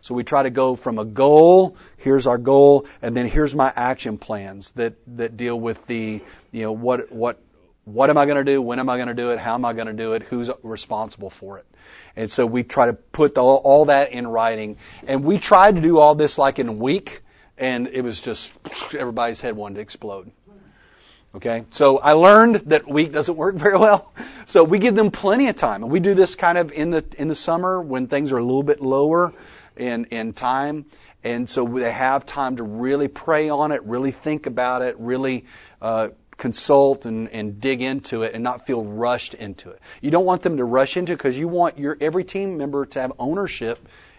So 0.06 0.14
we 0.14 0.22
try 0.22 0.44
to 0.44 0.50
go 0.50 0.76
from 0.76 1.00
a 1.00 1.04
goal, 1.04 1.76
here's 1.96 2.28
our 2.28 2.38
goal, 2.38 2.86
and 3.02 3.16
then 3.16 3.26
here's 3.26 3.56
my 3.56 3.72
action 3.74 4.18
plans 4.18 4.70
that, 4.72 4.94
that 5.16 5.36
deal 5.36 5.58
with 5.58 5.84
the, 5.88 6.20
you 6.52 6.62
know, 6.62 6.70
what, 6.70 7.10
what, 7.10 7.40
what 7.86 8.08
am 8.08 8.16
I 8.16 8.24
going 8.24 8.36
to 8.36 8.44
do? 8.44 8.62
When 8.62 8.78
am 8.78 8.88
I 8.88 8.98
going 8.98 9.08
to 9.08 9.14
do 9.14 9.32
it? 9.32 9.40
How 9.40 9.54
am 9.54 9.64
I 9.64 9.72
going 9.72 9.88
to 9.88 9.92
do 9.92 10.12
it? 10.12 10.22
Who's 10.22 10.48
responsible 10.62 11.28
for 11.28 11.58
it? 11.58 11.66
And 12.14 12.30
so 12.30 12.46
we 12.46 12.62
try 12.62 12.86
to 12.86 12.92
put 12.92 13.36
all, 13.36 13.56
all 13.56 13.86
that 13.86 14.12
in 14.12 14.28
writing. 14.28 14.76
And 15.08 15.24
we 15.24 15.40
tried 15.40 15.74
to 15.74 15.80
do 15.80 15.98
all 15.98 16.14
this 16.14 16.38
like 16.38 16.60
in 16.60 16.68
a 16.68 16.72
week, 16.72 17.22
and 17.58 17.88
it 17.88 18.02
was 18.02 18.20
just, 18.20 18.52
everybody's 18.96 19.40
head 19.40 19.56
wanted 19.56 19.74
to 19.74 19.80
explode. 19.80 20.30
Okay, 21.34 21.64
so 21.72 21.98
I 21.98 22.12
learned 22.12 22.54
that 22.66 22.88
week 22.88 23.10
doesn't 23.10 23.36
work 23.36 23.56
very 23.56 23.76
well. 23.76 24.12
So 24.46 24.62
we 24.62 24.78
give 24.78 24.94
them 24.94 25.10
plenty 25.10 25.48
of 25.48 25.56
time, 25.56 25.82
and 25.82 25.90
we 25.90 25.98
do 25.98 26.14
this 26.14 26.36
kind 26.36 26.56
of 26.56 26.70
in 26.70 26.90
the 26.90 27.04
in 27.18 27.26
the 27.26 27.34
summer 27.34 27.82
when 27.82 28.06
things 28.06 28.32
are 28.32 28.38
a 28.38 28.42
little 28.42 28.62
bit 28.62 28.80
lower 28.80 29.34
in 29.76 30.06
in 30.06 30.32
time, 30.32 30.86
and 31.24 31.48
so 31.48 31.66
they 31.66 31.92
have 31.92 32.26
time 32.26 32.56
to 32.56 32.62
really 32.62 33.08
pray 33.08 33.48
on 33.48 33.72
it, 33.72 33.82
really 33.84 34.12
think 34.12 34.46
about 34.46 34.82
it, 34.82 34.96
really 34.98 35.44
uh, 35.82 36.08
consult 36.36 37.06
and, 37.06 37.28
and 37.30 37.60
dig 37.60 37.80
into 37.80 38.22
it 38.22 38.34
and 38.34 38.44
not 38.44 38.66
feel 38.66 38.84
rushed 38.84 39.34
into 39.34 39.70
it. 39.70 39.80
You 40.00 40.10
don't 40.10 40.24
want 40.24 40.42
them 40.42 40.58
to 40.58 40.64
rush 40.64 40.96
into 40.96 41.12
it 41.12 41.16
because 41.16 41.38
you 41.38 41.48
want 41.48 41.78
your 41.78 41.96
every 42.00 42.24
team 42.24 42.58
member 42.58 42.84
to 42.86 43.00
have 43.00 43.12
ownership 43.18 43.78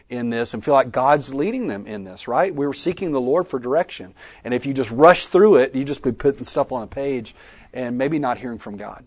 in 0.10 0.30
this 0.30 0.54
and 0.54 0.64
feel 0.64 0.74
like 0.74 0.92
God's 0.92 1.34
leading 1.34 1.68
them 1.68 1.86
in 1.86 2.04
this, 2.04 2.28
right? 2.28 2.54
We 2.54 2.66
were 2.66 2.74
seeking 2.74 3.12
the 3.12 3.22
Lord 3.22 3.48
for 3.48 3.60
direction. 3.60 4.14
And 4.44 4.54
if 4.54 4.66
you 4.66 4.74
just 4.74 4.92
rush 4.92 5.26
through 5.26 5.58
it, 5.58 5.76
you 5.76 5.84
just 5.84 6.02
be 6.02 6.12
putting 6.12 6.46
stuff 6.46 6.72
on 6.72 6.84
a 6.84 6.88
page 6.88 7.36
and 7.74 7.98
maybe 7.98 8.18
not 8.18 8.38
hearing 8.38 8.58
from 8.58 8.78
God. 8.78 9.06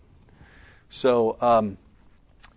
So 0.89 1.37
um, 1.41 1.77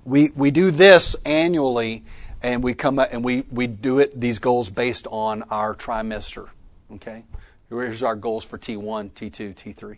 we 0.04 0.30
we 0.34 0.50
do 0.50 0.70
this 0.70 1.16
annually, 1.24 2.04
and 2.44 2.62
we 2.62 2.74
come 2.74 2.98
up 2.98 3.08
and 3.10 3.24
we 3.24 3.44
we 3.50 3.66
do 3.66 3.98
it 3.98 4.20
these 4.20 4.38
goals 4.38 4.68
based 4.68 5.06
on 5.10 5.42
our 5.44 5.74
trimester. 5.74 6.48
Okay, 6.92 7.24
here's 7.70 8.02
our 8.02 8.14
goals 8.14 8.44
for 8.44 8.58
T1, 8.58 9.10
T2, 9.12 9.54
T3. 9.54 9.96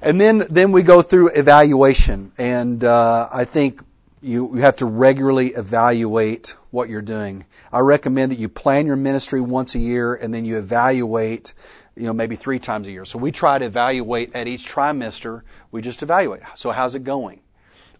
And 0.00 0.20
then, 0.20 0.44
then 0.50 0.72
we 0.72 0.82
go 0.82 1.02
through 1.02 1.28
evaluation, 1.28 2.32
and 2.38 2.82
uh, 2.82 3.28
I 3.32 3.44
think 3.44 3.82
you, 4.20 4.56
you 4.56 4.60
have 4.62 4.76
to 4.76 4.86
regularly 4.86 5.48
evaluate 5.48 6.56
what 6.70 6.88
you're 6.88 7.02
doing. 7.02 7.44
I 7.72 7.80
recommend 7.80 8.32
that 8.32 8.38
you 8.38 8.48
plan 8.48 8.86
your 8.86 8.96
ministry 8.96 9.40
once 9.40 9.76
a 9.76 9.78
year, 9.78 10.14
and 10.14 10.34
then 10.34 10.44
you 10.44 10.58
evaluate, 10.58 11.54
you 11.94 12.04
know, 12.04 12.12
maybe 12.12 12.34
three 12.34 12.58
times 12.58 12.88
a 12.88 12.90
year. 12.90 13.04
So 13.04 13.18
we 13.18 13.30
try 13.30 13.58
to 13.58 13.64
evaluate 13.64 14.34
at 14.34 14.48
each 14.48 14.66
trimester. 14.66 15.42
We 15.70 15.82
just 15.82 16.02
evaluate. 16.02 16.42
So 16.56 16.72
how's 16.72 16.96
it 16.96 17.04
going? 17.04 17.41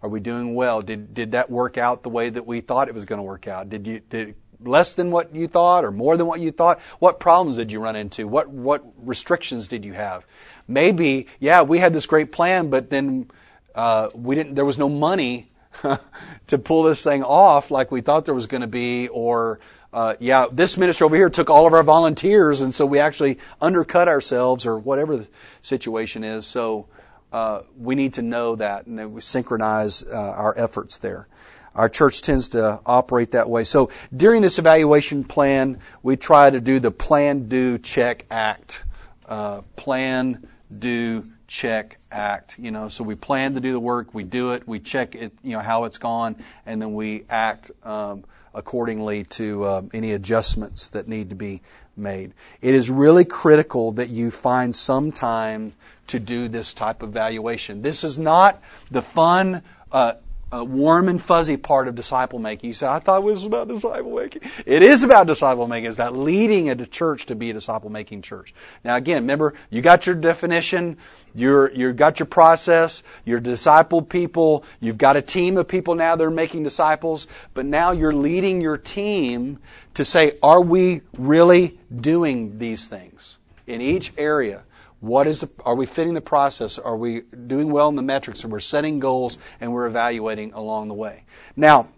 Are 0.03 0.09
we 0.09 0.21
doing 0.21 0.55
well? 0.55 0.83
Did 0.83 1.15
did 1.15 1.33
that 1.33 1.51
work 1.51 1.79
out 1.79 2.03
the 2.03 2.11
way 2.11 2.29
that 2.29 2.47
we 2.47 2.61
thought 2.61 2.89
it 2.89 2.95
was 2.95 3.05
going 3.05 3.19
to 3.19 3.25
work 3.25 3.47
out? 3.47 3.69
Did 3.69 3.87
you 3.87 4.01
did 4.01 4.35
less 4.61 4.95
than 4.95 5.11
what 5.11 5.35
you 5.35 5.49
thought 5.49 5.85
or 5.85 5.91
more 5.91 6.17
than 6.17 6.27
what 6.27 6.41
you 6.41 6.51
thought? 6.51 6.81
What 6.99 7.21
problems 7.21 7.57
did 7.57 7.73
you 7.73 7.81
run 7.81 7.97
into? 7.97 8.27
What 8.27 8.49
what 8.51 8.85
restrictions 8.97 9.69
did 9.69 9.85
you 9.85 9.93
have? 9.93 10.25
maybe, 10.69 11.27
yeah, 11.39 11.63
we 11.63 11.79
had 11.79 11.93
this 11.93 12.07
great 12.07 12.33
plan, 12.33 12.71
but 12.71 12.91
then 12.91 13.31
uh, 13.75 14.09
we 14.15 14.35
didn't. 14.35 14.55
There 14.55 14.65
was 14.65 14.79
no 14.79 14.89
money 14.89 15.51
to 16.47 16.59
pull 16.59 16.83
this 16.85 17.03
thing 17.03 17.23
off 17.23 17.71
like 17.71 17.91
we 17.91 18.01
thought 18.01 18.25
there 18.25 18.35
was 18.35 18.47
going 18.47 18.61
to 18.61 18.67
be, 18.67 19.09
or 19.09 19.61
uh, 19.93 20.15
yeah, 20.19 20.47
this 20.51 20.77
minister 20.77 21.05
over 21.05 21.17
here 21.17 21.31
took 21.31 21.51
all 21.51 21.67
of 21.67 21.73
our 21.73 21.83
volunteers, 21.83 22.61
and 22.61 22.75
so 22.75 22.87
we 22.87 22.99
actually 22.99 23.39
undercut 23.61 24.09
ourselves, 24.09 24.67
or 24.67 24.79
whatever 24.79 25.17
the 25.17 25.29
situation 25.63 26.25
is. 26.25 26.47
So 26.47 26.89
uh, 27.33 27.63
we 27.79 27.95
need 27.95 28.15
to 28.15 28.23
know 28.23 28.57
that, 28.57 28.87
and 28.87 28.99
then 28.99 29.13
we 29.13 29.21
synchronize 29.21 30.05
uh, 30.05 30.15
our 30.17 30.55
efforts 30.57 30.99
there. 30.99 31.27
Our 31.75 31.89
church 31.89 32.21
tends 32.21 32.51
to 32.51 32.81
operate 32.85 33.31
that 33.31 33.49
way. 33.49 33.65
So 33.65 33.91
during 34.15 34.43
this 34.43 34.59
evaluation 34.59 35.25
plan, 35.25 35.79
we 36.03 36.17
try 36.17 36.51
to 36.51 36.61
do 36.61 36.79
the 36.79 36.91
plan, 36.91 37.49
do, 37.49 37.79
check, 37.79 38.27
act. 38.31 38.83
Uh, 39.27 39.63
plan, 39.77 40.47
do, 40.79 41.25
check, 41.47 41.99
act. 42.11 42.59
You 42.59 42.71
know, 42.71 42.89
so 42.89 43.05
we 43.05 43.15
plan 43.15 43.55
to 43.55 43.61
do 43.61 43.73
the 43.73 43.81
work, 43.81 44.13
we 44.13 44.25
do 44.25 44.53
it, 44.53 44.69
we 44.69 44.81
check 44.81 45.15
it, 45.15 45.33
you 45.43 45.53
know, 45.53 45.61
how 45.61 45.85
it's 45.85 45.99
gone, 45.99 46.37
and 46.67 46.83
then 46.83 46.93
we 46.93 47.25
act 47.31 47.71
um, 47.83 48.25
accordingly 48.55 49.25
to 49.25 49.65
uh, 49.65 49.83
any 49.95 50.13
adjustments 50.13 50.91
that 50.91 51.09
need 51.09 51.31
to 51.31 51.37
be 51.37 51.63
made. 51.97 52.35
It 52.61 52.75
is 52.75 52.91
really 52.91 53.25
critical 53.25 53.93
that 53.93 54.11
you 54.11 54.31
find 54.31 54.77
some 54.77 55.11
time 55.13 55.73
to 56.13 56.21
do 56.21 56.49
this 56.49 56.73
type 56.73 57.03
of 57.03 57.11
evaluation. 57.11 57.83
This 57.83 58.05
is 58.05 58.19
not 58.19 58.63
the 58.91 59.03
fun. 59.03 59.63
Uh, 59.91 60.15
uh, 60.55 60.63
warm 60.63 61.09
and 61.09 61.23
fuzzy 61.23 61.57
part 61.57 61.89
of 61.89 61.95
disciple 61.95 62.39
making. 62.39 62.69
You 62.69 62.75
say, 62.75 62.87
I 62.87 62.99
thought 62.99 63.23
it 63.23 63.25
was 63.25 63.43
about 63.43 63.69
disciple 63.69 64.15
making. 64.15 64.43
It 64.67 64.83
is 64.83 65.03
about 65.03 65.27
disciple 65.27 65.67
making. 65.67 65.87
It's 65.87 65.97
about 65.97 66.15
leading 66.15 66.69
a 66.69 66.87
church 66.87 67.25
to 67.27 67.35
be 67.35 67.49
a 67.49 67.55
disciple 67.55 67.89
making 67.89 68.21
church. 68.21 68.53
Now 68.85 68.97
again, 68.97 69.23
remember, 69.23 69.55
you 69.71 69.81
got 69.81 70.05
your 70.05 70.15
definition. 70.15 70.99
You're, 71.35 71.73
you've 71.73 71.97
got 71.97 72.19
your 72.19 72.27
process, 72.27 73.03
you're 73.25 73.41
disciple 73.41 74.03
people, 74.03 74.65
you've 74.81 74.99
got 74.99 75.17
a 75.17 75.23
team 75.23 75.57
of 75.57 75.67
people 75.67 75.95
now 75.95 76.15
that 76.15 76.23
are 76.23 76.31
making 76.31 76.63
disciples, 76.63 77.27
but 77.55 77.65
now 77.65 77.93
you're 77.93 78.13
leading 78.13 78.61
your 78.61 78.77
team 78.77 79.59
to 79.95 80.05
say, 80.05 80.37
are 80.43 80.61
we 80.61 81.01
really 81.17 81.79
doing 81.95 82.59
these 82.59 82.87
things 82.87 83.39
in 83.67 83.81
each 83.81 84.13
area? 84.19 84.65
What 85.03 85.27
is 85.27 85.41
the, 85.41 85.51
are 85.65 85.75
we 85.75 85.85
fitting 85.87 86.15
the 86.15 86.21
process? 86.21 86.79
Are 86.79 86.97
we 86.97 87.23
doing 87.23 87.73
well 87.73 87.89
in 87.89 87.97
the 87.97 88.03
metrics? 88.03 88.45
And 88.45 88.53
we're 88.53 88.61
setting 88.61 89.01
goals 89.01 89.37
and 89.61 89.73
we're 89.73 89.87
evaluating 89.87 90.53
along 90.53 90.87
the 90.87 90.95
way. 90.95 91.25
Now, 91.57 91.89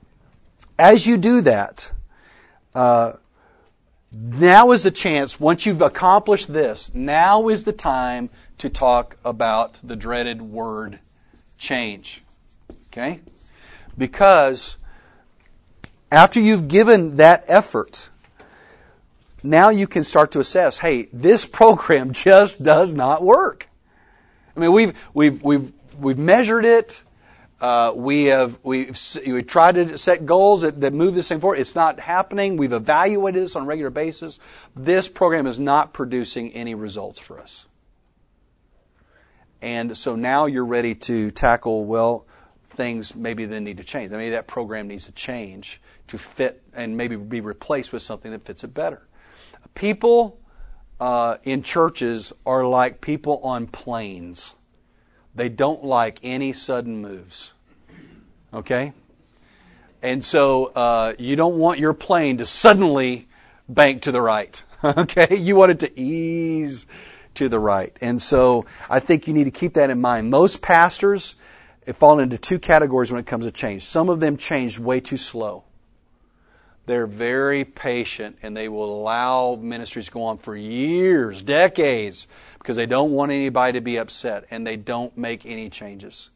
as 0.78 1.06
you 1.06 1.18
do 1.18 1.42
that, 1.42 1.92
uh, 2.74 3.12
now 4.10 4.70
is 4.70 4.84
the 4.84 4.90
chance, 4.90 5.38
once 5.38 5.66
you've 5.66 5.82
accomplished 5.82 6.50
this, 6.50 6.94
now 6.94 7.48
is 7.48 7.64
the 7.64 7.74
time 7.74 8.30
to 8.56 8.70
talk 8.70 9.18
about 9.22 9.78
the 9.84 9.96
dreaded 9.96 10.40
word 10.40 10.98
change. 11.58 12.22
Okay? 12.86 13.20
Because 13.98 14.78
after 16.10 16.40
you've 16.40 16.68
given 16.68 17.16
that 17.16 17.44
effort, 17.48 18.08
now 19.44 19.68
you 19.68 19.86
can 19.86 20.04
start 20.04 20.32
to 20.32 20.40
assess, 20.40 20.78
hey, 20.78 21.08
this 21.12 21.44
program 21.46 22.12
just 22.12 22.62
does 22.62 22.94
not 22.94 23.22
work. 23.22 23.68
I 24.56 24.60
mean, 24.60 24.72
we've, 24.72 24.94
we've, 25.12 25.42
we've, 25.42 25.72
we've 25.98 26.18
measured 26.18 26.64
it. 26.64 27.00
Uh, 27.60 27.92
we 27.94 28.24
have 28.24 28.58
we've, 28.62 28.98
we've 29.26 29.46
tried 29.46 29.76
to 29.76 29.96
set 29.96 30.26
goals 30.26 30.62
that, 30.62 30.80
that 30.80 30.92
move 30.92 31.14
this 31.14 31.28
thing 31.28 31.40
forward. 31.40 31.58
It's 31.58 31.74
not 31.74 32.00
happening. 32.00 32.56
We've 32.56 32.72
evaluated 32.72 33.42
this 33.42 33.56
on 33.56 33.62
a 33.62 33.66
regular 33.66 33.90
basis. 33.90 34.40
This 34.74 35.08
program 35.08 35.46
is 35.46 35.60
not 35.60 35.92
producing 35.92 36.52
any 36.52 36.74
results 36.74 37.20
for 37.20 37.40
us. 37.40 37.64
And 39.62 39.96
so 39.96 40.14
now 40.14 40.46
you're 40.46 40.64
ready 40.64 40.94
to 40.94 41.30
tackle, 41.30 41.86
well, 41.86 42.26
things 42.70 43.14
maybe 43.14 43.46
then 43.46 43.64
need 43.64 43.78
to 43.78 43.84
change. 43.84 44.10
Maybe 44.10 44.30
that 44.30 44.46
program 44.46 44.88
needs 44.88 45.06
to 45.06 45.12
change 45.12 45.80
to 46.08 46.18
fit 46.18 46.62
and 46.74 46.96
maybe 46.96 47.16
be 47.16 47.40
replaced 47.40 47.92
with 47.92 48.02
something 48.02 48.30
that 48.32 48.44
fits 48.44 48.64
it 48.64 48.74
better. 48.74 49.06
People 49.74 50.38
uh, 51.00 51.38
in 51.42 51.62
churches 51.62 52.32
are 52.46 52.64
like 52.64 53.00
people 53.00 53.38
on 53.42 53.66
planes. 53.66 54.54
They 55.34 55.48
don't 55.48 55.84
like 55.84 56.20
any 56.22 56.52
sudden 56.52 57.00
moves. 57.00 57.52
Okay? 58.52 58.92
And 60.02 60.24
so 60.24 60.66
uh, 60.66 61.14
you 61.18 61.34
don't 61.34 61.58
want 61.58 61.80
your 61.80 61.94
plane 61.94 62.38
to 62.38 62.46
suddenly 62.46 63.26
bank 63.68 64.02
to 64.02 64.12
the 64.12 64.20
right. 64.20 64.62
okay? 64.84 65.36
You 65.36 65.56
want 65.56 65.72
it 65.72 65.80
to 65.80 66.00
ease 66.00 66.86
to 67.34 67.48
the 67.48 67.58
right. 67.58 67.96
And 68.00 68.20
so 68.20 68.66
I 68.88 69.00
think 69.00 69.26
you 69.26 69.34
need 69.34 69.44
to 69.44 69.50
keep 69.50 69.74
that 69.74 69.90
in 69.90 70.00
mind. 70.00 70.30
Most 70.30 70.62
pastors 70.62 71.34
fall 71.94 72.20
into 72.20 72.38
two 72.38 72.58
categories 72.58 73.10
when 73.10 73.20
it 73.20 73.26
comes 73.26 73.44
to 73.46 73.50
change. 73.50 73.82
Some 73.82 74.08
of 74.08 74.20
them 74.20 74.36
change 74.36 74.78
way 74.78 75.00
too 75.00 75.16
slow. 75.16 75.64
They're 76.86 77.06
very 77.06 77.64
patient 77.64 78.38
and 78.42 78.56
they 78.56 78.68
will 78.68 79.00
allow 79.00 79.56
ministries 79.60 80.06
to 80.06 80.12
go 80.12 80.24
on 80.24 80.38
for 80.38 80.56
years, 80.56 81.42
decades, 81.42 82.26
because 82.58 82.76
they 82.76 82.86
don't 82.86 83.12
want 83.12 83.32
anybody 83.32 83.78
to 83.78 83.80
be 83.80 83.96
upset 83.96 84.44
and 84.50 84.66
they 84.66 84.76
don't 84.76 85.16
make 85.16 85.46
any 85.46 85.70
changes. 85.70 86.30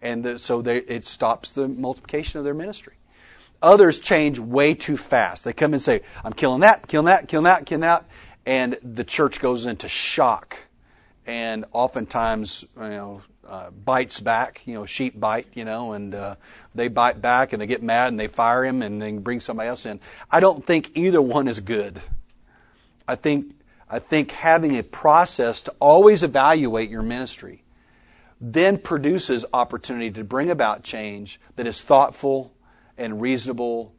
And 0.00 0.24
the, 0.24 0.38
so 0.38 0.62
they, 0.62 0.78
it 0.78 1.04
stops 1.04 1.50
the 1.50 1.68
multiplication 1.68 2.38
of 2.38 2.44
their 2.44 2.54
ministry. 2.54 2.94
Others 3.60 4.00
change 4.00 4.38
way 4.38 4.74
too 4.74 4.96
fast. 4.96 5.44
They 5.44 5.52
come 5.52 5.72
and 5.72 5.80
say, 5.80 6.02
I'm 6.24 6.32
killing 6.32 6.62
that, 6.62 6.88
killing 6.88 7.06
that, 7.06 7.28
killing 7.28 7.44
that, 7.44 7.66
killing 7.66 7.82
that 7.82 8.06
and 8.46 8.78
the 8.82 9.04
church 9.04 9.40
goes 9.40 9.66
into 9.66 9.88
shock 9.88 10.56
and 11.26 11.64
oftentimes 11.72 12.64
you 12.76 12.88
know 12.88 13.22
uh, 13.48 13.70
bites 13.70 14.20
back 14.20 14.60
you 14.64 14.74
know 14.74 14.86
sheep 14.86 15.18
bite 15.18 15.46
you 15.54 15.64
know 15.64 15.92
and 15.92 16.14
uh, 16.14 16.36
they 16.74 16.88
bite 16.88 17.20
back 17.20 17.52
and 17.52 17.60
they 17.60 17.66
get 17.66 17.82
mad 17.82 18.08
and 18.08 18.18
they 18.18 18.28
fire 18.28 18.64
him 18.64 18.82
and 18.82 19.00
then 19.00 19.20
bring 19.20 19.40
somebody 19.40 19.68
else 19.68 19.86
in. 19.86 20.00
I 20.30 20.40
don't 20.40 20.64
think 20.64 20.90
either 20.94 21.20
one 21.20 21.48
is 21.48 21.60
good. 21.60 22.00
I 23.06 23.16
think 23.16 23.54
i 23.90 23.98
think 23.98 24.30
having 24.30 24.78
a 24.78 24.82
process 24.82 25.62
to 25.62 25.74
always 25.78 26.22
evaluate 26.22 26.88
your 26.88 27.02
ministry 27.02 27.62
then 28.40 28.78
produces 28.78 29.44
opportunity 29.52 30.10
to 30.10 30.24
bring 30.24 30.50
about 30.50 30.82
change 30.82 31.38
that 31.56 31.66
is 31.66 31.82
thoughtful 31.82 32.52
and 32.98 33.20
reasonable 33.20 33.92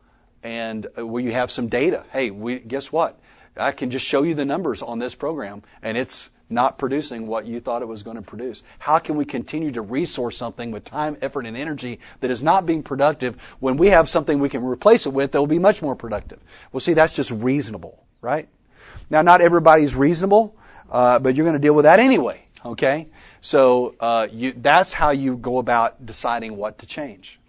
and 0.44 0.88
uh, 0.98 1.06
where 1.08 1.24
you 1.24 1.32
have 1.32 1.50
some 1.50 1.68
data. 1.68 2.04
Hey 2.12 2.30
we 2.30 2.60
guess 2.60 2.92
what? 2.92 3.20
I 3.56 3.72
can 3.72 3.92
just 3.92 4.06
show 4.06 4.24
you 4.24 4.34
the 4.34 4.46
numbers 4.46 4.82
on 4.82 5.00
this 5.00 5.14
program, 5.14 5.64
and 5.82 5.98
it's 5.98 6.30
not 6.50 6.78
producing 6.78 7.28
what 7.28 7.46
you 7.46 7.60
thought 7.60 7.82
it 7.82 7.88
was 7.88 8.04
going 8.04 8.18
to 8.18 8.22
produce. 8.22 8.64
How 8.80 9.00
can 9.00 9.16
we 9.16 9.26
continue 9.26 9.72
to 9.72 9.82
resource 9.82 10.38
something 10.38 10.72
with 10.72 10.84
time, 10.84 11.18
effort, 11.22 11.46
and 11.46 11.58
energy 11.58 12.00
that 12.20 12.30
is 12.32 12.44
not 12.44 12.66
being 12.66 12.84
productive 12.84 13.42
when 13.60 13.78
we 13.78 13.88
have 13.88 14.08
something 14.08 14.40
we 14.40 14.50
can 14.50 14.64
replace 14.64 15.06
it 15.06 15.14
with 15.14 15.32
that 15.32 15.40
will 15.40 15.48
be 15.48 15.60
much 15.60 15.82
more 15.82 15.96
productive? 15.96 16.40
Well, 16.72 16.80
see, 16.80 16.94
that's 16.94 17.16
just 17.16 17.32
reasonable, 17.32 18.06
right? 18.22 18.48
Now, 19.10 19.22
not 19.22 19.42
everybody's 19.42 19.96
reasonable, 19.96 20.56
uh, 20.90 21.20
but 21.20 21.36
you're 21.36 21.46
going 21.46 21.60
to 21.60 21.60
deal 21.60 21.74
with 21.74 21.84
that 21.84 22.00
anyway, 22.00 22.46
okay? 22.66 23.08
So 23.42 23.96
uh, 24.00 24.28
you, 24.32 24.54
that's 24.54 24.94
how 24.94 25.12
you 25.12 25.38
go 25.38 25.58
about 25.58 26.06
deciding 26.06 26.56
what 26.56 26.80
to 26.80 26.86
change. 26.86 27.40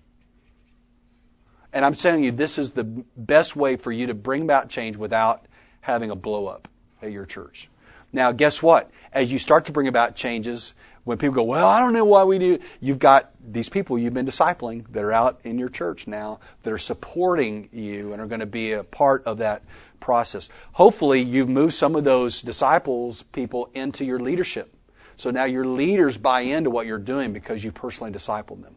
And 1.72 1.84
I'm 1.84 1.94
telling 1.94 2.22
you, 2.22 2.30
this 2.30 2.56
is 2.56 2.70
the 2.70 2.84
best 2.84 3.56
way 3.56 3.76
for 3.76 3.90
you 3.90 4.06
to 4.06 4.14
bring 4.14 4.42
about 4.42 4.68
change 4.68 4.96
without 4.96 5.46
having 5.80 6.10
a 6.10 6.16
blow 6.16 6.46
up 6.46 6.68
at 7.02 7.10
your 7.10 7.26
church. 7.26 7.68
Now, 8.14 8.30
guess 8.30 8.62
what? 8.62 8.90
As 9.12 9.30
you 9.30 9.38
start 9.38 9.66
to 9.66 9.72
bring 9.72 9.88
about 9.88 10.14
changes, 10.14 10.72
when 11.02 11.18
people 11.18 11.34
go, 11.34 11.42
well, 11.42 11.68
I 11.68 11.80
don't 11.80 11.92
know 11.92 12.04
why 12.04 12.22
we 12.22 12.38
do, 12.38 12.60
you've 12.80 13.00
got 13.00 13.32
these 13.44 13.68
people 13.68 13.98
you've 13.98 14.14
been 14.14 14.24
discipling 14.24 14.86
that 14.92 15.02
are 15.02 15.12
out 15.12 15.40
in 15.42 15.58
your 15.58 15.68
church 15.68 16.06
now 16.06 16.38
that 16.62 16.72
are 16.72 16.78
supporting 16.78 17.68
you 17.72 18.12
and 18.12 18.22
are 18.22 18.26
going 18.26 18.40
to 18.40 18.46
be 18.46 18.72
a 18.72 18.84
part 18.84 19.24
of 19.24 19.38
that 19.38 19.62
process. 19.98 20.48
Hopefully, 20.72 21.20
you've 21.20 21.48
moved 21.48 21.74
some 21.74 21.96
of 21.96 22.04
those 22.04 22.40
disciples 22.40 23.24
people 23.32 23.68
into 23.74 24.04
your 24.04 24.20
leadership. 24.20 24.72
So 25.16 25.30
now 25.30 25.44
your 25.44 25.66
leaders 25.66 26.16
buy 26.16 26.42
into 26.42 26.70
what 26.70 26.86
you're 26.86 26.98
doing 26.98 27.32
because 27.32 27.64
you 27.64 27.72
personally 27.72 28.12
discipled 28.12 28.62
them. 28.62 28.76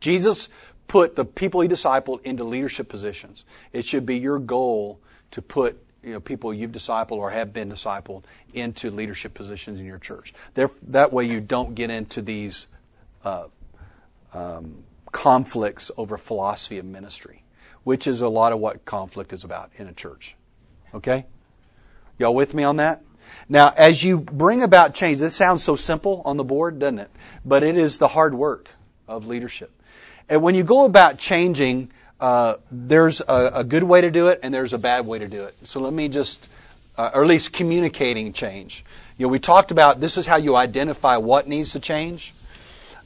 Jesus 0.00 0.48
put 0.88 1.14
the 1.14 1.26
people 1.26 1.60
he 1.60 1.68
discipled 1.68 2.22
into 2.22 2.42
leadership 2.42 2.88
positions. 2.88 3.44
It 3.72 3.84
should 3.84 4.06
be 4.06 4.18
your 4.18 4.38
goal 4.38 4.98
to 5.32 5.42
put 5.42 5.78
you 6.02 6.12
know, 6.12 6.20
people 6.20 6.52
you've 6.52 6.72
discipled 6.72 7.12
or 7.12 7.30
have 7.30 7.52
been 7.52 7.70
discipled 7.70 8.24
into 8.54 8.90
leadership 8.90 9.34
positions 9.34 9.78
in 9.78 9.86
your 9.86 9.98
church. 9.98 10.34
that 10.54 11.12
way 11.12 11.24
you 11.24 11.40
don't 11.40 11.74
get 11.74 11.90
into 11.90 12.22
these 12.22 12.66
uh, 13.24 13.46
um, 14.34 14.82
conflicts 15.12 15.90
over 15.96 16.18
philosophy 16.18 16.78
of 16.78 16.84
ministry, 16.84 17.44
which 17.84 18.06
is 18.06 18.20
a 18.20 18.28
lot 18.28 18.52
of 18.52 18.58
what 18.58 18.84
conflict 18.84 19.32
is 19.32 19.44
about 19.44 19.70
in 19.76 19.86
a 19.86 19.92
church. 19.92 20.34
Okay? 20.94 21.26
Y'all 22.18 22.34
with 22.34 22.54
me 22.54 22.64
on 22.64 22.76
that? 22.76 23.02
Now, 23.48 23.72
as 23.76 24.02
you 24.02 24.18
bring 24.18 24.62
about 24.62 24.94
change, 24.94 25.18
this 25.18 25.34
sounds 25.34 25.62
so 25.62 25.76
simple 25.76 26.22
on 26.24 26.36
the 26.36 26.44
board, 26.44 26.78
doesn't 26.78 26.98
it? 26.98 27.10
But 27.44 27.62
it 27.62 27.76
is 27.76 27.98
the 27.98 28.08
hard 28.08 28.34
work 28.34 28.68
of 29.06 29.26
leadership. 29.26 29.70
And 30.28 30.42
when 30.42 30.54
you 30.54 30.64
go 30.64 30.84
about 30.84 31.18
changing, 31.18 31.90
uh, 32.22 32.56
there's 32.70 33.20
a, 33.20 33.50
a, 33.52 33.64
good 33.64 33.82
way 33.82 34.00
to 34.00 34.08
do 34.08 34.28
it 34.28 34.38
and 34.44 34.54
there's 34.54 34.72
a 34.72 34.78
bad 34.78 35.04
way 35.04 35.18
to 35.18 35.26
do 35.26 35.42
it. 35.42 35.56
So 35.64 35.80
let 35.80 35.92
me 35.92 36.08
just, 36.08 36.48
uh, 36.96 37.10
or 37.14 37.22
at 37.22 37.26
least 37.26 37.52
communicating 37.52 38.32
change. 38.32 38.84
You 39.18 39.26
know, 39.26 39.28
we 39.28 39.40
talked 39.40 39.72
about 39.72 40.00
this 40.00 40.16
is 40.16 40.24
how 40.24 40.36
you 40.36 40.54
identify 40.54 41.16
what 41.16 41.48
needs 41.48 41.72
to 41.72 41.80
change. 41.80 42.32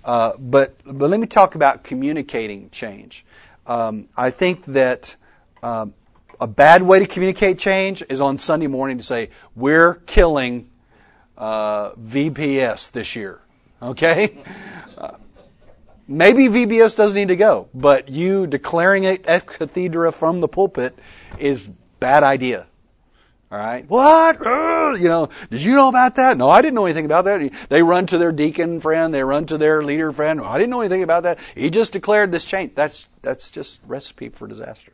Uh, 0.05 0.35
but 0.39 0.75
but 0.85 1.09
let 1.09 1.19
me 1.19 1.27
talk 1.27 1.55
about 1.55 1.83
communicating 1.83 2.69
change. 2.69 3.25
Um, 3.67 4.07
I 4.19 4.29
think 4.29 4.67
that 4.67 5.17
um, 5.63 5.95
a 6.39 6.47
bad 6.47 6.83
way 6.83 6.99
to 6.99 7.07
communicate 7.07 7.59
change 7.59 8.05
is 8.11 8.21
on 8.21 8.37
Sunday 8.37 8.67
morning 8.67 8.99
to 8.99 9.03
say 9.03 9.31
we're 9.55 9.95
killing 9.95 10.69
uh, 11.39 11.93
VBS 11.93 12.93
this 12.93 13.17
year. 13.17 13.41
Okay, 13.81 14.37
Maybe 16.09 16.47
VBS 16.47 16.97
doesn't 16.97 17.19
need 17.19 17.29
to 17.29 17.37
go, 17.37 17.69
but 17.75 18.09
you 18.09 18.47
declaring 18.47 19.05
it 19.05 19.25
ex 19.27 19.57
cathedra 19.57 20.13
from 20.13 20.41
the 20.41 20.49
pulpit 20.49 20.97
is 21.39 21.67
bad 21.99 22.23
idea. 22.23 22.67
All 23.51 23.59
right. 23.59 23.89
What? 23.89 24.41
you 25.01 25.09
know, 25.09 25.29
did 25.51 25.63
you 25.63 25.75
know 25.75 25.89
about 25.89 26.17
that? 26.17 26.37
No, 26.37 26.51
I 26.51 26.63
didn't 26.63 26.75
know 26.75 26.87
anything 26.87 27.05
about 27.05 27.25
that. 27.25 27.69
They 27.69 27.83
run 27.83 28.07
to 28.07 28.19
their 28.19 28.33
deacon 28.33 28.81
friend. 28.81 29.15
They 29.15 29.23
run 29.23 29.47
to 29.47 29.59
their 29.59 29.85
leader 29.85 30.13
friend. 30.13 30.41
I 30.41 30.59
didn't 30.59 30.71
know 30.71 30.81
anything 30.81 31.03
about 31.03 31.25
that. 31.25 31.39
He 31.55 31.71
just 31.71 31.93
declared 31.93 32.33
this 32.33 32.45
change. 32.45 32.75
That's, 32.75 33.07
that's 33.23 33.51
just 33.51 33.81
recipe 33.87 34.31
for 34.31 34.49
disaster. 34.49 34.93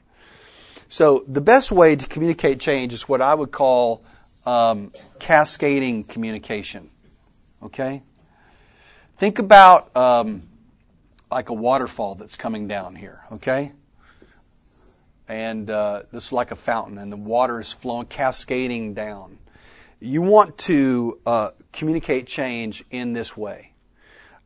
So 0.88 1.24
the 1.26 1.40
best 1.40 1.72
way 1.72 1.96
to 1.96 2.06
communicate 2.06 2.60
change 2.60 2.92
is 2.92 3.08
what 3.08 3.22
I 3.22 3.34
would 3.34 3.50
call 3.50 4.04
um, 4.44 4.92
cascading 5.18 6.04
communication. 6.04 6.90
Okay. 7.62 8.02
Think 9.16 9.38
about 9.38 9.96
um, 9.96 10.42
like 11.32 11.48
a 11.48 11.54
waterfall 11.54 12.14
that's 12.14 12.36
coming 12.36 12.68
down 12.68 12.94
here, 12.94 13.22
okay? 13.32 13.72
And 15.28 15.70
uh, 15.70 16.02
this 16.12 16.26
is 16.26 16.32
like 16.32 16.50
a 16.50 16.56
fountain, 16.56 16.98
and 16.98 17.10
the 17.10 17.16
water 17.16 17.58
is 17.60 17.72
flowing, 17.72 18.06
cascading 18.06 18.92
down. 18.94 19.38
You 19.98 20.20
want 20.20 20.58
to 20.58 21.18
uh, 21.24 21.50
communicate 21.72 22.26
change 22.26 22.84
in 22.90 23.14
this 23.14 23.36
way. 23.36 23.72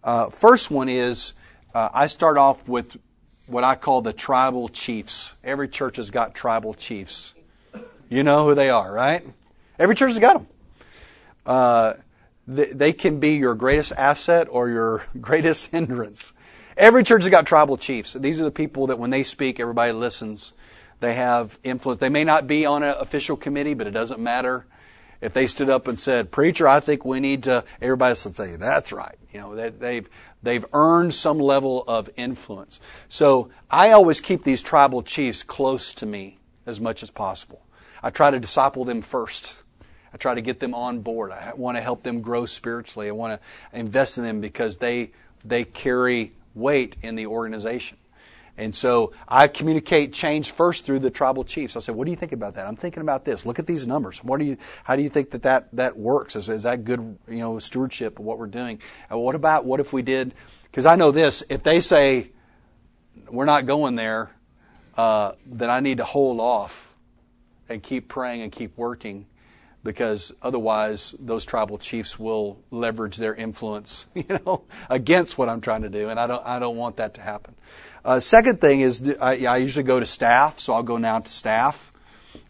Uh, 0.04 0.30
first 0.30 0.70
one 0.70 0.88
is 0.88 1.32
uh, 1.74 1.88
I 1.92 2.06
start 2.06 2.38
off 2.38 2.68
with 2.68 2.96
what 3.48 3.64
I 3.64 3.74
call 3.74 4.00
the 4.00 4.12
tribal 4.12 4.68
chiefs. 4.68 5.32
Every 5.42 5.68
church 5.68 5.96
has 5.96 6.10
got 6.10 6.34
tribal 6.34 6.74
chiefs. 6.74 7.32
You 8.08 8.22
know 8.22 8.46
who 8.46 8.54
they 8.54 8.70
are, 8.70 8.92
right? 8.92 9.26
Every 9.78 9.96
church 9.96 10.10
has 10.10 10.18
got 10.20 10.34
them. 10.34 10.46
Uh, 11.44 11.94
they, 12.46 12.66
they 12.66 12.92
can 12.92 13.18
be 13.18 13.34
your 13.34 13.54
greatest 13.54 13.90
asset 13.92 14.46
or 14.48 14.68
your 14.68 15.04
greatest 15.20 15.72
hindrance. 15.72 16.32
Every 16.76 17.04
church 17.04 17.22
has 17.22 17.30
got 17.30 17.46
tribal 17.46 17.78
chiefs. 17.78 18.12
These 18.12 18.40
are 18.40 18.44
the 18.44 18.50
people 18.50 18.88
that 18.88 18.98
when 18.98 19.10
they 19.10 19.22
speak, 19.22 19.58
everybody 19.58 19.92
listens. 19.92 20.52
They 21.00 21.14
have 21.14 21.58
influence. 21.64 22.00
They 22.00 22.10
may 22.10 22.24
not 22.24 22.46
be 22.46 22.66
on 22.66 22.82
an 22.82 22.94
official 22.98 23.36
committee, 23.36 23.74
but 23.74 23.86
it 23.86 23.92
doesn't 23.92 24.20
matter. 24.20 24.66
If 25.22 25.32
they 25.32 25.46
stood 25.46 25.70
up 25.70 25.88
and 25.88 25.98
said, 25.98 26.30
"Preacher, 26.30 26.68
I 26.68 26.80
think 26.80 27.04
we 27.04 27.20
need 27.20 27.44
to," 27.44 27.64
everybody 27.80 28.10
else 28.10 28.26
would 28.26 28.36
say, 28.36 28.56
"That's 28.56 28.92
right." 28.92 29.16
You 29.32 29.40
know, 29.40 29.54
they, 29.54 29.70
they've 29.70 30.08
they've 30.42 30.64
earned 30.74 31.14
some 31.14 31.38
level 31.38 31.82
of 31.86 32.10
influence. 32.16 32.80
So 33.08 33.48
I 33.70 33.92
always 33.92 34.20
keep 34.20 34.44
these 34.44 34.62
tribal 34.62 35.02
chiefs 35.02 35.42
close 35.42 35.94
to 35.94 36.06
me 36.06 36.38
as 36.66 36.78
much 36.78 37.02
as 37.02 37.10
possible. 37.10 37.62
I 38.02 38.10
try 38.10 38.30
to 38.30 38.38
disciple 38.38 38.84
them 38.84 39.00
first. 39.00 39.62
I 40.12 40.18
try 40.18 40.34
to 40.34 40.42
get 40.42 40.60
them 40.60 40.74
on 40.74 41.00
board. 41.00 41.32
I 41.32 41.52
want 41.54 41.78
to 41.78 41.82
help 41.82 42.02
them 42.02 42.20
grow 42.20 42.44
spiritually. 42.44 43.08
I 43.08 43.12
want 43.12 43.40
to 43.40 43.78
invest 43.78 44.18
in 44.18 44.24
them 44.24 44.42
because 44.42 44.76
they 44.76 45.12
they 45.42 45.64
carry 45.64 46.32
weight 46.56 46.96
in 47.02 47.14
the 47.14 47.26
organization. 47.26 47.98
And 48.58 48.74
so 48.74 49.12
I 49.28 49.48
communicate 49.48 50.14
change 50.14 50.50
first 50.50 50.86
through 50.86 51.00
the 51.00 51.10
tribal 51.10 51.44
chiefs. 51.44 51.76
I 51.76 51.80
say, 51.80 51.92
"What 51.92 52.06
do 52.06 52.10
you 52.10 52.16
think 52.16 52.32
about 52.32 52.54
that? 52.54 52.66
I'm 52.66 52.76
thinking 52.76 53.02
about 53.02 53.24
this. 53.24 53.44
Look 53.44 53.58
at 53.58 53.66
these 53.66 53.86
numbers. 53.86 54.24
What 54.24 54.40
do 54.40 54.46
you? 54.46 54.56
How 54.82 54.96
do 54.96 55.02
you 55.02 55.10
think 55.10 55.30
that 55.32 55.42
that, 55.42 55.68
that 55.74 55.98
works? 55.98 56.36
Is, 56.36 56.48
is 56.48 56.62
that 56.62 56.84
good? 56.84 57.18
You 57.28 57.38
know, 57.38 57.58
stewardship 57.58 58.18
of 58.18 58.24
what 58.24 58.38
we're 58.38 58.46
doing? 58.46 58.80
And 59.10 59.20
what 59.20 59.34
about 59.34 59.66
what 59.66 59.78
if 59.80 59.92
we 59.92 60.00
did? 60.00 60.34
Because 60.64 60.86
I 60.86 60.96
know 60.96 61.10
this. 61.10 61.42
If 61.50 61.62
they 61.62 61.80
say 61.80 62.30
we're 63.30 63.44
not 63.44 63.66
going 63.66 63.94
there, 63.94 64.30
uh, 64.96 65.32
then 65.44 65.68
I 65.68 65.80
need 65.80 65.98
to 65.98 66.04
hold 66.04 66.40
off 66.40 66.94
and 67.68 67.82
keep 67.82 68.08
praying 68.08 68.40
and 68.40 68.50
keep 68.50 68.76
working 68.78 69.26
because 69.86 70.34
otherwise 70.42 71.14
those 71.20 71.44
tribal 71.44 71.78
chiefs 71.78 72.18
will 72.18 72.58
leverage 72.70 73.16
their 73.16 73.34
influence, 73.34 74.04
you 74.14 74.24
know, 74.44 74.64
against 74.90 75.38
what 75.38 75.48
I'm 75.48 75.60
trying 75.60 75.82
to 75.82 75.88
do, 75.88 76.10
and 76.10 76.20
I 76.20 76.26
don't 76.26 76.44
I 76.44 76.58
don't 76.58 76.76
want 76.76 76.96
that 76.96 77.14
to 77.14 77.20
happen. 77.22 77.54
Uh, 78.04 78.20
second 78.20 78.60
thing 78.60 78.82
is 78.82 79.16
I, 79.20 79.46
I 79.46 79.56
usually 79.58 79.84
go 79.84 79.98
to 79.98 80.06
staff, 80.06 80.58
so 80.58 80.74
I'll 80.74 80.82
go 80.82 80.98
now 80.98 81.20
to 81.20 81.28
staff, 81.28 81.92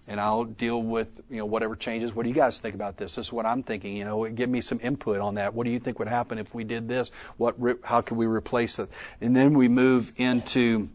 and 0.08 0.20
I'll 0.20 0.44
deal 0.44 0.82
with 0.82 1.08
you 1.30 1.36
know 1.36 1.46
whatever 1.46 1.76
changes. 1.76 2.14
What 2.14 2.24
do 2.24 2.30
you 2.30 2.34
guys 2.34 2.58
think 2.58 2.74
about 2.74 2.96
this? 2.96 3.14
This 3.14 3.26
is 3.26 3.32
what 3.32 3.46
I'm 3.46 3.62
thinking. 3.62 3.96
You 3.96 4.06
know, 4.06 4.26
give 4.26 4.48
me 4.50 4.60
some 4.62 4.80
input 4.82 5.20
on 5.20 5.36
that. 5.36 5.54
What 5.54 5.66
do 5.66 5.70
you 5.70 5.78
think 5.78 5.98
would 5.98 6.08
happen 6.08 6.38
if 6.38 6.54
we 6.54 6.64
did 6.64 6.88
this? 6.88 7.10
What 7.36 7.56
how 7.84 8.00
could 8.00 8.16
we 8.16 8.26
replace 8.26 8.78
it? 8.78 8.88
And 9.20 9.36
then 9.36 9.54
we 9.54 9.68
move 9.68 10.12
into 10.16 10.88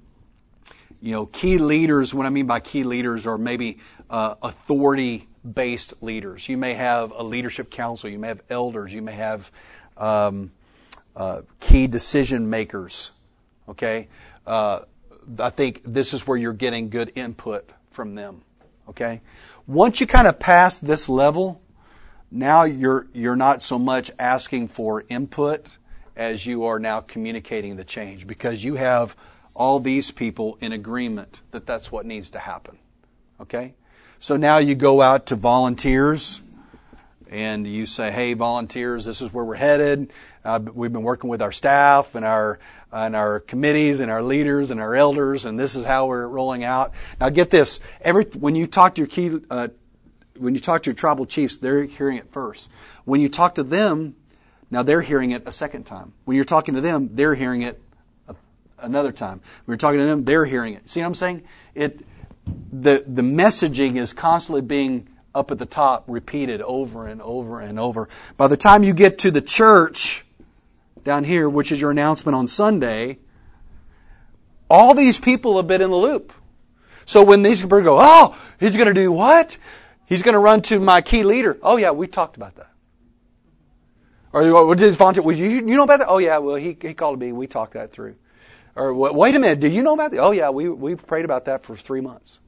you 1.01 1.11
know 1.11 1.27
key 1.27 1.59
leaders. 1.59 2.13
What 2.13 2.25
I 2.25 2.29
mean 2.29 2.47
by 2.47 2.59
key 2.59 2.83
leaders 2.83 3.27
are 3.27 3.37
maybe 3.37 3.77
uh, 4.09 4.35
authority 4.41 5.27
based 5.49 5.93
leaders. 6.01 6.47
You 6.47 6.57
may 6.57 6.73
have 6.73 7.11
a 7.11 7.23
leadership 7.23 7.69
council. 7.69 8.09
You 8.09 8.19
may 8.19 8.27
have 8.29 8.41
elders. 8.49 8.93
You 8.93 9.01
may 9.01 9.13
have 9.13 9.51
um, 9.97 10.51
uh, 11.15 11.41
key 11.59 11.87
decision 11.87 12.49
makers. 12.49 13.11
Okay 13.69 14.07
uh, 14.45 14.81
I 15.39 15.49
think 15.49 15.81
this 15.85 16.13
is 16.13 16.25
where 16.25 16.37
you're 16.37 16.53
getting 16.53 16.89
good 16.89 17.11
input 17.15 17.69
from 17.91 18.15
them. 18.15 18.41
Okay? 18.89 19.21
Once 19.67 20.01
you 20.01 20.07
kind 20.07 20.27
of 20.27 20.39
pass 20.39 20.79
this 20.79 21.07
level, 21.07 21.61
now 22.31 22.63
you're, 22.63 23.07
you're 23.13 23.35
not 23.35 23.61
so 23.61 23.77
much 23.77 24.11
asking 24.17 24.67
for 24.67 25.03
input 25.09 25.67
as 26.15 26.45
you 26.45 26.65
are 26.65 26.79
now 26.79 27.01
communicating 27.01 27.75
the 27.75 27.83
change 27.83 28.27
because 28.27 28.63
you 28.63 28.75
have 28.75 29.15
all 29.53 29.79
these 29.79 30.11
people 30.11 30.57
in 30.61 30.71
agreement 30.71 31.41
that 31.51 31.65
that's 31.65 31.91
what 31.91 32.05
needs 32.05 32.31
to 32.31 32.39
happen. 32.39 32.77
Okay? 33.39 33.73
So 34.23 34.37
now 34.37 34.59
you 34.59 34.75
go 34.75 35.01
out 35.01 35.25
to 35.27 35.35
volunteers 35.35 36.41
and 37.31 37.65
you 37.65 37.87
say, 37.87 38.11
hey, 38.11 38.35
volunteers, 38.35 39.03
this 39.03 39.19
is 39.19 39.33
where 39.33 39.43
we're 39.43 39.55
headed. 39.55 40.13
Uh, 40.45 40.59
we've 40.75 40.93
been 40.93 41.01
working 41.01 41.27
with 41.27 41.41
our 41.41 41.51
staff 41.51 42.13
and 42.13 42.23
our 42.23 42.59
and 42.91 43.15
our 43.15 43.39
committees 43.39 43.99
and 43.99 44.11
our 44.11 44.21
leaders 44.21 44.69
and 44.69 44.79
our 44.79 44.93
elders, 44.93 45.45
and 45.45 45.59
this 45.59 45.75
is 45.75 45.85
how 45.85 46.05
we're 46.05 46.27
rolling 46.27 46.63
out. 46.63 46.93
Now, 47.19 47.29
get 47.29 47.49
this: 47.49 47.79
every 47.99 48.25
when 48.25 48.53
you 48.53 48.67
talk 48.67 48.93
to 48.93 48.99
your 49.01 49.07
key, 49.07 49.39
uh, 49.49 49.69
when 50.37 50.53
you 50.53 50.61
talk 50.61 50.83
to 50.83 50.91
your 50.91 50.95
tribal 50.95 51.25
chiefs, 51.25 51.57
they're 51.57 51.85
hearing 51.85 52.17
it 52.17 52.31
first. 52.31 52.69
When 53.05 53.21
you 53.21 53.29
talk 53.29 53.55
to 53.55 53.63
them, 53.63 54.15
now 54.69 54.83
they're 54.83 55.01
hearing 55.01 55.31
it 55.31 55.47
a 55.47 55.51
second 55.51 55.85
time. 55.85 56.13
When 56.25 56.35
you're 56.35 56.45
talking 56.45 56.75
to 56.75 56.81
them, 56.81 57.09
they're 57.13 57.33
hearing 57.33 57.63
it 57.63 57.81
another 58.77 59.11
time. 59.11 59.41
When 59.65 59.73
you're 59.73 59.77
talking 59.77 59.99
to 59.99 60.05
them, 60.05 60.25
they're 60.25 60.45
hearing 60.45 60.75
it. 60.75 60.87
See 60.89 60.99
what 60.99 61.07
I'm 61.07 61.15
saying? 61.15 61.43
It 61.73 62.05
the 62.45 63.03
the 63.07 63.21
messaging 63.21 63.97
is 63.97 64.13
constantly 64.13 64.61
being 64.61 65.07
up 65.33 65.51
at 65.51 65.59
the 65.59 65.65
top, 65.65 66.05
repeated 66.07 66.61
over 66.61 67.07
and 67.07 67.21
over 67.21 67.59
and 67.59 67.79
over. 67.79 68.09
By 68.37 68.47
the 68.47 68.57
time 68.57 68.83
you 68.83 68.93
get 68.93 69.19
to 69.19 69.31
the 69.31 69.41
church 69.41 70.25
down 71.03 71.23
here, 71.23 71.47
which 71.49 71.71
is 71.71 71.79
your 71.79 71.91
announcement 71.91 72.35
on 72.35 72.47
Sunday, 72.47 73.19
all 74.69 74.93
these 74.93 75.19
people 75.19 75.57
have 75.57 75.67
been 75.67 75.81
in 75.81 75.89
the 75.89 75.97
loop. 75.97 76.33
So 77.05 77.23
when 77.23 77.41
these 77.41 77.61
people 77.61 77.81
go, 77.81 77.97
oh, 77.99 78.37
he's 78.59 78.75
going 78.75 78.87
to 78.87 78.93
do 78.93 79.11
what? 79.11 79.57
He's 80.05 80.21
going 80.21 80.33
to 80.33 80.39
run 80.39 80.61
to 80.63 80.79
my 80.79 81.01
key 81.01 81.23
leader. 81.23 81.57
Oh 81.61 81.77
yeah, 81.77 81.91
we 81.91 82.07
talked 82.07 82.35
about 82.35 82.55
that. 82.55 82.69
Or 84.33 84.65
what 84.65 84.77
did 84.77 84.93
volunteer? 84.95 85.29
You, 85.31 85.45
you 85.45 85.61
know 85.61 85.83
about 85.83 85.99
that? 85.99 86.07
Oh 86.09 86.19
yeah, 86.19 86.37
well 86.37 86.55
he, 86.55 86.77
he 86.81 86.93
called 86.93 87.19
me. 87.19 87.31
We 87.31 87.47
talked 87.47 87.73
that 87.73 87.91
through. 87.91 88.15
Or 88.75 88.93
wait 88.93 89.35
a 89.35 89.39
minute, 89.39 89.59
do 89.59 89.67
you 89.67 89.83
know 89.83 89.93
about 89.93 90.11
that? 90.11 90.19
Oh 90.19 90.31
yeah, 90.31 90.49
we 90.49 90.69
we've 90.69 91.05
prayed 91.05 91.25
about 91.25 91.45
that 91.45 91.63
for 91.63 91.75
three 91.75 92.01
months. 92.01 92.39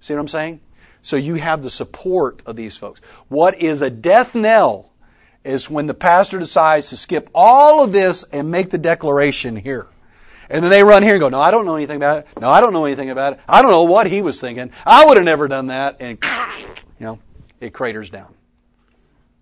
See 0.00 0.12
what 0.12 0.20
I'm 0.20 0.28
saying? 0.28 0.60
So 1.02 1.16
you 1.16 1.34
have 1.34 1.62
the 1.62 1.70
support 1.70 2.42
of 2.46 2.56
these 2.56 2.76
folks. 2.76 3.00
What 3.28 3.60
is 3.60 3.82
a 3.82 3.90
death 3.90 4.34
knell 4.34 4.92
is 5.44 5.68
when 5.68 5.86
the 5.86 5.94
pastor 5.94 6.38
decides 6.38 6.88
to 6.88 6.96
skip 6.96 7.28
all 7.34 7.82
of 7.82 7.92
this 7.92 8.24
and 8.24 8.50
make 8.50 8.70
the 8.70 8.78
declaration 8.78 9.56
here. 9.56 9.86
And 10.48 10.62
then 10.62 10.70
they 10.70 10.82
run 10.82 11.02
here 11.02 11.14
and 11.14 11.20
go, 11.20 11.28
no, 11.28 11.40
I 11.40 11.50
don't 11.50 11.64
know 11.64 11.76
anything 11.76 11.96
about 11.96 12.18
it. 12.18 12.26
No, 12.40 12.50
I 12.50 12.60
don't 12.60 12.72
know 12.72 12.84
anything 12.84 13.10
about 13.10 13.34
it. 13.34 13.40
I 13.48 13.62
don't 13.62 13.70
know 13.70 13.84
what 13.84 14.06
he 14.06 14.22
was 14.22 14.40
thinking. 14.40 14.70
I 14.84 15.06
would 15.06 15.16
have 15.16 15.24
never 15.24 15.48
done 15.48 15.68
that. 15.68 15.96
And, 16.00 16.18
you 17.00 17.06
know, 17.06 17.18
it 17.60 17.72
craters 17.72 18.10
down. 18.10 18.34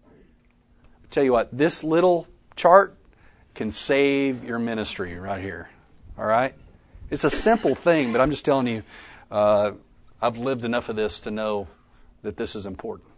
I 0.06 1.06
tell 1.10 1.24
you 1.24 1.32
what, 1.32 1.48
this 1.56 1.82
little 1.82 2.28
chart 2.54 2.96
can 3.54 3.72
save 3.72 4.44
your 4.44 4.58
ministry 4.58 5.18
right 5.18 5.42
here. 5.42 5.69
All 6.20 6.26
right? 6.26 6.54
It's 7.08 7.24
a 7.24 7.30
simple 7.30 7.74
thing, 7.74 8.12
but 8.12 8.20
I'm 8.20 8.30
just 8.30 8.44
telling 8.44 8.66
you, 8.66 8.82
uh, 9.30 9.72
I've 10.20 10.36
lived 10.36 10.66
enough 10.66 10.90
of 10.90 10.96
this 10.96 11.20
to 11.22 11.30
know 11.30 11.66
that 12.22 12.36
this 12.36 12.54
is 12.54 12.66
important. 12.66 13.08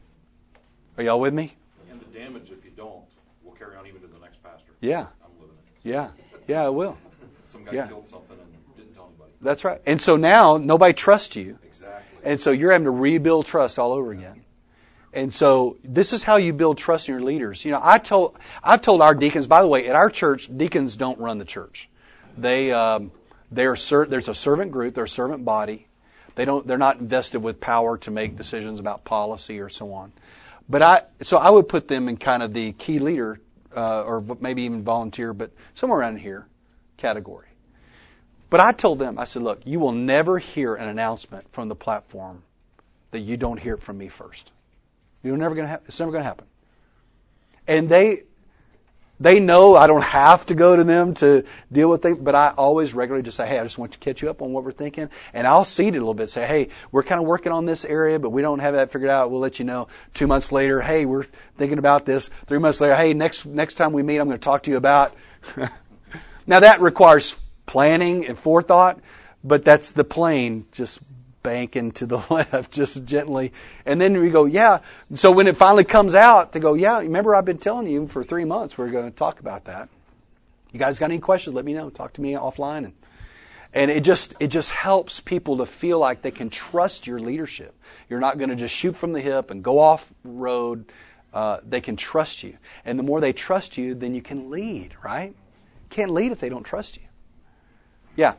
Are 0.96 1.02
y'all 1.02 1.18
with 1.18 1.34
me? 1.34 1.56
And 1.90 2.00
the 2.00 2.04
damage, 2.16 2.52
if 2.52 2.64
you 2.64 2.70
don't, 2.76 3.02
will 3.42 3.54
carry 3.54 3.76
on 3.76 3.88
even 3.88 4.00
to 4.02 4.06
the 4.06 4.20
next 4.20 4.40
pastor. 4.40 4.70
Yeah. 4.80 5.06
I'm 5.24 5.32
living 5.40 5.56
it. 5.58 5.88
Yeah. 5.88 6.10
Yeah, 6.46 6.66
it 6.66 6.74
will. 6.74 6.96
Some 7.46 7.64
guy 7.64 7.72
Yeah. 7.72 7.88
killed 7.88 8.08
something 8.08 8.36
and 8.38 8.76
didn't 8.76 8.94
tell 8.94 9.08
anybody. 9.08 9.32
That's 9.40 9.64
right. 9.64 9.80
And 9.84 10.00
so 10.00 10.14
now 10.14 10.56
nobody 10.58 10.94
trusts 10.94 11.34
you. 11.34 11.58
Exactly. 11.64 12.18
And 12.22 12.38
so 12.38 12.52
you're 12.52 12.70
having 12.70 12.84
to 12.84 12.92
rebuild 12.92 13.46
trust 13.46 13.80
all 13.80 13.90
over 13.90 14.12
again. 14.12 14.44
And 15.12 15.34
so 15.34 15.76
this 15.82 16.12
is 16.12 16.22
how 16.22 16.36
you 16.36 16.52
build 16.52 16.78
trust 16.78 17.08
in 17.08 17.14
your 17.14 17.22
leaders. 17.22 17.64
You 17.64 17.72
know, 17.72 17.80
I 17.82 17.98
told 17.98 18.38
I've 18.62 18.80
told 18.80 19.02
our 19.02 19.14
deacons. 19.16 19.48
By 19.48 19.60
the 19.60 19.68
way, 19.68 19.88
at 19.88 19.96
our 19.96 20.08
church, 20.08 20.48
deacons 20.56 20.94
don't 20.96 21.18
run 21.18 21.38
the 21.38 21.44
church. 21.44 21.88
They 22.36 22.72
um, 22.72 23.12
they're 23.50 23.76
ser- 23.76 24.06
there's 24.06 24.28
a 24.28 24.34
servant 24.34 24.72
group, 24.72 24.94
they're 24.94 25.04
a 25.04 25.08
servant 25.08 25.44
body. 25.44 25.86
They 26.34 26.44
don't 26.44 26.66
they're 26.66 26.78
not 26.78 26.98
invested 26.98 27.40
with 27.40 27.60
power 27.60 27.98
to 27.98 28.10
make 28.10 28.36
decisions 28.36 28.80
about 28.80 29.04
policy 29.04 29.60
or 29.60 29.68
so 29.68 29.92
on. 29.92 30.12
But 30.68 30.82
I 30.82 31.02
so 31.20 31.36
I 31.36 31.50
would 31.50 31.68
put 31.68 31.88
them 31.88 32.08
in 32.08 32.16
kind 32.16 32.42
of 32.42 32.54
the 32.54 32.72
key 32.72 32.98
leader 32.98 33.40
uh, 33.76 34.02
or 34.02 34.24
maybe 34.40 34.62
even 34.62 34.82
volunteer, 34.82 35.32
but 35.32 35.50
somewhere 35.74 36.00
around 36.00 36.18
here 36.18 36.46
category. 36.96 37.48
But 38.50 38.60
I 38.60 38.72
told 38.72 38.98
them, 38.98 39.18
I 39.18 39.24
said, 39.24 39.42
look, 39.42 39.62
you 39.64 39.80
will 39.80 39.92
never 39.92 40.38
hear 40.38 40.74
an 40.74 40.88
announcement 40.88 41.50
from 41.52 41.68
the 41.68 41.74
platform 41.74 42.42
that 43.10 43.20
you 43.20 43.36
don't 43.36 43.58
hear 43.58 43.74
it 43.74 43.82
from 43.82 43.96
me 43.96 44.08
first. 44.08 44.50
You're 45.22 45.36
never 45.36 45.54
going 45.54 45.66
to 45.66 45.72
ha- 45.72 45.80
it's 45.86 45.98
never 45.98 46.12
going 46.12 46.22
to 46.22 46.28
happen. 46.28 46.46
And 47.66 47.88
they 47.88 48.24
they 49.22 49.38
know 49.40 49.76
I 49.76 49.86
don't 49.86 50.02
have 50.02 50.46
to 50.46 50.54
go 50.54 50.74
to 50.74 50.84
them 50.84 51.14
to 51.14 51.44
deal 51.70 51.88
with 51.88 52.02
things, 52.02 52.18
but 52.18 52.34
I 52.34 52.52
always 52.56 52.92
regularly 52.92 53.22
just 53.22 53.36
say, 53.36 53.46
hey, 53.46 53.58
I 53.58 53.62
just 53.62 53.78
want 53.78 53.92
to 53.92 53.98
catch 53.98 54.20
you 54.20 54.28
up 54.28 54.42
on 54.42 54.52
what 54.52 54.64
we're 54.64 54.72
thinking. 54.72 55.10
And 55.32 55.46
I'll 55.46 55.64
seed 55.64 55.94
it 55.94 55.98
a 55.98 56.00
little 56.00 56.14
bit. 56.14 56.28
Say, 56.28 56.46
hey, 56.46 56.68
we're 56.90 57.04
kind 57.04 57.20
of 57.20 57.26
working 57.26 57.52
on 57.52 57.64
this 57.64 57.84
area, 57.84 58.18
but 58.18 58.30
we 58.30 58.42
don't 58.42 58.58
have 58.58 58.74
that 58.74 58.90
figured 58.90 59.10
out. 59.10 59.30
We'll 59.30 59.40
let 59.40 59.58
you 59.58 59.64
know. 59.64 59.88
Two 60.14 60.26
months 60.26 60.50
later, 60.50 60.80
hey, 60.80 61.06
we're 61.06 61.24
thinking 61.56 61.78
about 61.78 62.04
this. 62.04 62.30
Three 62.46 62.58
months 62.58 62.80
later, 62.80 62.96
hey, 62.96 63.14
next, 63.14 63.46
next 63.46 63.74
time 63.74 63.92
we 63.92 64.02
meet, 64.02 64.18
I'm 64.18 64.26
going 64.26 64.38
to 64.38 64.44
talk 64.44 64.64
to 64.64 64.70
you 64.70 64.76
about. 64.76 65.14
now 66.46 66.60
that 66.60 66.80
requires 66.80 67.36
planning 67.66 68.26
and 68.26 68.38
forethought, 68.38 69.00
but 69.44 69.64
that's 69.64 69.92
the 69.92 70.04
plane 70.04 70.66
just 70.72 71.00
banking 71.42 71.92
to 71.92 72.06
the 72.06 72.18
left, 72.30 72.70
just 72.72 73.04
gently. 73.04 73.52
And 73.86 74.00
then 74.00 74.20
we 74.20 74.30
go, 74.30 74.44
yeah. 74.44 74.80
So 75.14 75.30
when 75.30 75.46
it 75.46 75.56
finally 75.56 75.84
comes 75.84 76.14
out, 76.14 76.52
they 76.52 76.60
go, 76.60 76.74
yeah, 76.74 76.98
remember 77.00 77.34
I've 77.34 77.44
been 77.44 77.58
telling 77.58 77.86
you 77.86 78.06
for 78.08 78.22
three 78.22 78.44
months 78.44 78.76
we're 78.78 78.90
going 78.90 79.10
to 79.10 79.16
talk 79.16 79.40
about 79.40 79.64
that. 79.64 79.88
You 80.72 80.78
guys 80.78 80.98
got 80.98 81.06
any 81.06 81.18
questions? 81.18 81.54
Let 81.54 81.64
me 81.64 81.74
know. 81.74 81.90
Talk 81.90 82.14
to 82.14 82.20
me 82.20 82.32
offline. 82.32 82.84
And, 82.86 82.92
and 83.74 83.90
it 83.90 84.04
just, 84.04 84.34
it 84.40 84.48
just 84.48 84.70
helps 84.70 85.20
people 85.20 85.58
to 85.58 85.66
feel 85.66 85.98
like 85.98 86.22
they 86.22 86.30
can 86.30 86.48
trust 86.50 87.06
your 87.06 87.20
leadership. 87.20 87.74
You're 88.08 88.20
not 88.20 88.38
going 88.38 88.50
to 88.50 88.56
just 88.56 88.74
shoot 88.74 88.96
from 88.96 89.12
the 89.12 89.20
hip 89.20 89.50
and 89.50 89.62
go 89.62 89.78
off 89.78 90.10
road. 90.24 90.90
Uh, 91.32 91.60
they 91.66 91.80
can 91.80 91.96
trust 91.96 92.42
you. 92.42 92.56
And 92.84 92.98
the 92.98 93.02
more 93.02 93.20
they 93.20 93.32
trust 93.32 93.76
you, 93.78 93.94
then 93.94 94.14
you 94.14 94.22
can 94.22 94.50
lead, 94.50 94.94
right? 95.04 95.34
Can't 95.90 96.10
lead 96.10 96.32
if 96.32 96.40
they 96.40 96.48
don't 96.48 96.64
trust 96.64 96.96
you. 96.96 97.02
Yeah. 98.16 98.34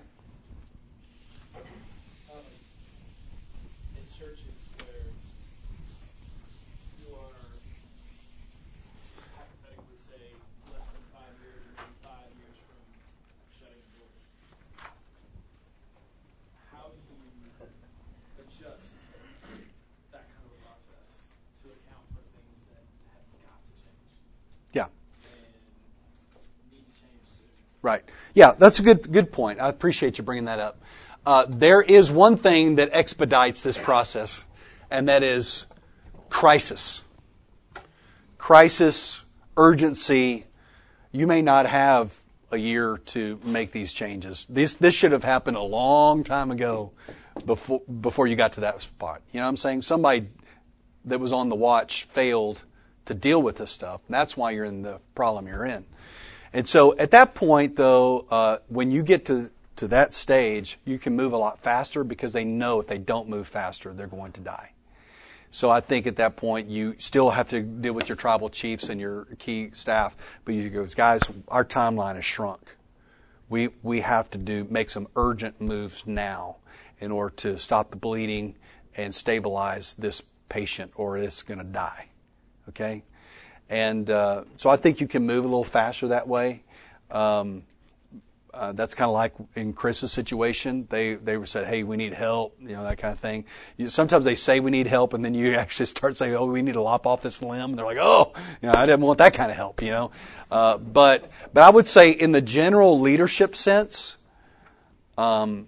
in 3.96 4.06
churches 4.18 4.54
where 4.78 5.06
you 7.02 7.10
are, 7.16 7.46
hypothetically 9.34 9.98
say, 9.98 10.24
less 10.72 10.86
than 10.86 11.04
five 11.14 11.34
years, 11.42 11.66
or 11.70 11.82
maybe 11.82 11.98
five 12.02 12.30
years 12.38 12.58
from 12.66 12.82
shutting 13.54 13.82
the 13.82 14.06
doors. 14.06 14.26
How 16.72 16.90
do 16.90 17.14
you 17.14 17.50
adjust 18.42 18.94
that 20.12 20.26
kind 20.30 20.46
of 20.46 20.54
a 20.54 20.60
process 20.66 21.08
to 21.62 21.74
account 21.74 22.06
for 22.14 22.22
things 22.34 22.62
that 22.74 22.86
have 23.14 23.28
got 23.46 23.60
to 23.62 23.74
change 23.78 24.14
Yeah. 24.74 24.90
and 24.90 25.54
need 26.74 26.86
to 26.86 26.94
change 26.98 27.26
soon? 27.30 27.54
Right. 27.84 28.02
Yeah, 28.34 28.54
that's 28.58 28.80
a 28.80 28.84
good 28.84 29.12
good 29.12 29.32
point. 29.32 29.60
I 29.60 29.68
appreciate 29.70 30.18
you 30.18 30.24
bringing 30.24 30.46
that 30.46 30.60
up. 30.60 30.82
Uh, 31.26 31.46
there 31.48 31.82
is 31.82 32.10
one 32.10 32.38
thing 32.38 32.76
that 32.76 32.90
expedites 32.94 33.62
this 33.62 33.78
process, 33.78 34.44
and 34.90 35.10
that 35.10 35.22
is 35.22 35.66
crisis. 36.30 37.02
Crisis, 38.38 39.20
urgency. 39.58 40.46
You 41.12 41.28
may 41.28 41.42
not 41.42 41.66
have 41.66 42.20
a 42.52 42.58
year 42.58 43.00
to 43.08 43.40
make 43.44 43.74
these 43.74 43.92
changes. 43.92 44.48
This 44.50 44.76
this 44.76 44.96
should 44.96 45.12
have 45.12 45.26
happened 45.26 45.58
a 45.58 45.62
long 45.62 46.24
time 46.24 46.52
ago, 46.52 46.92
before 47.46 47.82
before 47.82 48.28
you 48.28 48.38
got 48.38 48.54
to 48.54 48.62
that 48.62 48.82
spot. 48.82 49.22
You 49.34 49.42
know 49.42 49.46
what 49.46 49.50
I'm 49.50 49.58
saying? 49.58 49.82
Somebody 49.82 50.30
that 51.04 51.20
was 51.20 51.34
on 51.34 51.50
the 51.50 51.56
watch 51.56 52.06
failed 52.06 52.64
to 53.08 53.14
deal 53.14 53.42
with 53.42 53.58
this 53.58 53.72
stuff. 53.72 54.00
That's 54.08 54.38
why 54.38 54.52
you're 54.52 54.64
in 54.64 54.84
the 54.84 55.00
problem 55.16 55.48
you're 55.48 55.66
in. 55.66 55.86
And 56.54 56.68
so 56.68 56.96
at 56.98 57.12
that 57.12 57.34
point, 57.34 57.76
though, 57.76 58.28
uh, 58.30 58.58
when 58.68 58.92
you 58.92 59.02
get 59.02 59.26
to, 59.26 59.50
to 59.78 59.88
that 59.88 60.14
stage, 60.14 60.78
you 60.86 61.00
can 61.00 61.16
move 61.16 61.34
a 61.34 61.38
lot 61.38 61.60
faster 61.60 62.04
because 62.04 62.32
they 62.32 62.46
know 62.46 62.80
if 62.80 62.88
they 62.88 63.00
don't 63.00 63.28
move 63.28 63.48
faster, 63.48 63.92
they're 63.94 64.08
going 64.08 64.32
to 64.34 64.42
die. 64.42 64.72
So 65.50 65.70
I 65.70 65.82
think 65.82 66.08
at 66.08 66.16
that 66.16 66.36
point, 66.36 66.70
you 66.70 66.96
still 66.98 67.30
have 67.30 67.50
to 67.50 67.62
deal 67.62 67.94
with 67.94 68.10
your 68.10 68.16
tribal 68.16 68.50
chiefs 68.50 68.90
and 68.90 69.00
your 69.00 69.26
key 69.38 69.70
staff, 69.74 70.16
but 70.46 70.56
you 70.56 70.70
go, 70.70 70.86
guys, 70.86 71.22
our 71.48 71.66
timeline 71.66 72.16
has 72.16 72.26
shrunk. 72.26 72.76
We, 73.50 73.70
we 73.84 74.02
have 74.02 74.30
to 74.32 74.38
do, 74.38 74.66
make 74.70 74.90
some 74.90 75.08
urgent 75.16 75.62
moves 75.62 76.04
now 76.06 76.58
in 77.00 77.12
order 77.12 77.36
to 77.36 77.60
stop 77.60 77.92
the 77.92 77.98
bleeding 77.98 78.56
and 78.96 79.14
stabilize 79.14 79.94
this 79.96 80.24
patient 80.50 80.92
or 80.96 81.18
it's 81.18 81.44
going 81.44 81.60
to 81.60 81.64
die. 81.64 82.08
Okay? 82.70 83.04
And 83.74 84.08
uh, 84.08 84.44
so 84.58 84.70
I 84.70 84.76
think 84.76 85.02
you 85.02 85.08
can 85.08 85.26
move 85.26 85.46
a 85.46 85.48
little 85.48 85.64
faster 85.64 86.10
that 86.10 86.28
way. 86.28 86.62
Um, 87.10 87.64
uh, 88.54 88.72
that's 88.74 88.94
kind 88.94 89.10
of 89.10 89.16
like 89.16 89.34
in 89.56 89.74
Chris's 89.74 90.12
situation. 90.12 90.86
They 90.92 91.16
they 91.16 91.44
said, 91.46 91.66
"Hey, 91.66 91.82
we 91.82 91.98
need 91.98 92.14
help," 92.14 92.56
you 92.62 92.76
know 92.76 92.84
that 92.84 93.00
kind 93.00 93.14
of 93.14 93.20
thing. 93.20 93.46
You, 93.78 93.88
sometimes 93.88 94.26
they 94.26 94.36
say 94.36 94.60
we 94.60 94.70
need 94.70 94.86
help, 94.86 95.16
and 95.16 95.26
then 95.26 95.34
you 95.34 95.56
actually 95.64 95.88
start 95.88 96.20
saying, 96.20 96.36
"Oh, 96.36 96.46
we 96.46 96.62
need 96.62 96.74
to 96.74 96.84
lop 96.84 97.08
off 97.08 97.24
this 97.24 97.42
limb," 97.42 97.72
and 97.72 97.76
they're 97.76 97.86
like, 97.86 97.98
"Oh, 98.00 98.34
you 98.62 98.70
know, 98.70 98.76
I 98.78 98.86
didn't 98.86 99.02
want 99.02 99.18
that 99.18 99.34
kind 99.34 99.50
of 99.50 99.58
help," 99.58 99.82
you 99.82 99.90
know. 99.90 100.12
Uh, 100.52 100.78
but 100.78 101.32
but 101.52 101.64
I 101.64 101.72
would 101.72 101.88
say 101.88 102.12
in 102.12 102.32
the 102.32 102.42
general 102.42 103.00
leadership 103.00 103.56
sense, 103.56 104.18
um, 105.18 105.68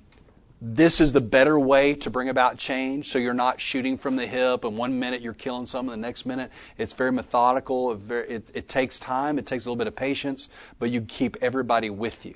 this 0.61 1.01
is 1.01 1.13
the 1.13 1.21
better 1.21 1.59
way 1.59 1.95
to 1.95 2.09
bring 2.09 2.29
about 2.29 2.57
change. 2.57 3.09
So 3.09 3.19
you're 3.19 3.33
not 3.33 3.59
shooting 3.59 3.97
from 3.97 4.15
the 4.15 4.25
hip, 4.25 4.63
and 4.63 4.77
one 4.77 4.99
minute 4.99 5.21
you're 5.21 5.33
killing 5.33 5.65
someone, 5.65 5.99
the 5.99 6.07
next 6.07 6.25
minute 6.25 6.51
it's 6.77 6.93
very 6.93 7.11
methodical. 7.11 7.91
It, 7.91 7.99
very, 7.99 8.29
it, 8.29 8.49
it 8.53 8.69
takes 8.69 8.99
time, 8.99 9.37
it 9.37 9.45
takes 9.45 9.65
a 9.65 9.69
little 9.69 9.77
bit 9.77 9.87
of 9.87 9.95
patience, 9.95 10.49
but 10.79 10.89
you 10.89 11.01
keep 11.01 11.37
everybody 11.41 11.89
with 11.89 12.25
you. 12.25 12.35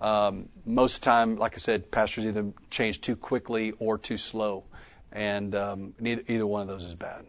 Um, 0.00 0.50
most 0.66 0.96
of 0.96 1.00
the 1.00 1.04
time, 1.06 1.36
like 1.36 1.54
I 1.54 1.56
said, 1.56 1.90
pastors 1.90 2.26
either 2.26 2.52
change 2.70 3.00
too 3.00 3.16
quickly 3.16 3.72
or 3.78 3.96
too 3.96 4.18
slow, 4.18 4.64
and 5.10 5.54
um, 5.54 5.94
neither, 5.98 6.22
either 6.28 6.46
one 6.46 6.60
of 6.60 6.68
those 6.68 6.84
is 6.84 6.94
bad. 6.94 7.24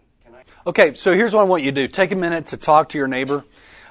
Okay, 0.66 0.94
so 0.96 1.14
here's 1.14 1.34
what 1.34 1.42
I 1.42 1.46
want 1.46 1.64
you 1.64 1.72
to 1.72 1.82
do: 1.82 1.88
take 1.88 2.12
a 2.12 2.16
minute 2.16 2.48
to 2.48 2.58
talk 2.58 2.90
to 2.90 2.98
your 2.98 3.08
neighbor 3.08 3.46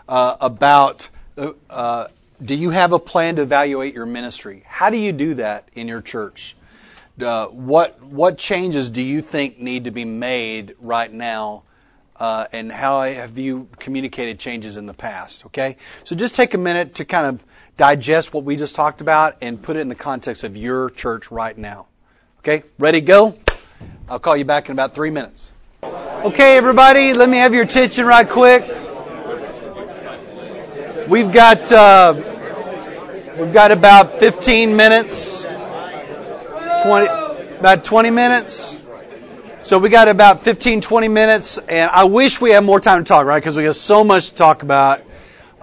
uh, 0.09 0.36
about. 0.40 1.09
Uh, 1.38 1.53
uh, 1.68 2.09
do 2.43 2.55
you 2.55 2.70
have 2.70 2.93
a 2.93 2.99
plan 2.99 3.37
to 3.37 3.43
evaluate 3.43 3.95
your 3.95 4.07
ministry? 4.07 4.62
How 4.66 4.91
do 4.91 4.97
you 4.97 5.12
do 5.12 5.34
that 5.34 5.68
in 5.74 5.89
your 5.89 6.03
church? 6.03 6.57
Uh, 7.20 7.47
what 7.47 8.03
what 8.03 8.37
changes 8.37 8.91
do 8.91 9.01
you 9.01 9.22
think 9.22 9.59
need 9.59 9.84
to 9.84 9.91
be 9.91 10.05
made 10.05 10.74
right 10.78 11.11
now? 11.11 11.62
Uh, 12.14 12.47
and 12.53 12.72
how 12.72 13.03
have 13.03 13.37
you 13.37 13.68
communicated 13.78 14.39
changes 14.39 14.76
in 14.76 14.87
the 14.87 14.95
past? 14.95 15.47
Okay, 15.47 15.76
so 16.05 16.14
just 16.16 16.34
take 16.34 16.55
a 16.55 16.59
minute 16.59 16.95
to 16.95 17.05
kind 17.05 17.26
of 17.26 17.45
digest 17.76 18.32
what 18.32 18.45
we 18.45 18.57
just 18.57 18.74
talked 18.74 19.01
about 19.01 19.37
and 19.41 19.62
put 19.62 19.76
it 19.76 19.80
in 19.80 19.89
the 19.89 19.95
context 19.95 20.45
of 20.45 20.57
your 20.57 20.91
church 20.91 21.30
right 21.30 21.57
now. 21.57 21.87
Okay, 22.41 22.62
ready, 22.78 23.01
go. 23.01 23.37
I'll 24.09 24.18
call 24.18 24.37
you 24.37 24.45
back 24.45 24.66
in 24.66 24.72
about 24.72 24.95
three 24.95 25.11
minutes. 25.11 25.53
Okay, 25.82 26.57
everybody, 26.57 27.12
let 27.12 27.28
me 27.28 27.37
have 27.39 27.53
your 27.53 27.64
attention 27.64 28.07
right 28.07 28.28
quick. 28.28 28.64
We've 31.09 31.32
got 31.32 31.70
uh, 31.70 32.14
we've 33.38 33.52
got 33.52 33.70
about 33.70 34.18
15 34.18 34.74
minutes, 34.74 35.42
20 35.42 37.07
about 37.61 37.84
20 37.84 38.11
minutes. 38.11 38.86
So 39.62 39.78
we 39.78 39.88
got 39.88 40.09
about 40.09 40.42
15, 40.42 40.80
20 40.80 41.07
minutes, 41.07 41.59
and 41.59 41.88
I 41.92 42.04
wish 42.04 42.40
we 42.40 42.50
had 42.50 42.64
more 42.64 42.80
time 42.80 43.04
to 43.04 43.09
talk, 43.09 43.24
right? 43.24 43.38
Because 43.38 43.57
we 43.57 43.62
got 43.62 43.76
so 43.76 44.02
much 44.02 44.30
to 44.30 44.34
talk 44.34 44.64
about, 44.64 45.02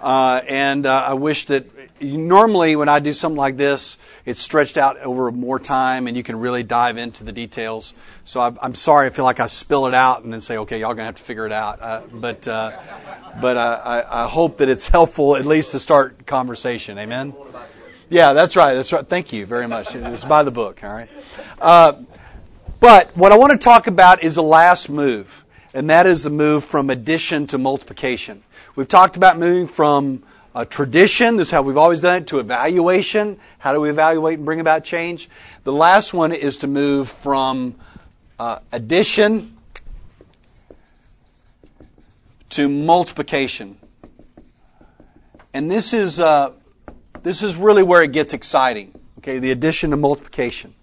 uh, 0.00 0.40
and 0.48 0.86
uh, 0.86 1.04
I 1.08 1.12
wish 1.12 1.44
that 1.46 1.66
normally 2.04 2.76
when 2.76 2.88
I 2.88 2.98
do 2.98 3.12
something 3.12 3.36
like 3.36 3.56
this, 3.56 3.96
it's 4.24 4.40
stretched 4.40 4.76
out 4.76 4.98
over 4.98 5.30
more 5.30 5.58
time, 5.58 6.06
and 6.06 6.16
you 6.16 6.22
can 6.22 6.38
really 6.38 6.62
dive 6.62 6.96
into 6.96 7.24
the 7.24 7.32
details. 7.32 7.92
So 8.24 8.40
i 8.40 8.52
am 8.62 8.74
sorry, 8.74 9.08
I 9.08 9.10
feel 9.10 9.24
like 9.24 9.40
I 9.40 9.46
spill 9.46 9.86
it 9.86 9.94
out 9.94 10.24
and 10.24 10.32
then 10.32 10.40
say, 10.40 10.56
okay, 10.58 10.80
y'all 10.80 10.94
gonna 10.94 11.06
have 11.06 11.16
to 11.16 11.22
figure 11.22 11.46
it 11.46 11.52
out. 11.52 11.82
Uh, 11.82 12.02
but 12.12 12.46
uh, 12.48 12.78
but 13.40 13.56
I, 13.56 14.04
I 14.08 14.28
hope 14.28 14.58
that 14.58 14.68
it's 14.68 14.88
helpful 14.98 15.36
at 15.36 15.44
least 15.44 15.72
to 15.72 15.80
start 15.80 16.26
conversation. 16.26 16.98
Amen. 16.98 17.34
Yeah, 18.08 18.32
that's 18.32 18.56
right. 18.56 18.74
That's 18.74 18.92
right. 18.92 19.06
Thank 19.06 19.32
you 19.32 19.46
very 19.46 19.66
much. 19.66 19.94
It's 19.94 20.24
by 20.24 20.42
the 20.42 20.50
book. 20.50 20.84
All 20.84 20.92
right. 20.92 21.08
Uh, 21.60 22.02
but 22.80 23.16
what 23.16 23.32
I 23.32 23.38
want 23.38 23.52
to 23.52 23.58
talk 23.58 23.86
about 23.86 24.22
is 24.22 24.34
the 24.34 24.42
last 24.42 24.90
move, 24.90 25.44
and 25.72 25.88
that 25.90 26.06
is 26.06 26.22
the 26.22 26.30
move 26.30 26.64
from 26.64 26.90
addition 26.90 27.46
to 27.48 27.58
multiplication. 27.58 28.42
We've 28.76 28.88
talked 28.88 29.16
about 29.16 29.38
moving 29.38 29.66
from 29.66 30.22
a 30.54 30.64
tradition, 30.64 31.36
this 31.36 31.48
is 31.48 31.50
how 31.50 31.62
we've 31.62 31.76
always 31.76 32.00
done 32.00 32.22
it, 32.22 32.26
to 32.28 32.38
evaluation. 32.38 33.38
How 33.58 33.72
do 33.72 33.80
we 33.80 33.90
evaluate 33.90 34.38
and 34.38 34.44
bring 34.44 34.60
about 34.60 34.84
change? 34.84 35.28
The 35.64 35.72
last 35.72 36.14
one 36.14 36.32
is 36.32 36.58
to 36.58 36.66
move 36.66 37.10
from 37.10 37.74
uh, 38.38 38.60
addition 38.70 39.56
to 42.50 42.68
multiplication. 42.68 43.76
And 45.52 45.70
this 45.70 45.92
is, 45.92 46.20
uh, 46.20 46.52
this 47.22 47.42
is 47.42 47.56
really 47.56 47.82
where 47.82 48.02
it 48.02 48.12
gets 48.12 48.32
exciting. 48.32 48.92
Okay, 49.18 49.38
the 49.38 49.50
addition 49.50 49.90
to 49.90 49.96
multiplication. 49.96 50.74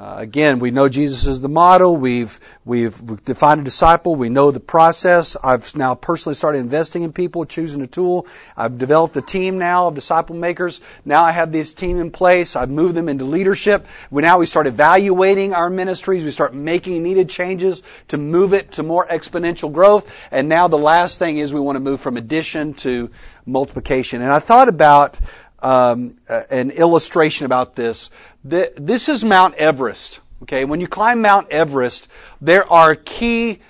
Uh, 0.00 0.14
again, 0.16 0.60
we 0.60 0.70
know 0.70 0.88
Jesus 0.88 1.26
is 1.26 1.42
the 1.42 1.48
model. 1.50 1.94
We've, 1.94 2.40
we've, 2.64 2.98
we've 3.02 3.22
defined 3.22 3.60
a 3.60 3.64
disciple. 3.64 4.16
We 4.16 4.30
know 4.30 4.50
the 4.50 4.58
process. 4.58 5.36
I've 5.44 5.76
now 5.76 5.94
personally 5.94 6.34
started 6.36 6.60
investing 6.60 7.02
in 7.02 7.12
people, 7.12 7.44
choosing 7.44 7.82
a 7.82 7.86
tool. 7.86 8.26
I've 8.56 8.78
developed 8.78 9.14
a 9.18 9.20
team 9.20 9.58
now 9.58 9.88
of 9.88 9.94
disciple 9.94 10.34
makers. 10.36 10.80
Now 11.04 11.22
I 11.24 11.32
have 11.32 11.52
this 11.52 11.74
team 11.74 12.00
in 12.00 12.10
place. 12.10 12.56
I've 12.56 12.70
moved 12.70 12.94
them 12.94 13.10
into 13.10 13.26
leadership. 13.26 13.86
We 14.10 14.22
now 14.22 14.38
we 14.38 14.46
start 14.46 14.66
evaluating 14.66 15.52
our 15.52 15.68
ministries. 15.68 16.24
We 16.24 16.30
start 16.30 16.54
making 16.54 17.02
needed 17.02 17.28
changes 17.28 17.82
to 18.08 18.16
move 18.16 18.54
it 18.54 18.72
to 18.72 18.82
more 18.82 19.06
exponential 19.06 19.70
growth. 19.70 20.10
And 20.30 20.48
now 20.48 20.66
the 20.66 20.78
last 20.78 21.18
thing 21.18 21.36
is 21.36 21.52
we 21.52 21.60
want 21.60 21.76
to 21.76 21.80
move 21.80 22.00
from 22.00 22.16
addition 22.16 22.72
to 22.74 23.10
multiplication. 23.44 24.22
And 24.22 24.32
I 24.32 24.38
thought 24.38 24.70
about 24.70 25.20
um, 25.62 26.16
an 26.28 26.70
illustration 26.70 27.46
about 27.46 27.74
this 27.74 28.10
this 28.44 29.08
is 29.08 29.24
Mount 29.24 29.54
Everest. 29.56 30.20
Okay, 30.42 30.64
when 30.64 30.80
you 30.80 30.88
climb 30.88 31.20
Mount 31.20 31.50
Everest, 31.50 32.08
there 32.40 32.70
are 32.72 32.94
key 32.94 33.60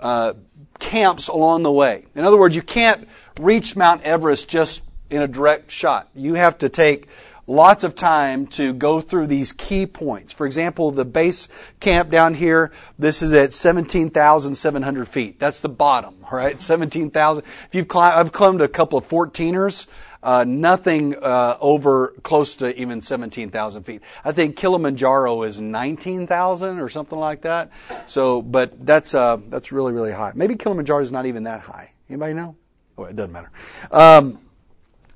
uh, 0.00 0.34
camps 0.78 1.28
along 1.28 1.64
the 1.64 1.72
way. 1.72 2.06
In 2.14 2.24
other 2.24 2.36
words, 2.36 2.54
you 2.54 2.62
can't 2.62 3.08
reach 3.40 3.74
Mount 3.74 4.02
Everest 4.02 4.48
just 4.48 4.82
in 5.10 5.22
a 5.22 5.28
direct 5.28 5.70
shot. 5.70 6.08
You 6.14 6.34
have 6.34 6.58
to 6.58 6.68
take 6.68 7.08
lots 7.48 7.82
of 7.82 7.94
time 7.94 8.46
to 8.46 8.72
go 8.72 9.00
through 9.00 9.26
these 9.26 9.52
key 9.52 9.86
points. 9.86 10.32
For 10.32 10.46
example, 10.46 10.92
the 10.92 11.04
base 11.04 11.48
camp 11.80 12.10
down 12.10 12.34
here, 12.34 12.70
this 12.98 13.22
is 13.22 13.32
at 13.32 13.52
17,700 13.52 15.08
feet. 15.08 15.40
That's 15.40 15.60
the 15.60 15.68
bottom, 15.68 16.14
right? 16.30 16.60
17,000. 16.60 17.42
If 17.42 17.74
you've 17.74 17.88
climbed, 17.88 18.14
I've 18.14 18.32
climbed 18.32 18.60
a 18.60 18.68
couple 18.68 18.98
of 18.98 19.08
14ers, 19.08 19.86
uh, 20.22 20.44
nothing 20.44 21.14
uh, 21.16 21.56
over 21.60 22.14
close 22.22 22.56
to 22.56 22.78
even 22.80 23.02
17,000 23.02 23.82
feet. 23.84 24.02
I 24.24 24.32
think 24.32 24.56
Kilimanjaro 24.56 25.42
is 25.42 25.60
19,000 25.60 26.80
or 26.80 26.88
something 26.88 27.18
like 27.18 27.42
that. 27.42 27.70
So, 28.06 28.42
but 28.42 28.84
that's 28.84 29.14
uh, 29.14 29.38
that's 29.48 29.72
really 29.72 29.92
really 29.92 30.12
high. 30.12 30.32
Maybe 30.34 30.56
Kilimanjaro 30.56 31.02
is 31.02 31.12
not 31.12 31.26
even 31.26 31.44
that 31.44 31.60
high. 31.60 31.92
Anybody 32.08 32.34
know? 32.34 32.56
Oh, 32.96 33.04
it 33.04 33.14
doesn't 33.14 33.32
matter. 33.32 33.50
Um, 33.90 34.38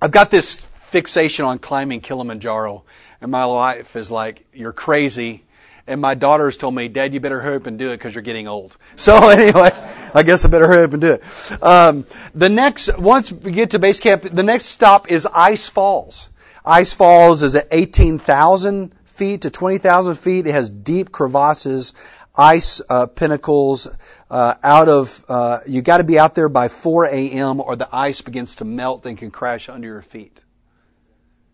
I've 0.01 0.13
got 0.13 0.31
this 0.31 0.57
fixation 0.57 1.45
on 1.45 1.59
climbing 1.59 2.01
Kilimanjaro, 2.01 2.85
and 3.21 3.31
my 3.31 3.47
wife 3.47 3.97
is 3.97 4.11
like, 4.11 4.47
"You're 4.53 4.73
crazy." 4.73 5.45
And 5.85 6.01
my 6.01 6.15
daughters 6.15 6.57
told 6.57 6.77
me, 6.77 6.87
Dad, 6.87 7.13
you 7.13 7.19
better 7.19 7.41
hurry 7.41 7.57
up 7.57 7.67
and 7.67 7.77
do 7.77 7.91
it 7.91 7.97
because 7.97 8.15
you're 8.15 8.23
getting 8.23 8.47
old. 8.47 8.77
So 8.95 9.29
anyway, 9.31 9.73
I 10.15 10.23
guess 10.23 10.45
I 10.45 10.49
better 10.49 10.67
hurry 10.67 10.85
up 10.85 10.93
and 10.93 11.01
do 11.01 11.13
it. 11.13 11.63
Um, 11.63 12.07
the 12.35 12.49
next, 12.49 12.99
once 12.99 13.33
we 13.33 13.51
get 13.53 13.71
to 13.71 13.79
base 13.79 13.99
camp, 13.99 14.23
the 14.23 14.43
next 14.43 14.67
stop 14.67 15.11
is 15.11 15.27
Ice 15.27 15.69
Falls. 15.69 16.29
Ice 16.65 16.93
Falls 16.93 17.43
is 17.43 17.55
at 17.55 17.69
18,000 17.71 18.93
feet 19.05 19.43
to 19.43 19.51
20,000 19.51 20.15
feet. 20.15 20.47
It 20.47 20.53
has 20.53 20.69
deep 20.69 21.11
crevasses, 21.11 21.95
ice 22.37 22.81
uh, 22.89 23.07
pinnacles. 23.07 23.89
Uh, 24.31 24.55
out 24.63 24.89
of, 24.89 25.25
uh, 25.29 25.61
you 25.67 25.83
got 25.83 25.99
to 25.99 26.05
be 26.05 26.19
out 26.19 26.35
there 26.35 26.49
by 26.49 26.69
4 26.69 27.07
a.m. 27.07 27.61
or 27.61 27.77
the 27.77 27.89
ice 27.95 28.21
begins 28.21 28.57
to 28.57 28.65
melt 28.65 29.05
and 29.07 29.19
can 29.19 29.31
crash 29.31 29.69
under 29.69 29.89
your 29.89 30.03
feet. 30.03 30.41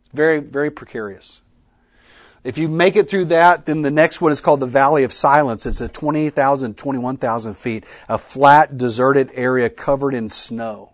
It's 0.00 0.14
very, 0.14 0.40
very 0.40 0.70
precarious. 0.70 1.40
If 2.44 2.56
you 2.56 2.68
make 2.68 2.96
it 2.96 3.10
through 3.10 3.26
that, 3.26 3.66
then 3.66 3.82
the 3.82 3.90
next 3.90 4.20
one 4.20 4.32
is 4.32 4.40
called 4.40 4.60
the 4.60 4.66
Valley 4.66 5.04
of 5.04 5.12
Silence. 5.12 5.66
It's 5.66 5.80
at 5.80 5.92
20,000, 5.92 6.76
21,000 6.76 7.54
feet, 7.54 7.84
a 8.08 8.18
flat, 8.18 8.78
deserted 8.78 9.32
area 9.34 9.68
covered 9.68 10.14
in 10.14 10.28
snow. 10.28 10.92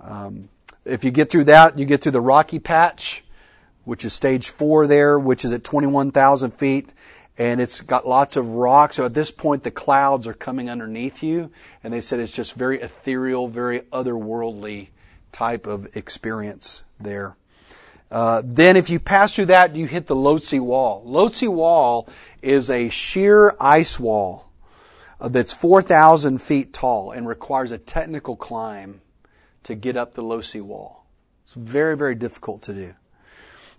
Um, 0.00 0.48
if 0.84 1.04
you 1.04 1.10
get 1.10 1.30
through 1.30 1.44
that, 1.44 1.78
you 1.78 1.86
get 1.86 2.02
to 2.02 2.10
the 2.10 2.20
Rocky 2.20 2.58
Patch, 2.58 3.24
which 3.84 4.04
is 4.04 4.12
stage 4.12 4.50
four 4.50 4.86
there, 4.86 5.18
which 5.18 5.44
is 5.44 5.52
at 5.52 5.64
21,000 5.64 6.50
feet, 6.52 6.92
and 7.38 7.60
it's 7.60 7.80
got 7.80 8.06
lots 8.06 8.36
of 8.36 8.46
rocks. 8.48 8.96
So 8.96 9.06
at 9.06 9.14
this 9.14 9.30
point, 9.30 9.62
the 9.62 9.70
clouds 9.70 10.26
are 10.26 10.34
coming 10.34 10.68
underneath 10.68 11.22
you, 11.22 11.50
and 11.82 11.94
they 11.94 12.00
said 12.00 12.20
it's 12.20 12.32
just 12.32 12.54
very 12.54 12.80
ethereal, 12.80 13.48
very 13.48 13.80
otherworldly 13.92 14.88
type 15.32 15.66
of 15.66 15.96
experience 15.96 16.82
there. 17.00 17.36
Uh, 18.10 18.42
then 18.44 18.76
if 18.76 18.90
you 18.90 19.00
pass 19.00 19.34
through 19.34 19.46
that, 19.46 19.74
you 19.74 19.86
hit 19.86 20.06
the 20.06 20.14
Lhotse 20.14 20.58
Wall. 20.60 21.04
Lhotse 21.06 21.48
Wall 21.48 22.08
is 22.42 22.70
a 22.70 22.88
sheer 22.88 23.54
ice 23.58 23.98
wall 23.98 24.48
uh, 25.20 25.28
that's 25.28 25.52
4,000 25.52 26.40
feet 26.40 26.72
tall 26.72 27.10
and 27.10 27.26
requires 27.26 27.72
a 27.72 27.78
technical 27.78 28.36
climb 28.36 29.00
to 29.64 29.74
get 29.74 29.96
up 29.96 30.14
the 30.14 30.22
Lhotse 30.22 30.60
Wall. 30.60 31.04
It's 31.44 31.54
very, 31.54 31.96
very 31.96 32.14
difficult 32.14 32.62
to 32.62 32.74
do. 32.74 32.94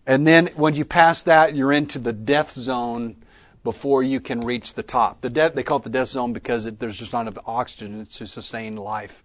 And 0.07 0.25
then 0.25 0.47
when 0.55 0.75
you 0.75 0.85
pass 0.85 1.21
that, 1.23 1.55
you're 1.55 1.71
into 1.71 1.99
the 1.99 2.13
death 2.13 2.51
zone 2.51 3.15
before 3.63 4.03
you 4.03 4.19
can 4.19 4.41
reach 4.41 4.73
the 4.73 4.83
top. 4.83 5.21
The 5.21 5.29
death, 5.29 5.55
they 5.55 5.63
call 5.63 5.77
it 5.77 5.83
the 5.83 5.89
death 5.89 6.09
zone 6.09 6.33
because 6.33 6.67
it, 6.67 6.79
there's 6.79 6.97
just 6.97 7.13
not 7.13 7.21
enough 7.21 7.39
oxygen 7.47 8.05
to 8.05 8.27
sustain 8.27 8.75
life. 8.75 9.23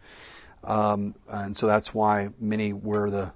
Um, 0.64 1.14
and 1.28 1.57
so 1.57 1.66
that's 1.66 1.94
why 1.94 2.30
many 2.38 2.72
wear 2.72 3.11
the 3.11 3.32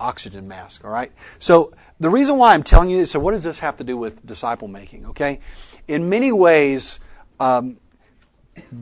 oxygen 0.00 0.48
mask, 0.48 0.84
all 0.84 0.90
right? 0.90 1.12
So 1.38 1.72
the 2.00 2.10
reason 2.10 2.36
why 2.36 2.54
I'm 2.54 2.62
telling 2.62 2.90
you 2.90 2.98
this, 2.98 3.12
so 3.12 3.20
what 3.20 3.32
does 3.32 3.42
this 3.42 3.58
have 3.60 3.76
to 3.78 3.84
do 3.84 3.96
with 3.96 4.24
disciple 4.26 4.68
making, 4.68 5.06
okay? 5.06 5.40
In 5.88 6.08
many 6.08 6.32
ways, 6.32 6.98
um, 7.40 7.76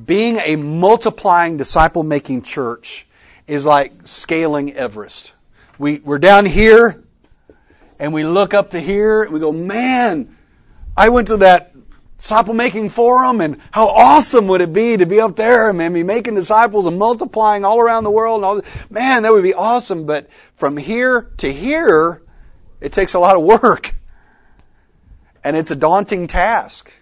being 0.04 0.38
a 0.38 0.56
multiplying 0.56 1.56
disciple 1.56 2.02
making 2.02 2.42
church 2.42 3.06
is 3.46 3.66
like 3.66 3.92
scaling 4.06 4.72
Everest. 4.74 5.32
We, 5.78 5.98
we're 5.98 6.18
down 6.18 6.46
here 6.46 7.02
and 7.98 8.12
we 8.12 8.24
look 8.24 8.54
up 8.54 8.70
to 8.70 8.80
here 8.80 9.22
and 9.22 9.32
we 9.32 9.40
go, 9.40 9.52
man, 9.52 10.36
I 10.96 11.08
went 11.08 11.28
to 11.28 11.38
that 11.38 11.71
disciple 12.22 12.54
making 12.54 12.88
forum 12.88 13.40
and 13.40 13.58
how 13.72 13.88
awesome 13.88 14.46
would 14.46 14.60
it 14.60 14.72
be 14.72 14.96
to 14.96 15.04
be 15.04 15.20
up 15.20 15.34
there 15.34 15.68
and 15.68 15.92
be 15.92 16.04
making 16.04 16.36
disciples 16.36 16.86
and 16.86 16.96
multiplying 16.96 17.64
all 17.64 17.80
around 17.80 18.04
the 18.04 18.10
world 18.12 18.36
and 18.36 18.44
all 18.44 18.60
man 18.90 19.24
that 19.24 19.32
would 19.32 19.42
be 19.42 19.54
awesome. 19.54 20.06
But 20.06 20.28
from 20.54 20.76
here 20.76 21.32
to 21.38 21.52
here 21.52 22.22
it 22.80 22.92
takes 22.92 23.14
a 23.14 23.18
lot 23.18 23.34
of 23.34 23.42
work. 23.42 23.96
And 25.42 25.56
it's 25.56 25.72
a 25.72 25.74
daunting 25.74 26.28
task. 26.28 26.92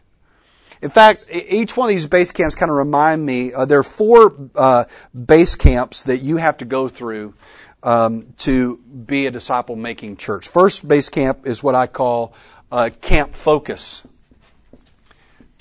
In 0.80 0.88
fact 0.88 1.26
each 1.30 1.76
one 1.76 1.90
of 1.90 1.94
these 1.94 2.06
base 2.06 2.32
camps 2.32 2.54
kind 2.54 2.70
of 2.70 2.78
remind 2.78 3.24
me 3.24 3.52
uh, 3.52 3.66
there 3.66 3.80
are 3.80 3.82
four 3.82 4.50
uh, 4.54 4.86
base 5.12 5.54
camps 5.54 6.04
that 6.04 6.22
you 6.22 6.38
have 6.38 6.56
to 6.58 6.64
go 6.64 6.88
through 6.88 7.34
um, 7.82 8.32
to 8.38 8.78
be 8.78 9.26
a 9.26 9.30
disciple 9.30 9.76
making 9.76 10.16
church. 10.16 10.48
First 10.48 10.88
base 10.88 11.10
camp 11.10 11.46
is 11.46 11.62
what 11.62 11.74
i 11.74 11.86
call 11.86 12.32
uh, 12.72 12.88
camp 13.02 13.34
focus 13.34 14.02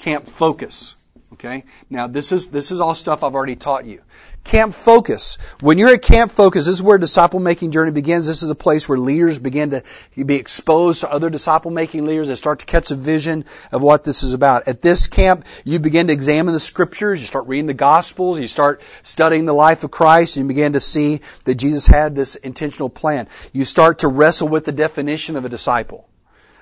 Camp 0.09 0.27
Focus. 0.27 0.95
Okay? 1.33 1.65
Now 1.87 2.07
this 2.07 2.31
is, 2.31 2.47
this 2.47 2.71
is 2.71 2.81
all 2.81 2.95
stuff 2.95 3.23
I've 3.23 3.35
already 3.35 3.55
taught 3.55 3.85
you. 3.85 4.01
Camp 4.43 4.73
Focus. 4.73 5.37
When 5.59 5.77
you're 5.77 5.93
at 5.93 6.01
Camp 6.01 6.31
Focus, 6.31 6.65
this 6.65 6.73
is 6.73 6.81
where 6.81 6.97
disciple 6.97 7.39
making 7.39 7.69
journey 7.69 7.91
begins. 7.91 8.25
This 8.25 8.41
is 8.41 8.47
the 8.47 8.55
place 8.55 8.89
where 8.89 8.97
leaders 8.97 9.37
begin 9.37 9.69
to 9.69 9.83
be 10.25 10.37
exposed 10.37 11.01
to 11.01 11.11
other 11.11 11.29
disciple 11.29 11.69
making 11.69 12.07
leaders. 12.07 12.27
They 12.27 12.33
start 12.33 12.57
to 12.61 12.65
catch 12.65 12.89
a 12.89 12.95
vision 12.95 13.45
of 13.71 13.83
what 13.83 14.03
this 14.03 14.23
is 14.23 14.33
about. 14.33 14.67
At 14.67 14.81
this 14.81 15.05
camp, 15.05 15.45
you 15.63 15.77
begin 15.77 16.07
to 16.07 16.13
examine 16.13 16.55
the 16.55 16.59
scriptures. 16.59 17.21
You 17.21 17.27
start 17.27 17.45
reading 17.45 17.67
the 17.67 17.75
gospels. 17.75 18.39
You 18.39 18.47
start 18.47 18.81
studying 19.03 19.45
the 19.45 19.53
life 19.53 19.83
of 19.83 19.91
Christ. 19.91 20.37
And 20.37 20.45
you 20.45 20.47
begin 20.47 20.73
to 20.73 20.79
see 20.79 21.21
that 21.45 21.55
Jesus 21.55 21.85
had 21.85 22.15
this 22.15 22.35
intentional 22.35 22.89
plan. 22.89 23.27
You 23.53 23.63
start 23.63 23.99
to 23.99 24.07
wrestle 24.07 24.47
with 24.47 24.65
the 24.65 24.71
definition 24.71 25.35
of 25.35 25.45
a 25.45 25.49
disciple 25.49 26.08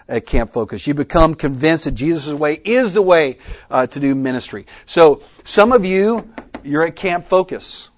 at 0.07 0.25
Camp 0.25 0.51
Focus. 0.51 0.87
You 0.87 0.93
become 0.93 1.35
convinced 1.35 1.85
that 1.85 1.91
Jesus' 1.91 2.33
way 2.33 2.61
is 2.63 2.93
the 2.93 3.01
way 3.01 3.37
uh, 3.69 3.87
to 3.87 3.99
do 3.99 4.15
ministry. 4.15 4.65
So 4.85 5.21
some 5.43 5.71
of 5.71 5.85
you, 5.85 6.33
you're 6.63 6.83
at 6.83 6.95
Camp 6.95 7.27
Focus. 7.27 7.89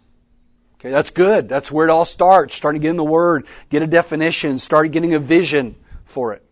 Okay, 0.80 0.92
that's 0.92 1.10
good. 1.10 1.50
That's 1.50 1.72
where 1.72 1.88
it 1.88 1.92
all 1.92 2.06
starts. 2.06 2.56
Starting 2.56 2.82
getting 2.82 2.98
the 2.98 3.04
word, 3.04 3.46
get 3.70 3.82
a 3.82 3.88
definition, 3.88 4.58
start 4.58 4.92
getting 4.92 5.14
a 5.14 5.20
vision 5.20 5.76
for 6.06 6.34
it. 6.34 6.44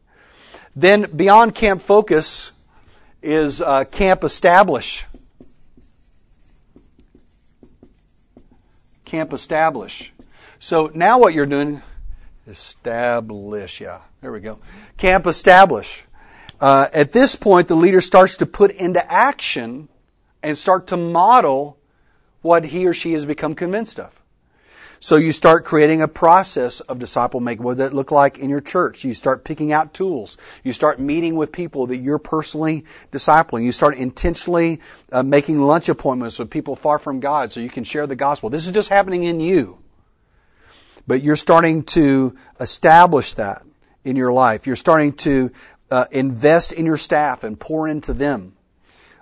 Then 0.75 1.09
beyond 1.15 1.55
Camp 1.55 1.81
Focus 1.81 2.51
is 3.21 3.61
uh, 3.61 3.85
Camp 3.85 4.23
Establish. 4.23 5.05
Camp 9.05 9.31
Establish. 9.31 10.11
So 10.59 10.91
now 10.93 11.19
what 11.19 11.33
you're 11.33 11.45
doing, 11.45 11.81
is 12.45 12.57
establish, 12.57 13.81
yeah. 13.81 14.01
There 14.21 14.31
we 14.31 14.39
go. 14.39 14.59
Camp 14.97 15.27
establish. 15.27 16.03
Uh, 16.59 16.87
at 16.91 17.11
this 17.11 17.35
point, 17.35 17.67
the 17.67 17.75
leader 17.75 18.01
starts 18.01 18.37
to 18.37 18.45
put 18.45 18.71
into 18.71 19.11
action 19.11 19.89
and 20.41 20.57
start 20.57 20.87
to 20.87 20.97
model 20.97 21.77
what 22.41 22.65
he 22.65 22.87
or 22.87 22.93
she 22.93 23.13
has 23.13 23.25
become 23.25 23.53
convinced 23.53 23.99
of. 23.99 24.19
So 24.99 25.15
you 25.15 25.31
start 25.31 25.65
creating 25.65 26.01
a 26.01 26.07
process 26.07 26.79
of 26.79 26.97
disciple 26.97 27.39
making. 27.39 27.63
What 27.63 27.77
does 27.77 27.89
that 27.89 27.95
look 27.95 28.11
like 28.11 28.39
in 28.39 28.49
your 28.49 28.61
church? 28.61 29.03
You 29.03 29.13
start 29.13 29.43
picking 29.43 29.71
out 29.71 29.93
tools. 29.93 30.37
You 30.63 30.73
start 30.73 30.99
meeting 30.99 31.35
with 31.35 31.51
people 31.51 31.87
that 31.87 31.97
you're 31.97 32.17
personally 32.17 32.85
discipling. 33.11 33.63
You 33.63 33.71
start 33.71 33.97
intentionally 33.97 34.81
uh, 35.11 35.21
making 35.21 35.59
lunch 35.59 35.89
appointments 35.89 36.39
with 36.39 36.49
people 36.49 36.75
far 36.75 36.97
from 36.97 37.19
God 37.19 37.51
so 37.51 37.59
you 37.59 37.69
can 37.69 37.83
share 37.83 38.07
the 38.07 38.15
gospel. 38.15 38.49
This 38.49 38.65
is 38.65 38.71
just 38.71 38.89
happening 38.89 39.23
in 39.23 39.39
you. 39.39 39.77
But 41.05 41.21
you're 41.21 41.35
starting 41.35 41.83
to 41.83 42.35
establish 42.59 43.33
that 43.33 43.66
in 44.07 44.15
your 44.15 44.31
life. 44.31 44.65
You're 44.65 44.77
starting 44.77 45.13
to 45.13 45.51
uh, 45.91 46.05
invest 46.11 46.71
in 46.71 46.85
your 46.85 46.97
staff 46.97 47.43
and 47.43 47.59
pour 47.59 47.87
into 47.87 48.13
them. 48.13 48.53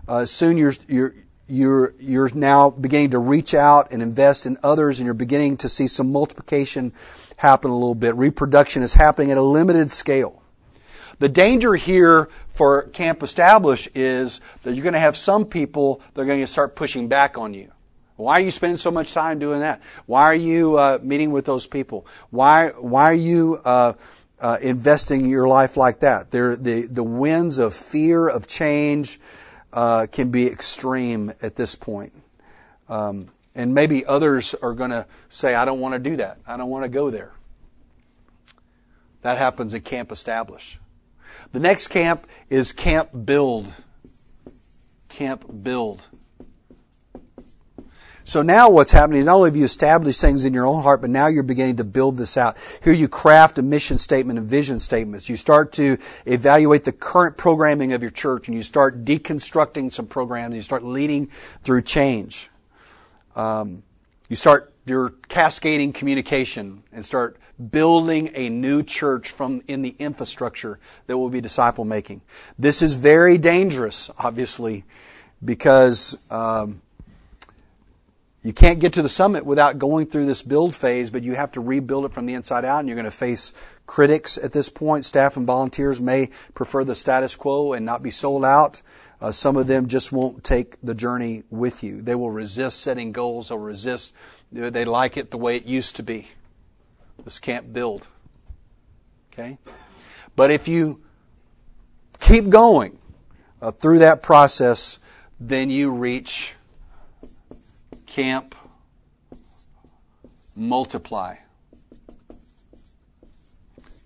Uh, 0.08 0.26
soon 0.26 0.58
you're, 0.58 0.74
you're, 0.88 1.16
you're, 1.48 1.94
you're 2.00 2.30
now 2.36 2.70
beginning 2.70 3.12
to 3.12 3.20
reach 3.20 3.56
out 3.56 3.92
and 3.92 4.04
invest 4.04 4.46
in 4.46 4.60
others 4.64 5.00
and 5.00 5.06
you're 5.06 5.16
beginning 5.16 5.58
to 5.58 5.70
see 5.70 5.88
some 5.88 6.12
multiplication 6.12 6.94
happen 7.36 7.72
a 7.72 7.74
little 7.74 7.96
bit. 7.96 8.16
Reproduction 8.16 8.84
is 8.84 8.94
happening 8.94 9.32
at 9.32 9.38
a 9.38 9.42
limited 9.42 9.90
scale. 9.90 10.42
The 11.18 11.30
danger 11.30 11.74
here 11.74 12.30
for 12.50 12.84
Camp 12.90 13.24
Establish 13.24 13.88
is 13.96 14.40
that 14.62 14.76
you're 14.76 14.84
going 14.84 14.94
to 14.94 15.00
have 15.00 15.18
some 15.18 15.46
people 15.46 16.02
that 16.14 16.22
are 16.22 16.26
going 16.26 16.42
to 16.42 16.48
start 16.48 16.76
pushing 16.76 17.08
back 17.08 17.38
on 17.38 17.54
you. 17.54 17.72
Why 18.18 18.36
are 18.36 18.42
you 18.42 18.52
spending 18.52 18.78
so 18.78 18.92
much 18.92 19.14
time 19.14 19.40
doing 19.40 19.60
that? 19.62 19.82
Why 20.06 20.24
are 20.24 20.36
you 20.36 20.78
uh, 20.78 21.00
meeting 21.02 21.32
with 21.32 21.46
those 21.46 21.68
people? 21.68 22.06
Why 22.30 22.70
why 22.70 23.12
are 23.12 23.14
you 23.14 23.60
uh, 23.66 23.94
uh, 24.40 24.58
investing 24.62 25.26
your 25.26 25.48
life 25.48 25.78
like 25.78 26.00
that. 26.02 26.32
There, 26.32 26.56
the 26.56 26.84
the 26.84 27.04
winds 27.04 27.60
of 27.60 27.74
fear 27.74 28.28
of 28.28 28.48
change 28.48 29.20
uh, 29.74 30.08
can 30.12 30.32
be 30.32 30.48
extreme 30.48 31.34
at 31.42 31.56
this 31.56 31.76
point. 31.76 32.14
Um, 32.90 33.30
And 33.58 33.74
maybe 33.74 34.06
others 34.06 34.54
are 34.62 34.74
going 34.74 34.92
to 34.92 35.06
say, 35.30 35.56
I 35.56 35.64
don't 35.64 35.80
want 35.80 35.94
to 35.94 36.10
do 36.10 36.18
that. 36.18 36.40
I 36.46 36.58
don't 36.58 36.70
want 36.70 36.84
to 36.84 36.90
go 36.90 37.10
there. 37.10 37.32
That 39.22 39.38
happens 39.38 39.74
at 39.74 39.86
Camp 39.86 40.12
Establish. 40.12 40.78
The 41.54 41.62
next 41.62 41.88
camp 41.88 42.28
is 42.50 42.74
Camp 42.74 43.10
Build. 43.26 43.72
Camp 45.08 45.46
Build. 45.64 46.06
So 48.28 48.42
now 48.42 48.72
what's 48.72 48.92
happening 48.92 49.20
is 49.20 49.26
not 49.26 49.36
only 49.36 49.52
have 49.52 49.56
you 49.56 49.66
established 49.66 50.20
things 50.20 50.46
in 50.46 50.54
your 50.54 50.66
own 50.66 50.82
heart, 50.82 51.00
but 51.00 51.12
now 51.12 51.28
you're 51.28 51.44
beginning 51.44 51.76
to 51.76 51.84
build 51.84 52.18
this 52.18 52.38
out. 52.38 52.58
Here 52.84 52.92
you 52.92 53.08
craft 53.08 53.60
a 53.60 53.62
mission 53.62 54.00
statement 54.00 54.40
and 54.40 54.50
vision 54.50 54.80
statements. 54.80 55.30
You 55.30 55.38
start 55.38 55.74
to 55.74 56.00
evaluate 56.26 56.84
the 56.84 56.92
current 56.92 57.38
programming 57.38 57.94
of 57.94 58.02
your 58.02 58.10
church 58.10 58.48
and 58.48 58.58
you 58.58 58.64
start 58.64 59.06
deconstructing 59.06 59.94
some 59.94 60.08
programs. 60.08 60.56
You 60.56 60.64
start 60.64 60.84
leading 60.84 61.28
through 61.62 61.84
change. 61.84 62.50
Um, 63.36 63.84
you 64.28 64.36
start 64.36 64.74
your 64.88 65.12
cascading 65.30 65.94
communication 65.94 66.82
and 66.92 67.06
start 67.06 67.38
building 67.70 68.32
a 68.34 68.50
new 68.50 68.82
church 68.82 69.32
from 69.32 69.62
in 69.68 69.84
the 69.84 69.96
infrastructure 70.00 70.80
that 71.06 71.16
will 71.16 71.30
be 71.30 71.42
disciple 71.42 71.86
making. 71.86 72.22
This 72.58 72.82
is 72.82 72.96
very 72.96 73.38
dangerous, 73.38 74.10
obviously, 74.18 74.84
because 75.44 76.18
um, 76.32 76.82
you 78.46 78.54
can't 78.54 78.78
get 78.78 78.94
to 78.94 79.02
the 79.02 79.10
summit 79.10 79.44
without 79.44 79.80
going 79.80 80.06
through 80.06 80.28
this 80.28 80.44
build 80.44 80.76
phase, 80.76 81.10
but 81.10 81.24
you 81.24 81.34
have 81.34 81.54
to 81.54 81.62
rebuild 81.62 82.06
it 82.06 82.14
from 82.14 82.28
the 82.28 82.36
inside 82.36 82.64
out, 82.64 82.78
and 82.78 82.88
you're 82.88 82.96
going 82.96 83.06
to 83.06 83.10
face 83.10 83.54
critics 83.88 84.38
at 84.38 84.52
this 84.52 84.70
point. 84.70 85.04
Staff 85.04 85.36
and 85.36 85.48
volunteers 85.48 86.00
may 86.00 86.30
prefer 86.54 86.84
the 86.84 86.94
status 86.94 87.36
quo 87.36 87.74
and 87.74 87.88
not 87.88 88.04
be 88.04 88.12
sold 88.12 88.46
out. 88.46 88.84
Uh, 89.20 89.32
some 89.32 89.58
of 89.58 89.66
them 89.66 89.88
just 89.88 90.12
won't 90.12 90.44
take 90.44 90.78
the 90.84 90.94
journey 90.94 91.42
with 91.50 91.84
you. 91.84 92.04
They 92.04 92.14
will 92.14 92.30
resist 92.30 92.82
setting 92.82 93.14
goals. 93.14 93.50
They'll 93.50 93.58
resist. 93.58 94.14
They 94.52 94.86
like 94.86 95.18
it 95.18 95.32
the 95.32 95.38
way 95.38 95.56
it 95.56 95.66
used 95.66 95.96
to 95.96 96.04
be. 96.04 96.28
This 97.24 97.40
can't 97.40 97.74
build. 97.74 98.08
Okay? 99.34 99.58
But 100.36 100.52
if 100.52 100.68
you 100.68 101.02
keep 102.20 102.50
going 102.50 103.00
uh, 103.60 103.72
through 103.72 104.00
that 104.00 104.22
process, 104.22 105.00
then 105.40 105.72
you 105.72 105.92
reach 105.92 106.54
camp, 108.16 108.56
multiply. 110.56 111.36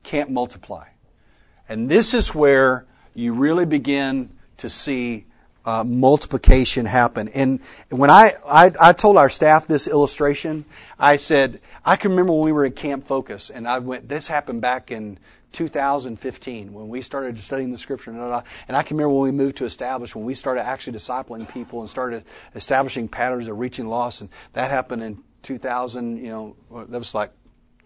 Camp 0.02 0.32
multiply. 0.32 0.88
And 1.68 1.88
this 1.88 2.16
is 2.16 2.34
where 2.34 2.88
you 3.14 3.34
really 3.34 3.66
begin 3.66 4.32
to 4.58 4.68
see 4.68 5.28
uh, 5.64 5.84
multiplication 5.84 6.88
happen. 6.88 7.28
And 7.28 7.60
when 7.90 8.10
I, 8.10 8.34
I, 8.48 8.72
I 8.80 8.94
told 8.94 9.16
our 9.16 9.30
staff 9.30 9.68
this 9.68 9.88
illustration, 9.88 10.66
I 10.98 11.18
said, 11.18 11.62
I 11.86 11.96
can 11.96 12.10
remember 12.10 12.34
when 12.34 12.46
we 12.46 12.52
were 12.52 12.66
at 12.66 12.76
Camp 12.76 13.06
Focus, 13.06 13.52
and 13.52 13.68
I 13.68 13.78
went, 13.78 14.10
this 14.10 14.26
happened 14.26 14.62
back 14.62 14.90
in 14.90 15.20
2015 15.52 16.74
when 16.74 16.90
we 16.90 17.02
started 17.02 17.38
studying 17.40 17.72
the 17.72 17.78
scripture 17.78 18.12
and, 18.12 18.20
uh, 18.20 18.42
and 18.68 18.78
I 18.78 18.84
can 18.84 18.98
remember 18.98 19.16
when 19.16 19.24
we 19.24 19.32
moved 19.32 19.58
to 19.58 19.66
establish 19.66 20.14
when 20.14 20.26
we 20.26 20.34
started 20.34 20.64
actually 20.64 20.94
discipling 20.98 21.52
people 21.52 21.82
and 21.82 21.90
started 21.90 22.24
establishing 22.56 23.08
patterns 23.08 23.48
of 23.48 23.58
reaching 23.58 23.88
loss 23.88 24.22
and 24.22 24.30
that 24.54 24.70
happened 24.70 25.04
in 25.04 25.24
2000 25.42 26.18
you 26.18 26.30
know 26.30 26.56
that 26.90 26.98
was 26.98 27.16
like 27.16 27.32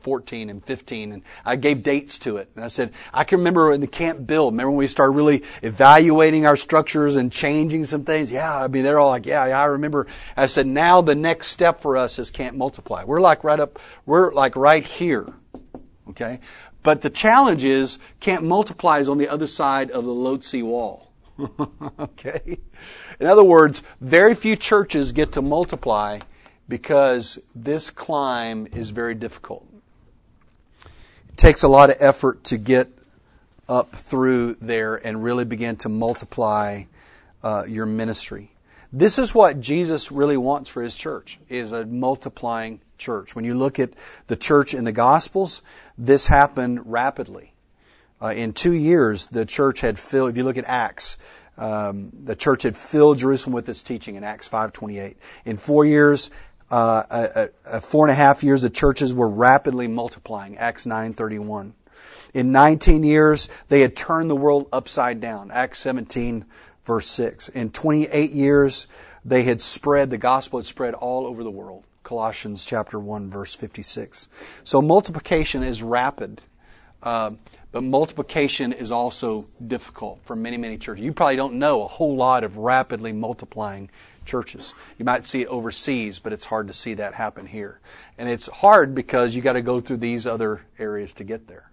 14 0.03 0.49
and 0.49 0.63
15 0.63 1.13
and 1.13 1.23
I 1.45 1.55
gave 1.55 1.81
dates 1.81 2.19
to 2.19 2.37
it. 2.37 2.49
And 2.55 2.63
I 2.63 2.67
said 2.67 2.91
I 3.13 3.23
can 3.23 3.39
remember 3.39 3.71
in 3.71 3.81
the 3.81 3.87
camp 3.87 4.27
build 4.27 4.53
remember 4.53 4.71
when 4.71 4.77
we 4.77 4.87
started 4.87 5.13
really 5.13 5.43
evaluating 5.63 6.45
our 6.45 6.57
structures 6.57 7.15
and 7.15 7.31
changing 7.31 7.85
some 7.85 8.03
things? 8.03 8.29
Yeah 8.29 8.55
I 8.55 8.67
mean 8.67 8.83
they're 8.83 8.99
all 8.99 9.09
like 9.09 9.25
yeah, 9.25 9.47
yeah 9.47 9.61
I 9.61 9.65
remember. 9.65 10.07
I 10.37 10.45
said 10.47 10.67
now 10.67 11.01
the 11.01 11.15
next 11.15 11.47
step 11.47 11.81
for 11.81 11.97
us 11.97 12.19
is 12.19 12.29
camp 12.29 12.55
multiply. 12.55 13.05
We're 13.05 13.21
like 13.21 13.43
right 13.43 13.59
up 13.59 13.79
we're 14.05 14.33
like 14.33 14.55
right 14.55 14.85
here 14.85 15.25
okay 16.09 16.39
but 16.83 17.01
the 17.01 17.09
challenge 17.09 17.63
is 17.63 17.97
Camp 18.19 18.43
Multiply 18.43 18.99
is 18.99 19.09
on 19.09 19.17
the 19.17 19.29
other 19.29 19.47
side 19.47 19.89
of 19.91 20.05
the 20.05 20.11
Lhotse 20.11 20.61
wall. 20.61 21.11
okay? 21.99 22.59
In 23.19 23.27
other 23.27 23.43
words, 23.43 23.81
very 24.01 24.35
few 24.35 24.55
churches 24.55 25.13
get 25.13 25.31
to 25.33 25.41
multiply 25.41 26.19
because 26.67 27.39
this 27.55 27.89
climb 27.89 28.67
is 28.71 28.91
very 28.91 29.15
difficult. 29.15 29.65
It 31.29 31.37
takes 31.37 31.63
a 31.63 31.67
lot 31.67 31.89
of 31.89 31.97
effort 31.99 32.43
to 32.45 32.57
get 32.57 32.89
up 33.67 33.95
through 33.95 34.55
there 34.55 34.95
and 34.95 35.23
really 35.23 35.45
begin 35.45 35.77
to 35.77 35.89
multiply 35.89 36.83
uh, 37.41 37.63
your 37.67 37.85
ministry. 37.85 38.51
This 38.91 39.17
is 39.17 39.33
what 39.33 39.59
Jesus 39.59 40.11
really 40.11 40.37
wants 40.37 40.69
for 40.69 40.83
his 40.83 40.95
church 40.95 41.39
is 41.49 41.71
a 41.71 41.85
multiplying 41.85 42.79
church. 42.97 43.35
When 43.35 43.45
you 43.45 43.55
look 43.55 43.79
at 43.79 43.91
the 44.27 44.35
church 44.35 44.73
in 44.73 44.83
the 44.83 44.91
Gospels, 44.91 45.61
this 45.97 46.27
happened 46.27 46.91
rapidly. 46.91 47.53
Uh, 48.21 48.27
in 48.27 48.53
two 48.53 48.71
years, 48.71 49.27
the 49.27 49.45
church 49.45 49.81
had 49.81 49.99
filled, 49.99 50.29
if 50.29 50.37
you 50.37 50.43
look 50.43 50.57
at 50.57 50.65
Acts, 50.65 51.17
um, 51.57 52.11
the 52.23 52.35
church 52.35 52.63
had 52.63 52.77
filled 52.77 53.17
Jerusalem 53.17 53.53
with 53.53 53.67
its 53.67 53.83
teaching 53.83 54.15
in 54.15 54.23
Acts 54.23 54.47
5.28. 54.47 55.15
In 55.45 55.57
four 55.57 55.85
years, 55.85 56.31
uh, 56.71 57.03
a, 57.09 57.49
a 57.65 57.81
four 57.81 58.05
and 58.05 58.11
a 58.11 58.15
half 58.15 58.43
years, 58.43 58.61
the 58.61 58.69
churches 58.69 59.13
were 59.13 59.29
rapidly 59.29 59.87
multiplying, 59.87 60.57
Acts 60.57 60.85
9.31. 60.85 61.73
In 62.33 62.51
19 62.51 63.03
years, 63.03 63.49
they 63.69 63.81
had 63.81 63.95
turned 63.95 64.29
the 64.29 64.35
world 64.35 64.67
upside 64.73 65.21
down, 65.21 65.51
Acts 65.51 65.79
17, 65.79 66.45
verse 66.85 67.07
6. 67.09 67.49
In 67.49 67.69
28 67.69 68.31
years, 68.31 68.87
they 69.23 69.43
had 69.43 69.61
spread, 69.61 70.09
the 70.09 70.17
gospel 70.17 70.59
had 70.59 70.65
spread 70.65 70.93
all 70.93 71.27
over 71.27 71.43
the 71.43 71.51
world. 71.51 71.83
Colossians 72.03 72.65
chapter 72.65 72.99
1 72.99 73.29
verse 73.29 73.55
56. 73.55 74.27
So 74.63 74.81
multiplication 74.81 75.63
is 75.63 75.81
rapid. 75.81 76.41
Uh, 77.01 77.31
but 77.73 77.83
multiplication 77.83 78.71
is 78.71 78.91
also 78.91 79.47
difficult 79.65 80.19
for 80.23 80.35
many, 80.35 80.57
many 80.57 80.77
churches. 80.77 81.03
You 81.03 81.11
probably 81.11 81.35
don't 81.35 81.55
know 81.55 81.81
a 81.81 81.87
whole 81.87 82.15
lot 82.15 82.43
of 82.43 82.57
rapidly 82.57 83.11
multiplying 83.11 83.89
churches. 84.25 84.75
You 84.99 85.05
might 85.05 85.25
see 85.25 85.41
it 85.41 85.47
overseas, 85.47 86.19
but 86.19 86.33
it's 86.33 86.45
hard 86.45 86.67
to 86.67 86.73
see 86.73 86.93
that 86.93 87.15
happen 87.15 87.47
here. 87.47 87.79
And 88.17 88.29
it's 88.29 88.47
hard 88.47 88.93
because 88.93 89.35
you 89.35 89.41
got 89.41 89.53
to 89.53 89.63
go 89.63 89.81
through 89.81 89.97
these 89.97 90.27
other 90.27 90.61
areas 90.77 91.13
to 91.13 91.23
get 91.23 91.47
there. 91.47 91.71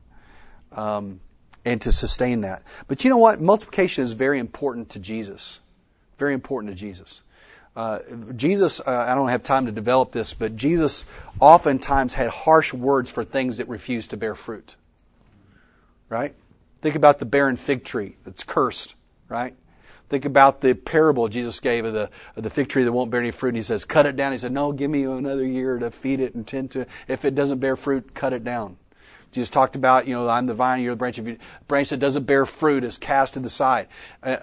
Um, 0.73 1.21
and 1.67 1.81
to 1.83 1.93
sustain 1.93 2.41
that. 2.41 2.63
But 2.89 3.05
you 3.05 3.11
know 3.11 3.19
what? 3.19 3.41
Multiplication 3.41 4.03
is 4.03 4.13
very 4.13 4.39
important 4.39 4.89
to 4.91 4.99
Jesus. 4.99 5.61
Very 6.17 6.33
important 6.33 6.73
to 6.73 6.79
Jesus. 6.79 7.21
Uh, 7.77 8.01
Jesus, 8.37 8.81
uh, 8.81 9.07
I 9.09 9.15
don't 9.15 9.29
have 9.29 9.43
time 9.43 9.67
to 9.67 9.73
develop 9.73 10.13
this, 10.13 10.35
but 10.35 10.57
Jesus 10.57 11.05
oftentimes 11.39 12.15
had 12.15 12.31
harsh 12.31 12.75
words 12.75 13.11
for 13.11 13.25
things 13.25 13.59
that 13.59 13.69
refused 13.69 14.11
to 14.11 14.17
bear 14.17 14.35
fruit. 14.35 14.77
Right? 16.09 16.35
Think 16.83 16.97
about 16.97 17.19
the 17.19 17.27
barren 17.27 17.57
fig 17.57 17.85
tree 17.85 18.17
that's 18.25 18.43
cursed, 18.43 18.95
right? 19.29 19.55
Think 20.09 20.25
about 20.25 20.61
the 20.61 20.75
parable 20.75 21.29
Jesus 21.29 21.61
gave 21.61 21.85
of 21.85 21.93
the, 21.93 22.11
of 22.35 22.43
the 22.43 22.51
fig 22.51 22.69
tree 22.69 22.83
that 22.83 22.91
won't 22.91 23.13
bear 23.13 23.21
any 23.21 23.31
fruit. 23.31 23.51
And 23.51 23.59
he 23.59 23.63
says, 23.63 23.85
cut 23.85 24.07
it 24.07 24.17
down. 24.17 24.33
He 24.33 24.39
said, 24.39 24.51
no, 24.51 24.73
give 24.73 24.91
me 24.91 25.05
another 25.05 25.47
year 25.47 25.79
to 25.79 25.93
feed 25.93 26.19
it 26.19 26.35
and 26.35 26.45
tend 26.45 26.73
to, 26.73 26.87
if 27.07 27.25
it 27.25 27.37
doesn't 27.37 27.61
bear 27.61 27.77
fruit, 27.77 28.13
cut 28.13 28.33
it 28.33 28.43
down. 28.43 28.77
Jesus 29.31 29.51
talked 29.51 29.77
about, 29.77 30.09
you 30.09 30.15
know, 30.15 30.29
I'm 30.29 30.47
the 30.47 30.55
vine, 30.55 30.83
you're 30.83 30.95
the 30.95 30.99
branch. 30.99 31.21
If 31.21 31.29
you, 31.29 31.37
branch 31.69 31.91
that 31.91 31.99
doesn't 31.99 32.25
bear 32.25 32.45
fruit 32.45 32.83
is 32.83 32.99
cast 32.99 33.35
to 33.35 33.41
the 33.41 33.51
side. 33.51 33.87
Uh, 34.21 34.39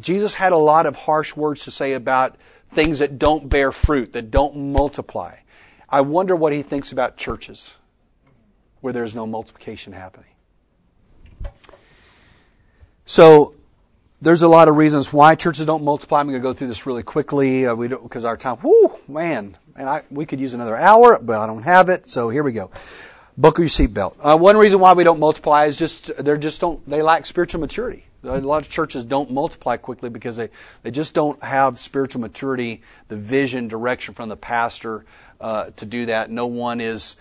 Jesus 0.00 0.32
had 0.32 0.52
a 0.52 0.56
lot 0.56 0.86
of 0.86 0.96
harsh 0.96 1.36
words 1.36 1.64
to 1.64 1.70
say 1.70 1.92
about 1.92 2.36
things 2.72 2.98
that 2.98 3.18
don't 3.18 3.48
bear 3.48 3.72
fruit, 3.72 4.12
that 4.12 4.30
don't 4.30 4.72
multiply. 4.72 5.36
I 5.88 6.00
wonder 6.00 6.34
what 6.34 6.52
he 6.52 6.62
thinks 6.62 6.92
about 6.92 7.16
churches 7.16 7.74
where 8.80 8.92
there's 8.92 9.14
no 9.14 9.26
multiplication 9.26 9.92
happening. 9.92 10.30
So, 13.04 13.54
there's 14.20 14.42
a 14.42 14.48
lot 14.48 14.68
of 14.68 14.76
reasons 14.76 15.12
why 15.12 15.34
churches 15.34 15.66
don't 15.66 15.84
multiply. 15.84 16.20
I'm 16.20 16.26
going 16.26 16.40
to 16.40 16.42
go 16.42 16.52
through 16.52 16.68
this 16.68 16.86
really 16.86 17.02
quickly. 17.02 17.66
Uh, 17.66 17.74
we 17.74 17.88
don't, 17.88 18.02
because 18.02 18.24
our 18.24 18.36
time, 18.36 18.56
whoo, 18.62 18.98
man, 19.06 19.56
and 19.76 19.88
I, 19.88 20.02
we 20.10 20.24
could 20.24 20.40
use 20.40 20.54
another 20.54 20.76
hour, 20.76 21.18
but 21.18 21.38
I 21.38 21.46
don't 21.46 21.62
have 21.62 21.88
it. 21.88 22.06
So 22.06 22.30
here 22.30 22.42
we 22.42 22.52
go. 22.52 22.70
Buckle 23.36 23.64
your 23.64 23.68
seatbelt. 23.68 24.14
Uh, 24.18 24.36
one 24.38 24.56
reason 24.56 24.80
why 24.80 24.94
we 24.94 25.04
don't 25.04 25.20
multiply 25.20 25.66
is 25.66 25.76
just, 25.76 26.10
they're 26.16 26.38
just 26.38 26.60
don't, 26.60 26.88
they 26.88 27.02
lack 27.02 27.26
spiritual 27.26 27.60
maturity. 27.60 28.05
A 28.24 28.40
lot 28.40 28.62
of 28.62 28.68
churches 28.68 29.04
don't 29.04 29.30
multiply 29.30 29.76
quickly 29.76 30.10
because 30.10 30.36
they, 30.36 30.50
they 30.82 30.90
just 30.90 31.14
don't 31.14 31.42
have 31.42 31.78
spiritual 31.78 32.20
maturity, 32.20 32.82
the 33.08 33.16
vision, 33.16 33.68
direction 33.68 34.14
from 34.14 34.28
the 34.28 34.36
pastor 34.36 35.04
uh, 35.40 35.70
to 35.76 35.86
do 35.86 36.06
that. 36.06 36.30
No 36.30 36.46
one 36.46 36.80
is 36.80 37.16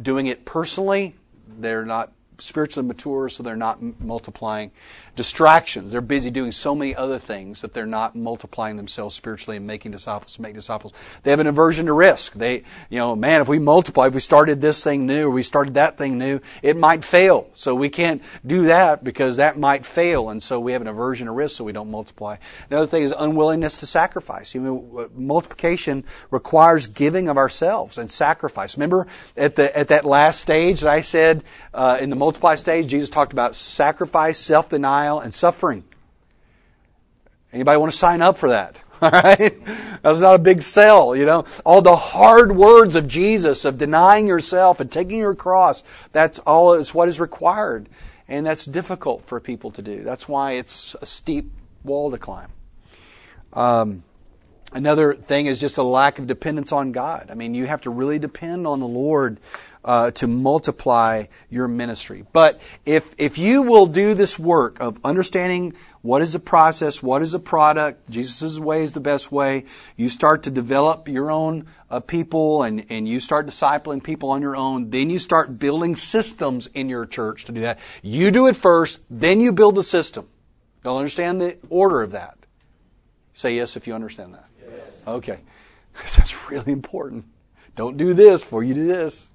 doing 0.00 0.26
it 0.26 0.44
personally. 0.44 1.14
They're 1.46 1.86
not 1.86 2.12
spiritually 2.38 2.86
mature, 2.86 3.28
so 3.28 3.42
they're 3.42 3.56
not 3.56 3.80
multiplying. 4.00 4.72
Distractions. 5.16 5.92
They're 5.92 6.00
busy 6.00 6.30
doing 6.30 6.50
so 6.50 6.74
many 6.74 6.94
other 6.96 7.20
things 7.20 7.60
that 7.60 7.72
they're 7.72 7.86
not 7.86 8.16
multiplying 8.16 8.76
themselves 8.76 9.14
spiritually 9.14 9.56
and 9.56 9.66
making 9.66 9.92
disciples, 9.92 10.38
make 10.40 10.54
disciples. 10.54 10.92
They 11.22 11.30
have 11.30 11.38
an 11.38 11.46
aversion 11.46 11.86
to 11.86 11.92
risk. 11.92 12.32
They, 12.32 12.64
you 12.90 12.98
know, 12.98 13.14
man, 13.14 13.40
if 13.40 13.48
we 13.48 13.60
multiply, 13.60 14.08
if 14.08 14.14
we 14.14 14.20
started 14.20 14.60
this 14.60 14.82
thing 14.82 15.06
new 15.06 15.28
or 15.28 15.30
we 15.30 15.44
started 15.44 15.74
that 15.74 15.96
thing 15.96 16.18
new, 16.18 16.40
it 16.62 16.76
might 16.76 17.04
fail. 17.04 17.48
So 17.54 17.76
we 17.76 17.90
can't 17.90 18.22
do 18.44 18.66
that 18.66 19.04
because 19.04 19.36
that 19.36 19.56
might 19.56 19.86
fail. 19.86 20.30
And 20.30 20.42
so 20.42 20.58
we 20.58 20.72
have 20.72 20.82
an 20.82 20.88
aversion 20.88 21.26
to 21.26 21.32
risk, 21.32 21.56
so 21.56 21.64
we 21.64 21.72
don't 21.72 21.92
multiply. 21.92 22.36
Another 22.68 22.88
thing 22.88 23.04
is 23.04 23.14
unwillingness 23.16 23.78
to 23.80 23.86
sacrifice. 23.86 24.52
You 24.52 24.62
know, 24.62 25.10
multiplication 25.14 26.04
requires 26.32 26.88
giving 26.88 27.28
of 27.28 27.38
ourselves 27.38 27.98
and 27.98 28.10
sacrifice. 28.10 28.76
Remember 28.76 29.06
at 29.36 29.54
the, 29.54 29.76
at 29.78 29.88
that 29.88 30.04
last 30.04 30.40
stage 30.40 30.80
that 30.80 30.90
I 30.90 31.02
said, 31.02 31.44
uh, 31.72 31.98
in 32.00 32.10
the 32.10 32.16
multiply 32.16 32.56
stage, 32.56 32.88
Jesus 32.88 33.10
talked 33.10 33.32
about 33.32 33.54
sacrifice, 33.54 34.38
self-denial, 34.38 35.03
and 35.04 35.34
suffering. 35.34 35.84
Anybody 37.52 37.78
want 37.78 37.92
to 37.92 37.98
sign 37.98 38.20
up 38.20 38.38
for 38.38 38.48
that? 38.48 38.76
All 39.00 39.10
right? 39.10 39.54
That's 40.02 40.20
not 40.20 40.34
a 40.34 40.38
big 40.38 40.62
sell, 40.62 41.14
you 41.14 41.24
know. 41.24 41.44
All 41.64 41.82
the 41.82 41.96
hard 41.96 42.56
words 42.56 42.96
of 42.96 43.06
Jesus 43.06 43.64
of 43.64 43.78
denying 43.78 44.26
yourself 44.26 44.80
and 44.80 44.90
taking 44.90 45.18
your 45.18 45.34
cross, 45.34 45.82
that's 46.12 46.38
all 46.40 46.74
is 46.74 46.94
what 46.94 47.08
is 47.08 47.20
required. 47.20 47.88
And 48.28 48.46
that's 48.46 48.64
difficult 48.64 49.26
for 49.26 49.40
people 49.40 49.70
to 49.72 49.82
do. 49.82 50.02
That's 50.02 50.28
why 50.28 50.52
it's 50.52 50.96
a 51.00 51.06
steep 51.06 51.50
wall 51.84 52.10
to 52.10 52.18
climb. 52.18 52.48
Um, 53.52 54.02
another 54.72 55.14
thing 55.14 55.46
is 55.46 55.60
just 55.60 55.78
a 55.78 55.82
lack 55.82 56.18
of 56.18 56.26
dependence 56.26 56.72
on 56.72 56.92
God. 56.92 57.28
I 57.30 57.34
mean, 57.34 57.54
you 57.54 57.66
have 57.66 57.82
to 57.82 57.90
really 57.90 58.18
depend 58.18 58.66
on 58.66 58.80
the 58.80 58.88
Lord 58.88 59.38
uh, 59.84 60.10
to 60.12 60.26
multiply 60.26 61.24
your 61.50 61.68
ministry. 61.68 62.24
But 62.32 62.60
if 62.84 63.14
if 63.18 63.38
you 63.38 63.62
will 63.62 63.86
do 63.86 64.14
this 64.14 64.38
work 64.38 64.80
of 64.80 64.98
understanding 65.04 65.74
what 66.04 66.20
is 66.20 66.34
the 66.34 66.38
process, 66.38 67.02
what 67.02 67.22
is 67.22 67.32
the 67.32 67.38
product, 67.38 68.10
Jesus' 68.10 68.58
way 68.58 68.82
is 68.82 68.92
the 68.92 69.00
best 69.00 69.32
way, 69.32 69.64
you 69.96 70.10
start 70.10 70.42
to 70.42 70.50
develop 70.50 71.08
your 71.08 71.30
own 71.30 71.66
uh, 71.90 72.00
people 72.00 72.62
and, 72.62 72.84
and 72.90 73.08
you 73.08 73.18
start 73.20 73.46
discipling 73.46 74.02
people 74.02 74.30
on 74.30 74.42
your 74.42 74.54
own, 74.54 74.90
then 74.90 75.08
you 75.08 75.18
start 75.18 75.58
building 75.58 75.96
systems 75.96 76.66
in 76.74 76.90
your 76.90 77.06
church 77.06 77.46
to 77.46 77.52
do 77.52 77.62
that. 77.62 77.78
You 78.02 78.30
do 78.30 78.48
it 78.48 78.56
first, 78.56 79.00
then 79.08 79.40
you 79.40 79.52
build 79.52 79.76
the 79.76 79.82
system. 79.82 80.28
You'll 80.84 80.98
understand 80.98 81.40
the 81.40 81.56
order 81.70 82.02
of 82.02 82.10
that. 82.10 82.36
Say 83.32 83.56
yes 83.56 83.74
if 83.74 83.86
you 83.86 83.94
understand 83.94 84.34
that. 84.34 84.44
Yes. 84.60 84.98
Okay. 85.06 85.38
That's 85.94 86.50
really 86.50 86.72
important. 86.72 87.24
Don't 87.76 87.96
do 87.96 88.12
this 88.12 88.42
before 88.42 88.62
you 88.62 88.74
do 88.74 88.86
this. 88.86 89.28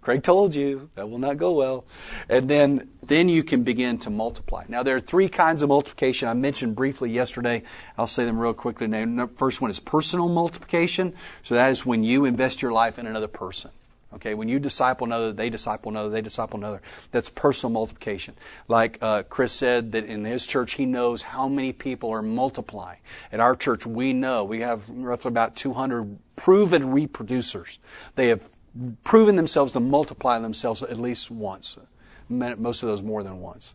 Craig 0.00 0.22
told 0.22 0.54
you 0.54 0.90
that 0.94 1.10
will 1.10 1.18
not 1.18 1.36
go 1.36 1.52
well. 1.52 1.84
And 2.28 2.48
then, 2.48 2.88
then 3.02 3.28
you 3.28 3.42
can 3.42 3.62
begin 3.62 3.98
to 4.00 4.10
multiply. 4.10 4.64
Now 4.68 4.82
there 4.82 4.96
are 4.96 5.00
three 5.00 5.28
kinds 5.28 5.62
of 5.62 5.68
multiplication 5.68 6.28
I 6.28 6.34
mentioned 6.34 6.76
briefly 6.76 7.10
yesterday. 7.10 7.62
I'll 7.96 8.06
say 8.06 8.24
them 8.24 8.38
real 8.38 8.54
quickly. 8.54 8.86
Now, 8.86 9.28
first 9.36 9.60
one 9.60 9.70
is 9.70 9.80
personal 9.80 10.28
multiplication. 10.28 11.14
So 11.42 11.56
that 11.56 11.70
is 11.70 11.84
when 11.84 12.04
you 12.04 12.24
invest 12.24 12.62
your 12.62 12.72
life 12.72 12.98
in 12.98 13.06
another 13.06 13.28
person. 13.28 13.70
Okay, 14.14 14.32
when 14.32 14.48
you 14.48 14.58
disciple 14.58 15.06
another, 15.06 15.32
they 15.32 15.50
disciple 15.50 15.90
another, 15.90 16.08
they 16.08 16.22
disciple 16.22 16.58
another. 16.58 16.80
That's 17.10 17.28
personal 17.28 17.72
multiplication. 17.72 18.34
Like 18.66 18.96
uh, 19.02 19.24
Chris 19.24 19.52
said 19.52 19.92
that 19.92 20.06
in 20.06 20.24
his 20.24 20.46
church, 20.46 20.74
he 20.74 20.86
knows 20.86 21.20
how 21.20 21.46
many 21.46 21.74
people 21.74 22.10
are 22.10 22.22
multiplying. 22.22 23.00
At 23.30 23.40
our 23.40 23.54
church, 23.54 23.84
we 23.84 24.14
know 24.14 24.44
we 24.44 24.60
have 24.60 24.88
roughly 24.88 25.28
about 25.28 25.56
200 25.56 26.18
proven 26.36 26.84
reproducers. 26.84 27.76
They 28.14 28.28
have 28.28 28.48
proven 29.04 29.36
themselves 29.36 29.72
to 29.72 29.80
multiply 29.80 30.38
themselves 30.38 30.82
at 30.82 30.98
least 30.98 31.30
once. 31.30 31.78
Most 32.28 32.82
of 32.82 32.88
those 32.88 33.02
more 33.02 33.22
than 33.22 33.40
once. 33.40 33.74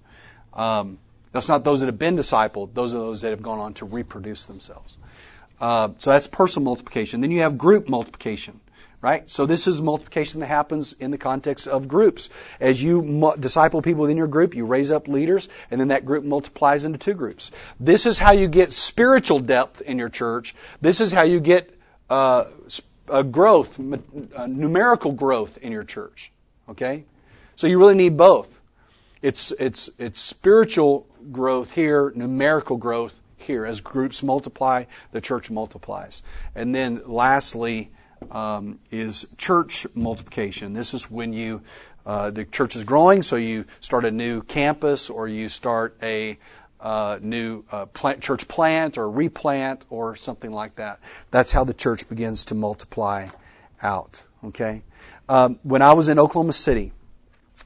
Um, 0.54 0.99
that's 1.32 1.49
not 1.49 1.64
those 1.64 1.80
that 1.80 1.88
have 1.88 1.97
been 1.97 2.16
discipled. 2.16 2.74
Those 2.76 2.93
are 2.93 2.99
those 2.99 3.22
that 3.22 3.32
have 3.32 3.41
gone 3.41 3.60
on 3.60 3.74
to 3.76 3.86
reproduce 3.86 4.45
themselves. 4.45 4.97
Uh, 5.60 5.89
so 5.97 6.12
that's 6.12 6.28
personal 6.28 6.66
multiplication. 6.66 7.22
Then 7.22 7.32
you 7.32 7.41
have 7.41 7.58
group 7.58 7.89
multiplication, 7.89 8.60
right? 9.01 9.30
So 9.30 9.45
this 9.47 9.66
is 9.66 9.82
multiplication 9.82 10.41
that 10.41 10.47
happens 10.47 10.93
in 10.93 11.10
the 11.10 11.18
context 11.18 11.68
of 11.68 11.88
groups. 11.88 12.30
As 12.60 12.84
you 12.84 13.01
mu- 13.01 13.36
disciple 13.38 13.82
people 13.82 14.01
within 14.01 14.18
your 14.18 14.28
group, 14.28 14.54
you 14.54 14.66
raise 14.66 14.91
up 14.91 15.08
leaders, 15.08 15.49
and 15.72 15.82
then 15.82 15.88
that 15.88 16.06
group 16.06 16.24
multiplies 16.24 16.86
into 16.86 16.99
two 16.99 17.14
groups. 17.14 17.49
This 17.80 18.06
is 18.06 18.20
how 18.20 18.34
you 18.34 18.47
get 18.47 18.72
spiritual 18.72 19.39
depth 19.39 19.82
in 19.82 19.97
your 19.97 20.10
church. 20.10 20.54
This 20.82 21.01
is 21.01 21.12
how 21.12 21.24
you 21.24 21.39
get 21.39 21.74
uh, 22.10 22.45
uh, 23.10 23.24
growth, 23.24 23.78
numerical 23.80 25.12
growth 25.12 25.58
in 25.58 25.72
your 25.72 25.84
church. 25.84 26.32
Okay? 26.70 27.06
So 27.56 27.68
you 27.68 27.80
really 27.80 27.95
need 27.95 28.18
both. 28.18 28.49
It's, 29.22 29.51
it's, 29.51 29.89
it's 29.97 30.20
spiritual 30.20 31.08
growth 31.32 31.72
here, 31.72 32.12
numerical 32.16 32.78
growth 32.78 33.14
here. 33.38 33.66
As 33.66 33.82
groups 33.82 34.24
multiply, 34.24 34.86
the 35.12 35.22
church 35.22 35.49
multiplies. 35.49 36.24
And 36.56 36.74
then 36.74 37.01
lastly, 37.06 37.91
um, 38.32 38.80
is 38.91 39.28
church 39.38 39.86
multiplication. 39.95 40.74
This 40.74 40.93
is 40.93 41.10
when 41.10 41.34
you, 41.34 41.62
uh, 42.06 42.32
the 42.32 42.45
church 42.45 42.76
is 42.76 42.84
growing, 42.84 43.22
so 43.22 43.36
you 43.36 43.66
start 43.80 44.06
a 44.06 44.12
new 44.12 44.41
campus 44.41 45.10
or 45.10 45.28
you 45.28 45.49
start 45.49 45.97
a, 46.01 46.38
uh, 46.84 47.18
new 47.22 47.64
uh, 47.72 47.86
plant, 47.88 48.22
church 48.22 48.48
plant 48.48 48.98
or 48.98 49.10
replant 49.10 49.86
or 49.90 50.16
something 50.16 50.52
like 50.52 50.76
that. 50.76 51.00
That's 51.32 51.52
how 51.52 51.64
the 51.64 51.74
church 51.74 52.08
begins 52.10 52.46
to 52.46 52.56
multiply 52.56 53.30
out. 53.82 54.24
Okay. 54.44 54.84
Um, 55.30 55.60
when 55.64 55.82
I 55.82 55.94
was 55.94 56.10
in 56.10 56.20
Oklahoma 56.20 56.54
City, 56.54 56.92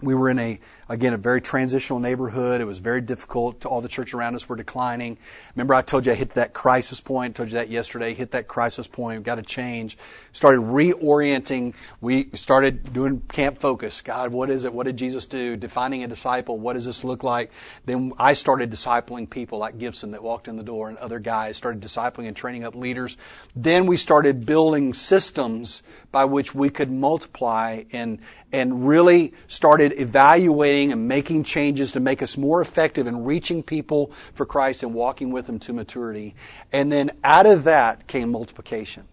we 0.02 0.14
were 0.14 0.30
in 0.30 0.38
a 0.38 0.60
again 0.90 1.14
a 1.14 1.18
very 1.18 1.42
transitional 1.42 2.00
neighborhood. 2.00 2.62
It 2.62 2.66
was 2.66 2.80
very 2.80 3.02
difficult. 3.02 3.66
All 3.66 3.82
the 3.82 3.90
church 3.90 4.14
around 4.14 4.36
us 4.36 4.48
were 4.48 4.56
declining. 4.56 5.18
Remember, 5.56 5.74
I 5.74 5.82
told 5.82 6.06
you 6.06 6.12
I 6.12 6.16
hit 6.16 6.32
that 6.32 6.54
crisis 6.54 7.00
point. 7.00 7.32
I 7.32 7.38
told 7.38 7.50
you 7.50 7.56
that 7.56 7.70
yesterday. 7.70 8.14
Hit 8.14 8.32
that 8.32 8.48
crisis 8.48 8.88
point. 8.88 9.20
We've 9.20 9.26
got 9.26 9.36
to 9.36 9.42
change. 9.42 9.98
Started 10.34 10.62
reorienting. 10.62 11.74
We 12.00 12.30
started 12.36 12.94
doing 12.94 13.22
camp 13.30 13.58
focus. 13.58 14.02
God, 14.02 14.32
what 14.32 14.50
is 14.50 14.66
it? 14.66 14.74
What 14.74 14.86
did 14.86 14.98
Jesus 14.98 15.26
do? 15.26 15.58
Defining 15.58 16.04
a 16.04 16.08
disciple. 16.08 16.58
What 16.58 16.74
does 16.74 16.86
this 16.86 17.04
look 17.04 17.24
like? 17.24 17.52
Then 17.86 18.14
I 18.18 18.34
started 18.34 18.72
discipling 18.72 19.30
people 19.30 19.58
like 19.60 19.78
Gibson 19.78 20.12
that 20.12 20.24
walked 20.24 20.48
in 20.48 20.58
the 20.58 20.64
door, 20.64 20.90
and 20.90 20.98
other 21.00 21.20
guys 21.20 21.58
started 21.58 21.82
discipling 21.82 22.28
and 22.28 22.36
training 22.36 22.64
up 22.64 22.76
leaders. 22.76 23.18
Then 23.56 23.88
we 23.88 23.98
started 23.98 24.46
building 24.46 24.94
systems 24.94 25.82
by 26.12 26.26
which 26.26 26.56
we 26.56 26.70
could 26.70 26.92
multiply 26.92 27.84
and, 27.92 28.20
and 28.52 28.88
really 28.88 29.34
started 29.48 30.00
evaluating 30.00 30.77
and 30.86 31.08
making 31.08 31.44
changes 31.44 31.92
to 31.94 32.00
make 32.00 32.22
us 32.22 32.38
more 32.38 32.62
effective 32.62 33.08
in 33.08 33.24
reaching 33.24 33.64
people 33.64 34.12
for 34.34 34.46
Christ 34.46 34.84
and 34.84 34.94
walking 34.94 35.32
with 35.32 35.46
them 35.46 35.60
to 35.60 35.74
maturity. 35.74 36.36
And 36.72 36.92
then 36.92 37.12
out 37.24 37.46
of 37.46 37.66
that 37.66 38.08
came 38.08 38.32
multiplication. 38.32 39.08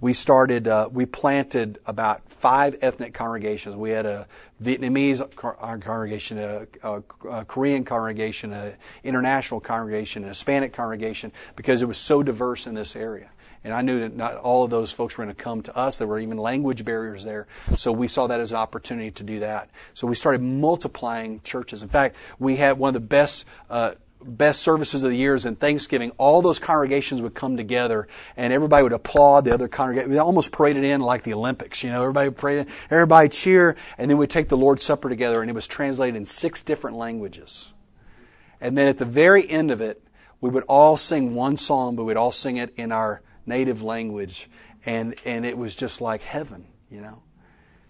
We 0.00 0.12
started, 0.12 0.68
uh, 0.68 0.88
we 0.92 1.06
planted 1.06 1.80
about 1.84 2.30
five 2.30 2.78
ethnic 2.82 3.14
congregations. 3.14 3.74
We 3.74 3.90
had 3.90 4.06
a 4.06 4.28
Vietnamese 4.62 5.20
uh, 5.20 5.78
congregation, 5.78 6.38
a, 6.38 6.66
a, 6.84 7.02
a 7.28 7.44
Korean 7.44 7.84
congregation, 7.84 8.52
an 8.52 8.74
international 9.02 9.60
congregation, 9.60 10.22
a 10.24 10.28
Hispanic 10.28 10.72
congregation, 10.72 11.32
because 11.56 11.82
it 11.82 11.88
was 11.88 11.98
so 11.98 12.22
diverse 12.22 12.68
in 12.68 12.74
this 12.74 12.94
area. 12.94 13.30
And 13.68 13.76
I 13.76 13.82
knew 13.82 14.00
that 14.00 14.16
not 14.16 14.36
all 14.36 14.64
of 14.64 14.70
those 14.70 14.90
folks 14.90 15.18
were 15.18 15.24
going 15.24 15.36
to 15.36 15.42
come 15.42 15.60
to 15.60 15.76
us. 15.76 15.98
There 15.98 16.06
were 16.06 16.18
even 16.18 16.38
language 16.38 16.86
barriers 16.86 17.22
there. 17.22 17.46
So 17.76 17.92
we 17.92 18.08
saw 18.08 18.26
that 18.28 18.40
as 18.40 18.50
an 18.50 18.56
opportunity 18.56 19.10
to 19.10 19.22
do 19.22 19.40
that. 19.40 19.68
So 19.92 20.06
we 20.06 20.14
started 20.14 20.40
multiplying 20.40 21.42
churches. 21.44 21.82
In 21.82 21.90
fact, 21.90 22.16
we 22.38 22.56
had 22.56 22.78
one 22.78 22.88
of 22.88 22.94
the 22.94 23.06
best, 23.06 23.44
uh, 23.68 23.92
best 24.22 24.62
services 24.62 25.04
of 25.04 25.10
the 25.10 25.18
years 25.18 25.44
in 25.44 25.54
Thanksgiving, 25.54 26.12
all 26.16 26.40
those 26.40 26.58
congregations 26.58 27.20
would 27.20 27.34
come 27.34 27.58
together 27.58 28.08
and 28.38 28.54
everybody 28.54 28.84
would 28.84 28.94
applaud 28.94 29.44
the 29.44 29.52
other 29.52 29.68
congregation. 29.68 30.10
We 30.10 30.16
almost 30.16 30.50
paraded 30.50 30.84
in 30.84 31.02
like 31.02 31.22
the 31.22 31.34
Olympics, 31.34 31.84
you 31.84 31.90
know, 31.90 32.00
everybody 32.00 32.30
prayed, 32.30 32.68
everybody 32.90 33.28
cheer, 33.28 33.76
and 33.98 34.10
then 34.10 34.16
we'd 34.16 34.30
take 34.30 34.48
the 34.48 34.56
Lord's 34.56 34.82
Supper 34.82 35.10
together 35.10 35.42
and 35.42 35.50
it 35.50 35.54
was 35.54 35.66
translated 35.66 36.16
in 36.16 36.24
six 36.24 36.62
different 36.62 36.96
languages. 36.96 37.68
And 38.62 38.78
then 38.78 38.88
at 38.88 38.96
the 38.96 39.04
very 39.04 39.46
end 39.46 39.70
of 39.70 39.82
it, 39.82 40.02
we 40.40 40.48
would 40.48 40.64
all 40.68 40.96
sing 40.96 41.34
one 41.34 41.58
song, 41.58 41.96
but 41.96 42.04
we'd 42.04 42.16
all 42.16 42.32
sing 42.32 42.56
it 42.56 42.72
in 42.78 42.92
our 42.92 43.20
native 43.48 43.82
language, 43.82 44.48
and, 44.86 45.14
and 45.24 45.44
it 45.44 45.56
was 45.56 45.74
just 45.74 46.00
like 46.00 46.22
heaven, 46.22 46.66
you 46.90 47.00
know. 47.00 47.22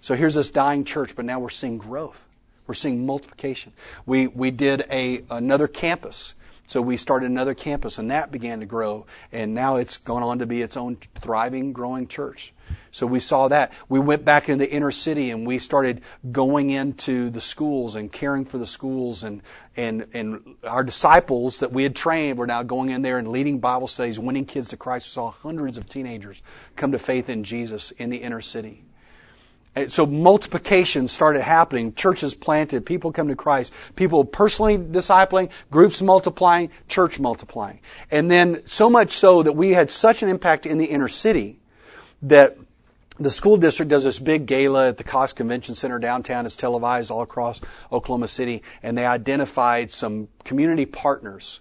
So 0.01 0.15
here's 0.15 0.35
this 0.35 0.49
dying 0.49 0.85
church, 0.85 1.17
but 1.17 1.25
now 1.25 1.41
we're 1.41 1.51
seeing 1.51 1.79
growth. 1.79 2.27
We're 2.67 2.75
seeing 2.75 3.05
multiplication. 3.05 3.73
We, 4.07 4.27
we 4.27 4.51
did 4.51 4.85
a, 4.91 5.25
another 5.31 5.67
campus. 5.67 6.35
So 6.67 6.83
we 6.83 6.99
started 6.99 7.31
another 7.31 7.55
campus 7.55 7.99
and 7.99 8.11
that 8.11 8.31
began 8.31 8.61
to 8.61 8.67
grow 8.67 9.07
and 9.33 9.55
now 9.55 9.77
it's 9.77 9.97
gone 9.97 10.23
on 10.23 10.41
to 10.41 10.47
be 10.47 10.61
its 10.61 10.77
own 10.77 10.99
thriving, 11.19 11.73
growing 11.73 12.07
church. 12.07 12.53
So 12.91 13.07
we 13.07 13.21
saw 13.21 13.49
that. 13.49 13.73
We 13.89 14.01
went 14.01 14.25
back 14.25 14.49
in 14.49 14.59
the 14.59 14.71
inner 14.71 14.91
city 14.91 15.31
and 15.31 15.47
we 15.47 15.59
started 15.59 16.01
going 16.33 16.71
into 16.71 17.31
the 17.31 17.41
schools 17.41 17.95
and 17.95 18.11
caring 18.11 18.45
for 18.45 18.59
the 18.59 18.66
schools 18.66 19.25
and, 19.25 19.43
and, 19.77 20.07
and 20.14 20.57
our 20.64 20.85
disciples 20.85 21.59
that 21.59 21.73
we 21.73 21.83
had 21.83 21.95
trained 21.95 22.39
were 22.39 22.47
now 22.47 22.62
going 22.62 22.91
in 22.91 23.03
there 23.03 23.19
and 23.19 23.29
leading 23.29 23.59
Bible 23.59 23.89
studies, 23.89 24.19
winning 24.19 24.47
kids 24.47 24.69
to 24.69 24.77
Christ. 24.77 25.07
We 25.07 25.11
saw 25.11 25.31
hundreds 25.31 25.77
of 25.77 25.89
teenagers 25.89 26.43
come 26.77 26.93
to 26.93 26.99
faith 26.99 27.29
in 27.29 27.45
Jesus 27.45 27.91
in 27.93 28.11
the 28.11 28.19
inner 28.19 28.41
city. 28.41 28.85
And 29.75 29.93
so 29.93 30.07
multiplication 30.07 31.07
started 31.07 31.43
happening. 31.43 31.95
Churches 31.95 32.35
planted, 32.35 32.85
people 32.85 33.12
come 33.12 33.29
to 33.29 33.37
Christ, 33.37 33.73
people 33.95 34.25
personally 34.25 34.77
discipling, 34.77 35.51
groups 35.71 36.03
multiplying, 36.03 36.71
church 36.89 37.21
multiplying. 37.21 37.79
And 38.11 38.29
then 38.31 38.62
so 38.66 38.91
much 38.91 39.12
so 39.12 39.43
that 39.45 39.53
we 39.53 39.71
had 39.71 39.91
such 39.91 40.23
an 40.25 40.29
impact 40.29 40.66
in 40.66 40.79
the 40.79 40.87
inner 40.87 41.07
city 41.07 41.61
that 42.23 42.57
the 43.19 43.31
school 43.31 43.57
district 43.57 43.91
does 43.91 44.05
this 44.05 44.19
big 44.19 44.47
gala 44.47 44.89
at 44.89 44.97
the 44.97 45.05
Cox 45.05 45.33
Convention 45.33 45.75
Center 45.75 45.99
downtown. 45.99 46.47
It's 46.47 46.57
televised 46.57 47.11
all 47.11 47.23
across 47.23 47.61
Oklahoma 47.91 48.29
City, 48.29 48.62
and 48.83 48.97
they 48.97 49.07
identified 49.07 49.91
some 49.91 50.29
community 50.45 50.87
partners. 50.87 51.61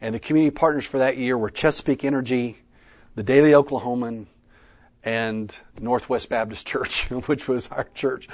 And 0.00 0.14
the 0.14 0.18
community 0.20 0.50
partners 0.50 0.86
for 0.86 0.98
that 0.98 1.16
year 1.16 1.36
were 1.36 1.50
Chesapeake 1.50 2.04
Energy, 2.04 2.58
the 3.14 3.22
Daily 3.22 3.52
Oklahoman, 3.52 4.26
and 5.04 5.54
Northwest 5.78 6.30
Baptist 6.30 6.66
Church, 6.66 7.04
which 7.26 7.46
was 7.48 7.68
our 7.68 7.86
church. 7.94 8.26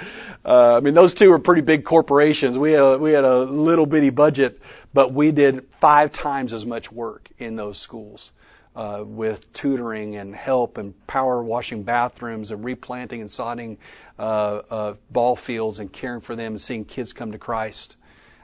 Uh, 0.45 0.77
I 0.77 0.79
mean, 0.79 0.93
those 0.93 1.13
two 1.13 1.29
were 1.29 1.39
pretty 1.39 1.61
big 1.61 1.83
corporations. 1.83 2.57
We 2.57 2.71
had 2.71 2.83
a, 2.83 2.97
we 2.97 3.11
had 3.11 3.25
a 3.25 3.39
little 3.43 3.85
bitty 3.85 4.11
budget, 4.11 4.61
but 4.93 5.13
we 5.13 5.31
did 5.31 5.65
five 5.73 6.13
times 6.13 6.53
as 6.53 6.65
much 6.65 6.89
work 6.89 7.27
in 7.37 7.57
those 7.57 7.77
schools 7.77 8.31
uh, 8.75 9.03
with 9.05 9.51
tutoring 9.53 10.15
and 10.15 10.35
help 10.35 10.77
and 10.77 10.95
power 11.07 11.43
washing 11.43 11.83
bathrooms 11.83 12.51
and 12.51 12.63
replanting 12.63 13.21
and 13.21 13.29
sodding 13.29 13.77
uh, 14.17 14.61
uh, 14.69 14.93
ball 15.09 15.35
fields 15.35 15.79
and 15.79 15.91
caring 15.91 16.21
for 16.21 16.35
them 16.35 16.53
and 16.53 16.61
seeing 16.61 16.85
kids 16.85 17.13
come 17.13 17.31
to 17.31 17.37
Christ. 17.37 17.97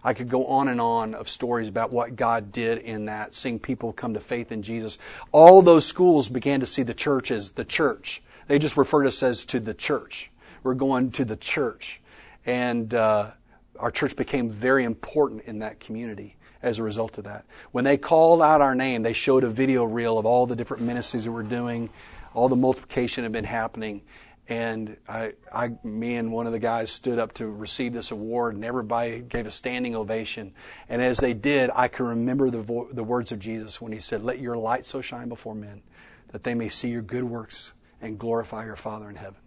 I 0.03 0.13
could 0.13 0.29
go 0.29 0.45
on 0.45 0.67
and 0.67 0.79
on 0.79 1.15
of 1.15 1.27
stories 1.27 1.67
about 1.67 1.91
what 1.91 2.15
God 2.15 2.51
did 2.51 2.79
in 2.79 3.05
that, 3.05 3.35
seeing 3.35 3.59
people 3.59 3.91
come 3.91 4.13
to 4.13 4.19
faith 4.19 4.51
in 4.51 4.63
Jesus. 4.63 4.97
All 5.31 5.61
those 5.61 5.85
schools 5.85 6.29
began 6.29 6.59
to 6.59 6.65
see 6.65 6.83
the 6.83 6.93
church 6.93 7.31
as 7.31 7.51
the 7.51 7.65
church. 7.65 8.21
They 8.47 8.59
just 8.59 8.77
referred 8.77 9.05
us 9.05 9.21
as 9.23 9.43
to 9.45 9.59
the 9.59 9.73
church. 9.73 10.31
We're 10.63 10.75
going 10.75 11.11
to 11.11 11.25
the 11.25 11.35
church. 11.35 11.99
And 12.45 12.93
uh, 12.93 13.31
our 13.77 13.91
church 13.91 14.15
became 14.15 14.49
very 14.49 14.85
important 14.85 15.43
in 15.45 15.59
that 15.59 15.79
community 15.79 16.37
as 16.61 16.79
a 16.79 16.83
result 16.83 17.17
of 17.17 17.25
that. 17.25 17.45
When 17.71 17.83
they 17.83 17.97
called 17.97 18.41
out 18.41 18.61
our 18.61 18.75
name, 18.75 19.03
they 19.03 19.13
showed 19.13 19.43
a 19.43 19.49
video 19.49 19.83
reel 19.83 20.17
of 20.17 20.25
all 20.25 20.45
the 20.45 20.55
different 20.55 20.83
ministries 20.83 21.25
that 21.25 21.31
we're 21.31 21.43
doing, 21.43 21.89
all 22.33 22.49
the 22.49 22.55
multiplication 22.55 23.23
that 23.23 23.27
had 23.27 23.33
been 23.33 23.45
happening. 23.45 24.01
And 24.49 24.95
I, 25.09 25.33
I, 25.51 25.71
me 25.83 26.15
and 26.15 26.31
one 26.31 26.47
of 26.47 26.53
the 26.53 26.59
guys 26.59 26.89
stood 26.89 27.19
up 27.19 27.33
to 27.33 27.47
receive 27.47 27.93
this 27.93 28.11
award, 28.11 28.55
and 28.55 28.63
everybody 28.63 29.19
gave 29.19 29.45
a 29.45 29.51
standing 29.51 29.95
ovation. 29.95 30.53
And 30.87 31.01
as 31.01 31.17
they 31.17 31.33
did, 31.33 31.69
I 31.75 31.89
can 31.89 32.05
remember 32.05 32.49
the, 32.49 32.61
vo- 32.61 32.87
the 32.89 33.03
words 33.03 33.33
of 33.33 33.39
Jesus 33.39 33.81
when 33.81 33.91
he 33.91 33.99
said, 33.99 34.23
Let 34.23 34.39
your 34.39 34.55
light 34.55 34.85
so 34.85 35.01
shine 35.01 35.27
before 35.27 35.53
men 35.53 35.81
that 36.29 36.43
they 36.43 36.53
may 36.53 36.69
see 36.69 36.89
your 36.89 37.01
good 37.01 37.23
works 37.23 37.73
and 38.01 38.17
glorify 38.17 38.65
your 38.65 38.75
Father 38.75 39.09
in 39.09 39.15
heaven. 39.15 39.39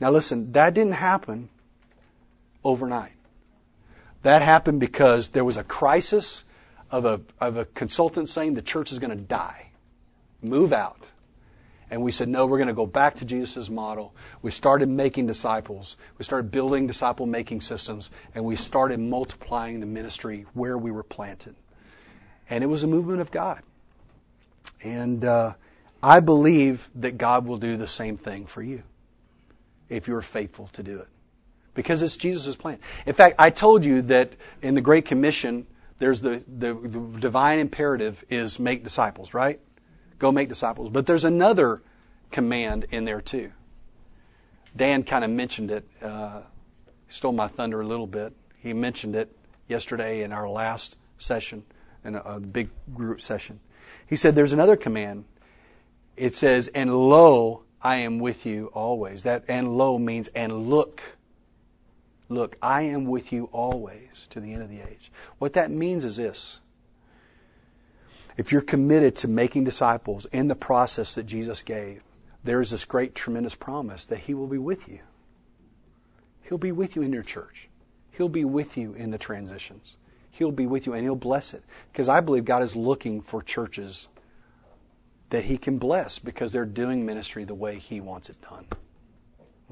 Now, 0.00 0.10
listen, 0.10 0.52
that 0.52 0.74
didn't 0.74 0.94
happen 0.94 1.48
overnight. 2.64 3.12
That 4.22 4.42
happened 4.42 4.80
because 4.80 5.30
there 5.30 5.44
was 5.44 5.56
a 5.56 5.64
crisis 5.64 6.44
of 6.90 7.04
a, 7.04 7.20
of 7.40 7.56
a 7.56 7.64
consultant 7.64 8.28
saying 8.28 8.54
the 8.54 8.62
church 8.62 8.92
is 8.92 8.98
going 8.98 9.10
to 9.10 9.16
die, 9.16 9.70
move 10.40 10.72
out. 10.72 10.98
And 11.90 12.02
we 12.02 12.12
said, 12.12 12.28
no, 12.28 12.46
we're 12.46 12.58
going 12.58 12.68
to 12.68 12.74
go 12.74 12.86
back 12.86 13.16
to 13.16 13.24
Jesus' 13.24 13.68
model. 13.68 14.14
We 14.40 14.50
started 14.50 14.88
making 14.88 15.26
disciples. 15.26 15.96
We 16.16 16.24
started 16.24 16.50
building 16.50 16.86
disciple 16.86 17.26
making 17.26 17.60
systems. 17.60 18.10
And 18.34 18.46
we 18.46 18.56
started 18.56 18.98
multiplying 18.98 19.80
the 19.80 19.86
ministry 19.86 20.46
where 20.54 20.78
we 20.78 20.90
were 20.90 21.02
planted. 21.02 21.54
And 22.48 22.64
it 22.64 22.68
was 22.68 22.82
a 22.82 22.86
movement 22.86 23.20
of 23.20 23.30
God. 23.30 23.62
And 24.82 25.22
uh, 25.22 25.54
I 26.02 26.20
believe 26.20 26.88
that 26.94 27.18
God 27.18 27.46
will 27.46 27.58
do 27.58 27.76
the 27.76 27.88
same 27.88 28.16
thing 28.16 28.46
for 28.46 28.62
you 28.62 28.84
if 29.90 30.08
you're 30.08 30.22
faithful 30.22 30.68
to 30.68 30.82
do 30.82 30.98
it 30.98 31.08
because 31.74 32.02
it's 32.02 32.16
Jesus' 32.16 32.56
plan. 32.56 32.78
In 33.06 33.14
fact, 33.14 33.36
I 33.38 33.50
told 33.50 33.84
you 33.84 34.02
that 34.02 34.34
in 34.60 34.74
the 34.74 34.80
Great 34.80 35.04
Commission, 35.04 35.66
there's 35.98 36.20
the, 36.20 36.42
the, 36.48 36.74
the, 36.74 37.18
divine 37.18 37.58
imperative 37.58 38.24
is 38.28 38.58
make 38.58 38.82
disciples, 38.82 39.34
right? 39.34 39.60
Go 40.18 40.32
make 40.32 40.48
disciples. 40.48 40.90
But 40.90 41.06
there's 41.06 41.24
another 41.24 41.82
command 42.30 42.86
in 42.90 43.04
there 43.04 43.20
too. 43.20 43.52
Dan 44.74 45.02
kind 45.02 45.24
of 45.24 45.30
mentioned 45.30 45.70
it. 45.70 45.86
Uh, 46.02 46.42
stole 47.08 47.32
my 47.32 47.48
thunder 47.48 47.80
a 47.80 47.86
little 47.86 48.06
bit. 48.06 48.32
He 48.58 48.72
mentioned 48.72 49.16
it 49.16 49.34
yesterday 49.68 50.22
in 50.22 50.32
our 50.32 50.48
last 50.48 50.96
session, 51.18 51.64
in 52.04 52.14
a, 52.16 52.20
a 52.20 52.40
big 52.40 52.70
group 52.94 53.20
session. 53.20 53.60
He 54.06 54.16
said 54.16 54.34
there's 54.34 54.52
another 54.52 54.76
command. 54.76 55.24
It 56.16 56.34
says, 56.34 56.68
and 56.68 56.94
lo, 56.94 57.64
I 57.80 57.98
am 57.98 58.18
with 58.18 58.46
you 58.46 58.66
always. 58.74 59.22
That 59.24 59.44
and 59.48 59.76
lo 59.76 59.98
means 59.98 60.28
and 60.28 60.68
look 60.68 61.02
Look, 62.32 62.56
I 62.62 62.82
am 62.82 63.04
with 63.04 63.30
you 63.30 63.50
always 63.52 64.26
to 64.30 64.40
the 64.40 64.54
end 64.54 64.62
of 64.62 64.70
the 64.70 64.80
age. 64.80 65.12
What 65.38 65.52
that 65.52 65.70
means 65.70 66.02
is 66.02 66.16
this. 66.16 66.60
If 68.38 68.50
you're 68.50 68.62
committed 68.62 69.16
to 69.16 69.28
making 69.28 69.64
disciples 69.64 70.24
in 70.32 70.48
the 70.48 70.54
process 70.54 71.14
that 71.14 71.24
Jesus 71.24 71.60
gave, 71.60 72.02
there 72.42 72.62
is 72.62 72.70
this 72.70 72.86
great, 72.86 73.14
tremendous 73.14 73.54
promise 73.54 74.06
that 74.06 74.20
He 74.20 74.32
will 74.32 74.46
be 74.46 74.56
with 74.56 74.88
you. 74.88 75.00
He'll 76.44 76.56
be 76.56 76.72
with 76.72 76.96
you 76.96 77.02
in 77.02 77.12
your 77.12 77.22
church. 77.22 77.68
He'll 78.12 78.30
be 78.30 78.46
with 78.46 78.78
you 78.78 78.94
in 78.94 79.10
the 79.10 79.18
transitions. 79.18 79.96
He'll 80.30 80.50
be 80.52 80.66
with 80.66 80.86
you 80.86 80.94
and 80.94 81.02
He'll 81.02 81.14
bless 81.14 81.52
it. 81.52 81.62
Because 81.92 82.08
I 82.08 82.20
believe 82.20 82.46
God 82.46 82.62
is 82.62 82.74
looking 82.74 83.20
for 83.20 83.42
churches 83.42 84.08
that 85.28 85.44
He 85.44 85.58
can 85.58 85.76
bless 85.76 86.18
because 86.18 86.50
they're 86.50 86.64
doing 86.64 87.04
ministry 87.04 87.44
the 87.44 87.54
way 87.54 87.78
He 87.78 88.00
wants 88.00 88.30
it 88.30 88.40
done. 88.40 88.64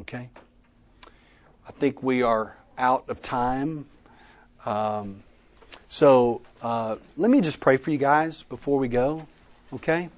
Okay? 0.00 0.28
I 1.70 1.72
think 1.72 2.02
we 2.02 2.22
are 2.22 2.56
out 2.76 3.04
of 3.06 3.22
time. 3.22 3.86
Um, 4.66 5.22
so 5.88 6.42
uh, 6.60 6.96
let 7.16 7.30
me 7.30 7.40
just 7.40 7.60
pray 7.60 7.76
for 7.76 7.92
you 7.92 7.96
guys 7.96 8.42
before 8.42 8.76
we 8.80 8.88
go, 8.88 9.28
okay? 9.74 10.08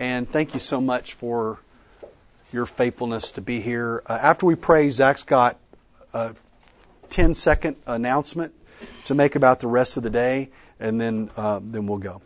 And 0.00 0.28
thank 0.28 0.54
you 0.54 0.60
so 0.60 0.80
much 0.80 1.14
for 1.14 1.60
your 2.52 2.66
faithfulness 2.66 3.30
to 3.32 3.40
be 3.40 3.60
here. 3.60 4.02
Uh, 4.04 4.18
after 4.20 4.46
we 4.46 4.56
pray, 4.56 4.90
Zach's 4.90 5.22
got 5.22 5.58
a 6.12 6.34
10 7.10 7.34
second 7.34 7.76
announcement 7.86 8.52
to 9.04 9.14
make 9.14 9.36
about 9.36 9.60
the 9.60 9.68
rest 9.68 9.96
of 9.96 10.02
the 10.02 10.10
day, 10.10 10.50
and 10.80 11.00
then, 11.00 11.30
uh, 11.36 11.60
then 11.62 11.86
we'll 11.86 11.98
go. 11.98 12.20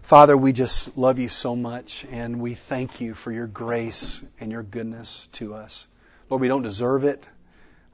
Father, 0.00 0.34
we 0.34 0.54
just 0.54 0.96
love 0.96 1.18
you 1.18 1.28
so 1.28 1.54
much, 1.54 2.06
and 2.10 2.40
we 2.40 2.54
thank 2.54 3.02
you 3.02 3.12
for 3.12 3.30
your 3.32 3.46
grace 3.46 4.22
and 4.40 4.50
your 4.50 4.62
goodness 4.62 5.28
to 5.32 5.52
us. 5.52 5.84
Lord, 6.32 6.40
we 6.40 6.48
don't 6.48 6.62
deserve 6.62 7.04
it, 7.04 7.26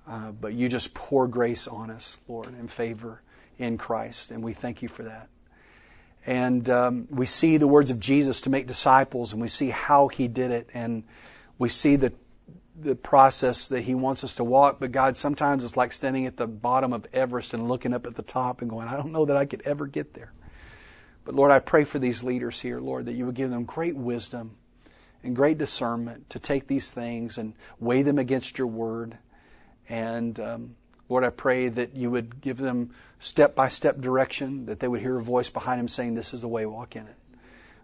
uh, 0.07 0.31
but 0.31 0.55
you 0.55 0.69
just 0.69 0.95
pour 0.95 1.27
grace 1.27 1.67
on 1.67 1.91
us, 1.91 2.19
Lord, 2.29 2.47
in 2.57 2.69
favor 2.69 3.21
in 3.59 3.77
Christ, 3.77 4.31
and 4.31 4.45
we 4.45 4.53
thank 4.53 4.81
you 4.81 4.87
for 4.87 5.03
that. 5.03 5.29
And 6.25 6.71
um, 6.71 7.09
we 7.11 7.27
see 7.27 7.57
the 7.57 7.67
words 7.67 7.91
of 7.91 7.99
Jesus 7.99 8.43
to 8.43 8.51
make 8.51 8.69
disciples, 8.69 9.33
and 9.33 9.43
we 9.43 9.49
see 9.49 9.71
how 9.71 10.07
he 10.07 10.29
did 10.29 10.53
it, 10.53 10.71
and 10.73 11.03
we 11.59 11.69
see 11.69 11.97
the 11.97 12.13
the 12.81 12.95
process 12.95 13.67
that 13.67 13.81
he 13.81 13.97
wants 13.97 14.23
us 14.23 14.37
to 14.37 14.45
walk. 14.45 14.79
But 14.79 14.93
God, 14.93 15.17
sometimes 15.17 15.65
it's 15.65 15.77
like 15.77 15.93
standing 15.93 16.27
at 16.27 16.37
the 16.37 16.47
bottom 16.47 16.93
of 16.93 17.09
Everest 17.13 17.55
and 17.55 17.67
looking 17.67 17.93
up 17.93 18.07
at 18.07 18.15
the 18.15 18.23
top 18.23 18.63
and 18.63 18.71
going, 18.71 18.87
I 18.87 18.97
don't 18.97 19.11
know 19.11 19.25
that 19.25 19.37
I 19.37 19.47
could 19.47 19.63
ever 19.65 19.89
get 19.89 20.15
there. 20.15 20.33
But 21.25 21.35
Lord, 21.35 21.51
I 21.51 21.59
pray 21.59 21.83
for 21.83 21.99
these 21.99 22.23
leaders 22.23 22.61
here, 22.61 22.79
Lord, 22.79 23.07
that 23.07 23.15
you 23.15 23.27
would 23.27 23.35
give 23.35 23.51
them 23.51 23.65
great 23.65 23.97
wisdom 23.97 24.58
and 25.23 25.35
great 25.35 25.59
discernment 25.59 26.31
to 26.31 26.39
take 26.39 26.67
these 26.67 26.91
things 26.91 27.39
and 27.39 27.55
weigh 27.81 28.03
them 28.03 28.19
against 28.19 28.59
your 28.59 28.67
word. 28.67 29.19
And 29.89 30.39
um, 30.39 30.77
Lord, 31.09 31.25
I 31.25 31.31
pray 31.31 31.69
that 31.69 31.95
you 31.95 32.11
would 32.11 32.41
give 32.41 32.59
them 32.59 32.91
step 33.19 33.55
by 33.55 33.69
step 33.69 34.01
direction, 34.01 34.67
that 34.67 34.81
they 34.81 34.89
would 34.89 35.01
hear 35.01 35.19
a 35.19 35.23
voice 35.23 35.51
behind 35.51 35.81
them 35.81 35.89
saying, 35.89 36.15
This 36.15 36.33
is 36.33 36.43
the 36.43 36.49
way, 36.49 36.67
walk 36.67 36.97
in 36.97 37.07
it. 37.07 37.17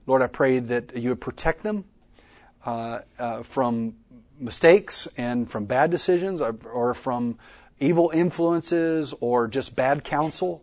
Lord, 0.07 0.23
I 0.23 0.27
pray 0.27 0.59
that 0.59 0.97
you 0.97 1.11
would 1.11 1.21
protect 1.21 1.63
them 1.63 1.85
uh, 2.65 3.01
uh, 3.19 3.43
from 3.43 3.95
mistakes 4.39 5.09
and 5.17 5.51
from 5.51 5.65
bad 5.65 5.91
decisions 5.91 6.41
or, 6.41 6.57
or 6.71 6.95
from 6.95 7.39
evil 7.81 8.11
influences 8.11 9.15
or 9.21 9.49
just 9.49 9.75
bad 9.75 10.05
counsel. 10.05 10.63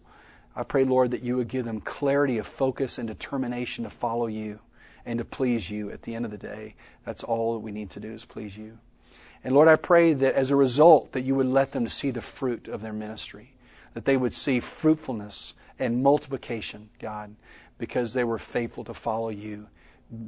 I 0.55 0.63
pray, 0.63 0.84
Lord, 0.84 1.11
that 1.11 1.24
you 1.24 1.37
would 1.37 1.47
give 1.47 1.66
them 1.66 1.82
clarity 1.82 2.37
of 2.37 2.45
focus 2.45 2.97
and 2.97 3.08
determination 3.08 3.86
to 3.86 3.89
follow 3.89 4.28
you 4.28 4.59
and 5.05 5.19
to 5.19 5.25
please 5.25 5.69
you 5.69 5.91
at 5.91 6.03
the 6.03 6.15
end 6.15 6.25
of 6.25 6.32
the 6.32 6.37
day. 6.37 6.75
That's 7.05 7.23
all 7.23 7.53
that 7.53 7.59
we 7.59 7.71
need 7.71 7.89
to 7.91 7.99
do 7.99 8.11
is 8.11 8.25
please 8.25 8.57
you. 8.57 8.78
And 9.43 9.55
Lord, 9.55 9.67
I 9.67 9.75
pray 9.75 10.13
that 10.13 10.36
as 10.36 10.51
a 10.51 10.55
result 10.55 11.13
that 11.13 11.21
you 11.21 11.36
would 11.36 11.47
let 11.47 11.71
them 11.71 11.87
see 11.87 12.11
the 12.11 12.21
fruit 12.21 12.67
of 12.67 12.82
their 12.82 12.93
ministry, 12.93 13.53
that 13.93 14.05
they 14.05 14.17
would 14.17 14.33
see 14.33 14.59
fruitfulness 14.59 15.53
and 15.79 16.03
multiplication, 16.03 16.89
God, 16.99 17.36
because 17.78 18.13
they 18.13 18.23
were 18.23 18.37
faithful 18.37 18.83
to 18.83 18.93
follow 18.93 19.29
you 19.29 19.67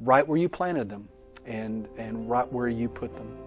right 0.02 0.28
where 0.28 0.38
you 0.38 0.50
planted 0.50 0.90
them 0.90 1.08
and, 1.46 1.88
and 1.98 2.30
right 2.30 2.52
where 2.52 2.68
you 2.68 2.90
put 2.90 3.14
them. 3.16 3.38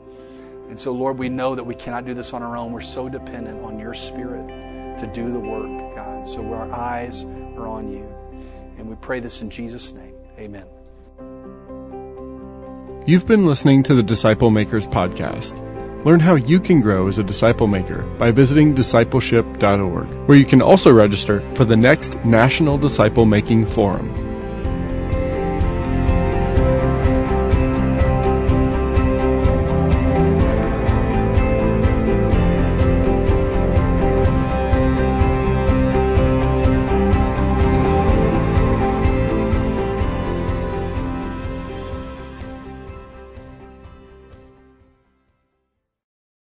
And 0.68 0.80
so, 0.80 0.92
Lord, 0.92 1.18
we 1.18 1.28
know 1.28 1.54
that 1.54 1.64
we 1.64 1.74
cannot 1.74 2.06
do 2.06 2.14
this 2.14 2.32
on 2.32 2.42
our 2.42 2.56
own. 2.56 2.72
We're 2.72 2.80
so 2.80 3.08
dependent 3.08 3.64
on 3.64 3.78
your 3.78 3.94
Spirit 3.94 4.48
to 4.98 5.10
do 5.12 5.30
the 5.30 5.38
work, 5.38 5.94
God. 5.94 6.28
So 6.28 6.42
our 6.52 6.70
eyes 6.72 7.24
are 7.56 7.66
on 7.66 7.90
you. 7.90 8.06
And 8.78 8.88
we 8.88 8.96
pray 8.96 9.20
this 9.20 9.42
in 9.42 9.50
Jesus' 9.50 9.92
name. 9.92 10.14
Amen. 10.38 10.75
You've 13.08 13.24
been 13.24 13.46
listening 13.46 13.84
to 13.84 13.94
the 13.94 14.02
Disciple 14.02 14.50
Makers 14.50 14.84
Podcast. 14.84 15.62
Learn 16.04 16.18
how 16.18 16.34
you 16.34 16.58
can 16.58 16.80
grow 16.80 17.06
as 17.06 17.18
a 17.18 17.22
disciple 17.22 17.68
maker 17.68 18.02
by 18.18 18.32
visiting 18.32 18.74
discipleship.org, 18.74 20.28
where 20.28 20.36
you 20.36 20.44
can 20.44 20.60
also 20.60 20.92
register 20.92 21.40
for 21.54 21.64
the 21.64 21.76
next 21.76 22.16
National 22.24 22.76
Disciple 22.76 23.24
Making 23.24 23.64
Forum. 23.64 24.12